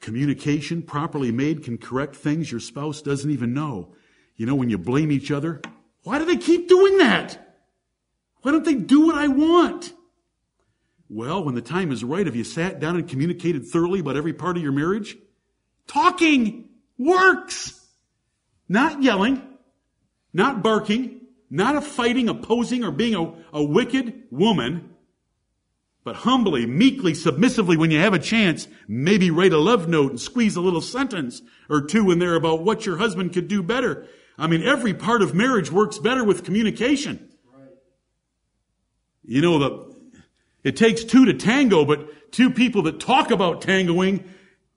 Communication 0.00 0.82
properly 0.82 1.32
made 1.32 1.64
can 1.64 1.78
correct 1.78 2.16
things 2.16 2.50
your 2.50 2.60
spouse 2.60 3.02
doesn't 3.02 3.30
even 3.30 3.52
know. 3.52 3.94
You 4.36 4.46
know, 4.46 4.54
when 4.54 4.70
you 4.70 4.78
blame 4.78 5.10
each 5.10 5.30
other, 5.30 5.60
why 6.04 6.18
do 6.18 6.24
they 6.24 6.36
keep 6.36 6.68
doing 6.68 6.98
that? 6.98 7.56
Why 8.42 8.52
don't 8.52 8.64
they 8.64 8.74
do 8.74 9.06
what 9.06 9.16
I 9.16 9.28
want? 9.28 9.92
Well, 11.10 11.42
when 11.42 11.54
the 11.54 11.62
time 11.62 11.90
is 11.90 12.04
right, 12.04 12.26
have 12.26 12.36
you 12.36 12.44
sat 12.44 12.80
down 12.80 12.96
and 12.96 13.08
communicated 13.08 13.66
thoroughly 13.66 14.00
about 14.00 14.16
every 14.16 14.34
part 14.34 14.56
of 14.56 14.62
your 14.62 14.72
marriage? 14.72 15.16
Talking 15.86 16.68
works. 16.98 17.74
Not 18.68 19.02
yelling, 19.02 19.42
not 20.32 20.62
barking, 20.62 21.22
not 21.48 21.76
a 21.76 21.80
fighting, 21.80 22.28
opposing, 22.28 22.84
or 22.84 22.90
being 22.90 23.14
a, 23.14 23.34
a 23.56 23.64
wicked 23.64 24.24
woman. 24.30 24.90
But 26.04 26.16
humbly, 26.16 26.64
meekly, 26.64 27.12
submissively, 27.12 27.76
when 27.76 27.90
you 27.90 27.98
have 27.98 28.14
a 28.14 28.18
chance, 28.18 28.68
maybe 28.86 29.30
write 29.30 29.52
a 29.52 29.58
love 29.58 29.88
note 29.88 30.10
and 30.10 30.20
squeeze 30.20 30.56
a 30.56 30.60
little 30.60 30.80
sentence 30.80 31.42
or 31.68 31.82
two 31.82 32.10
in 32.10 32.18
there 32.18 32.34
about 32.34 32.62
what 32.62 32.86
your 32.86 32.96
husband 32.96 33.32
could 33.32 33.48
do 33.48 33.62
better. 33.62 34.06
I 34.38 34.46
mean, 34.46 34.62
every 34.62 34.94
part 34.94 35.20
of 35.20 35.34
marriage 35.34 35.70
works 35.70 35.98
better 35.98 36.24
with 36.24 36.44
communication. 36.44 37.28
Right. 37.52 37.68
You 39.24 39.42
know, 39.42 39.58
the, 39.58 39.96
it 40.62 40.76
takes 40.76 41.04
two 41.04 41.26
to 41.26 41.34
tango, 41.34 41.84
but 41.84 42.32
two 42.32 42.50
people 42.50 42.82
that 42.82 43.00
talk 43.00 43.30
about 43.30 43.60
tangoing 43.60 44.24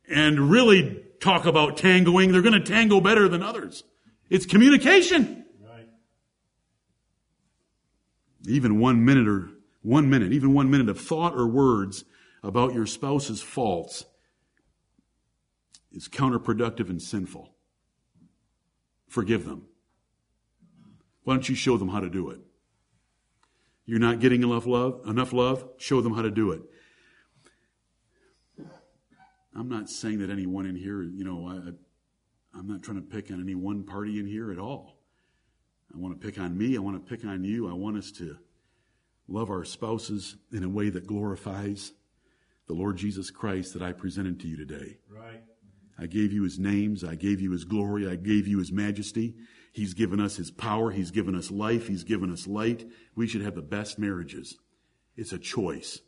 and 0.10 0.52
really 0.52 1.04
talk 1.22 1.46
about 1.46 1.78
tangoing, 1.78 2.32
they're 2.32 2.42
going 2.42 2.60
to 2.60 2.60
tango 2.60 3.00
better 3.00 3.30
than 3.30 3.44
others. 3.44 3.84
It's 4.30 4.46
communication. 4.46 5.46
Right. 5.64 5.88
Even 8.48 8.80
one 8.80 9.06
minute 9.06 9.28
or 9.28 9.50
one 9.82 10.10
minute, 10.10 10.32
even 10.34 10.54
one 10.54 10.70
minute 10.70 10.90
of 10.90 11.00
thought 11.00 11.34
or 11.34 11.48
words 11.48 12.06
about 12.44 12.74
your 12.74 12.86
spouse's 12.86 13.42
faults 13.42 14.06
is 15.92 16.08
counterproductive 16.08 16.90
and 16.90 17.02
sinful. 17.02 17.54
Forgive 19.08 19.46
them. 19.46 19.64
Why 21.24 21.34
don't 21.34 21.50
you 21.50 21.56
show 21.56 21.78
them 21.78 21.90
how 21.90 22.00
to 22.00 22.10
do 22.10 22.30
it? 22.30 22.40
You're 23.86 24.00
not 24.00 24.20
getting 24.20 24.44
enough 24.44 24.66
love, 24.66 25.02
enough 25.06 25.34
love, 25.34 25.68
show 25.78 26.02
them 26.02 26.14
how 26.14 26.22
to 26.22 26.32
do 26.32 26.52
it. 26.52 26.62
I'm 29.56 29.68
not 29.68 29.90
saying 29.90 30.20
that 30.20 30.30
anyone 30.30 30.66
in 30.66 30.76
here, 30.76 31.04
you 31.04 31.26
know, 31.26 31.48
I, 31.48 32.58
I'm 32.58 32.68
not 32.68 32.84
trying 32.84 32.98
to 32.98 33.02
pick 33.02 33.32
on 33.32 33.42
any 33.42 33.56
one 33.56 33.84
party 33.84 34.20
in 34.20 34.26
here 34.26 34.52
at 34.52 34.60
all. 34.60 35.00
I 35.94 35.98
want 35.98 36.20
to 36.20 36.26
pick 36.26 36.40
on 36.40 36.58
me. 36.58 36.78
I 36.78 36.80
want 36.80 37.06
to 37.06 37.18
pick 37.18 37.28
on 37.28 37.44
you. 37.44 37.70
I 37.70 37.74
want 37.74 37.98
us 37.98 38.12
to 38.14 38.38
love 39.32 39.50
our 39.50 39.64
spouses 39.64 40.36
in 40.52 40.64
a 40.64 40.70
way 40.70 40.90
that 40.90 41.08
glorifies 41.08 41.94
the 42.68 42.74
Lord 42.74 42.98
Jesus 42.98 43.32
Christ 43.32 43.74
that 43.74 43.82
I 43.82 43.92
presented 43.94 44.40
to 44.42 44.48
you 44.48 44.58
today. 44.58 44.98
Right. 45.10 45.42
I 46.00 46.08
gave 46.08 46.34
you 46.34 46.44
his 46.44 46.60
names. 46.60 47.04
I 47.04 47.16
gave 47.16 47.42
you 47.42 47.52
his 47.52 47.64
glory. 47.64 48.08
I 48.08 48.16
gave 48.16 48.48
you 48.48 48.60
his 48.60 48.72
majesty. 48.72 49.36
He's 49.72 49.94
given 49.94 50.20
us 50.20 50.36
his 50.36 50.52
power. 50.52 50.92
He's 50.92 51.12
given 51.12 51.36
us 51.36 51.52
life. 51.52 51.88
He's 51.88 52.04
given 52.04 52.32
us 52.32 52.48
light. 52.48 52.86
We 53.16 53.28
should 53.28 53.42
have 53.42 53.56
the 53.56 53.62
best 53.62 53.98
marriages. 53.98 54.58
It's 55.16 55.32
a 55.32 55.38
choice. 55.38 56.00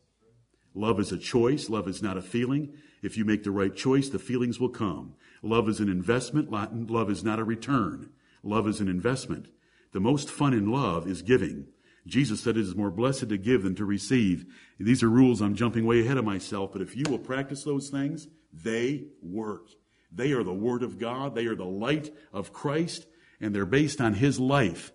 Love 0.74 1.00
is 1.00 1.12
a 1.12 1.18
choice. 1.18 1.70
Love 1.70 1.88
is 1.88 2.02
not 2.02 2.18
a 2.18 2.22
feeling. 2.22 2.74
If 3.02 3.18
you 3.18 3.26
make 3.26 3.44
the 3.44 3.52
right 3.52 3.76
choice, 3.76 4.10
the 4.10 4.20
feelings 4.20 4.60
will 4.60 4.70
come. 4.70 5.16
Love 5.42 5.70
is 5.70 5.80
an 5.80 5.90
investment. 5.90 6.50
Love 6.52 7.12
is 7.12 7.24
not 7.24 7.40
a 7.40 7.44
return. 7.44 8.10
Love 8.42 8.68
is 8.68 8.80
an 8.80 8.88
investment. 8.88 9.48
The 9.92 10.00
most 10.00 10.32
fun 10.32 10.54
in 10.54 10.72
love 10.72 11.08
is 11.08 11.22
giving. 11.22 11.68
Jesus 12.06 12.42
said 12.42 12.58
it 12.58 12.62
is 12.62 12.76
more 12.76 12.92
blessed 12.92 13.30
to 13.30 13.38
give 13.38 13.64
than 13.64 13.76
to 13.76 13.86
receive. 13.86 14.46
These 14.80 15.04
are 15.04 15.10
rules 15.10 15.42
I'm 15.42 15.56
jumping 15.56 15.86
way 15.86 16.02
ahead 16.02 16.18
of 16.18 16.26
myself, 16.26 16.72
but 16.74 16.82
if 16.82 16.96
you 16.96 17.04
will 17.10 17.20
practice 17.20 17.64
those 17.64 17.90
things, 17.90 18.28
they 18.52 19.06
work. 19.22 19.70
They 20.12 20.34
are 20.34 20.44
the 20.44 20.54
Word 20.54 20.84
of 20.84 21.00
God. 21.00 21.34
They 21.34 21.46
are 21.46 21.56
the 21.56 21.64
light 21.64 22.14
of 22.32 22.54
Christ, 22.54 23.06
and 23.40 23.56
they're 23.56 23.66
based 23.66 24.02
on 24.02 24.16
His 24.16 24.40
life. 24.40 24.92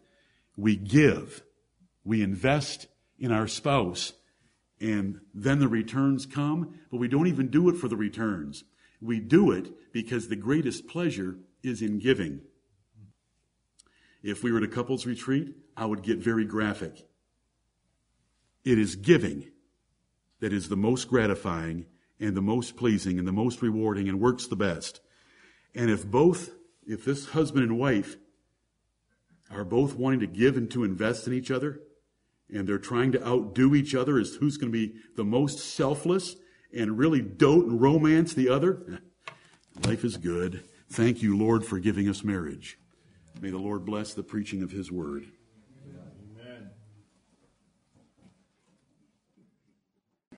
We 0.57 0.77
give. 0.77 1.43
We 2.05 2.23
invest 2.23 2.87
in 3.19 3.33
our 3.33 3.49
spouse, 3.49 4.13
and 4.81 5.21
then 5.35 5.59
the 5.59 5.69
returns 5.69 6.27
come, 6.27 6.79
but 6.91 6.99
we 6.99 7.09
don't 7.09 7.27
even 7.27 7.49
do 7.49 7.69
it 7.69 7.77
for 7.77 7.89
the 7.89 7.97
returns. 7.97 8.65
We 9.01 9.19
do 9.19 9.51
it 9.51 9.73
because 9.93 10.29
the 10.29 10.37
greatest 10.37 10.87
pleasure 10.87 11.39
is 11.63 11.83
in 11.83 11.99
giving. 11.99 12.43
If 14.23 14.43
we 14.43 14.53
were 14.53 14.59
at 14.59 14.65
a 14.65 14.69
couples 14.69 15.07
retreat, 15.07 15.55
I 15.79 15.87
would 15.87 16.03
get 16.03 16.19
very 16.19 16.45
graphic. 16.45 17.07
It 18.65 18.81
is 18.81 18.97
giving 18.97 19.47
that 20.41 20.53
is 20.53 20.69
the 20.69 20.77
most 20.77 21.09
gratifying 21.09 21.87
and 22.19 22.37
the 22.37 22.43
most 22.43 22.77
pleasing 22.77 23.17
and 23.17 23.29
the 23.29 23.33
most 23.33 23.63
rewarding 23.63 24.09
and 24.09 24.21
works 24.21 24.49
the 24.49 24.57
best. 24.57 25.01
And 25.77 25.89
if 25.89 26.05
both, 26.05 26.51
if 26.85 27.05
this 27.05 27.29
husband 27.29 27.63
and 27.63 27.79
wife 27.79 28.17
are 29.53 29.65
both 29.65 29.95
wanting 29.95 30.19
to 30.21 30.27
give 30.27 30.57
and 30.57 30.69
to 30.73 30.83
invest 30.83 31.29
in 31.29 31.33
each 31.33 31.51
other, 31.51 31.81
and 32.53 32.67
they're 32.67 32.79
trying 32.79 33.13
to 33.13 33.25
outdo 33.25 33.77
each 33.77 33.95
other 33.95 34.19
as 34.19 34.35
who's 34.35 34.57
going 34.57 34.73
to 34.73 34.79
be 34.87 34.95
the 35.15 35.25
most 35.25 35.61
selfless 35.61 36.35
and 36.75 36.99
really 36.99 37.21
dote 37.21 37.67
and 37.67 37.81
romance 37.81 38.35
the 38.35 38.49
other, 38.49 39.01
life 39.87 40.05
is 40.05 40.17
good. 40.17 40.65
Thank 40.91 41.23
you, 41.23 41.39
Lord, 41.39 41.65
for 41.65 41.79
giving 41.79 42.09
us 42.09 42.25
marriage. 42.25 42.79
May 43.41 43.51
the 43.51 43.59
Lord 43.59 43.85
bless 43.85 44.13
the 44.13 44.25
preaching 44.25 44.63
of 44.63 44.73
his 44.73 44.91
word. 44.91 45.27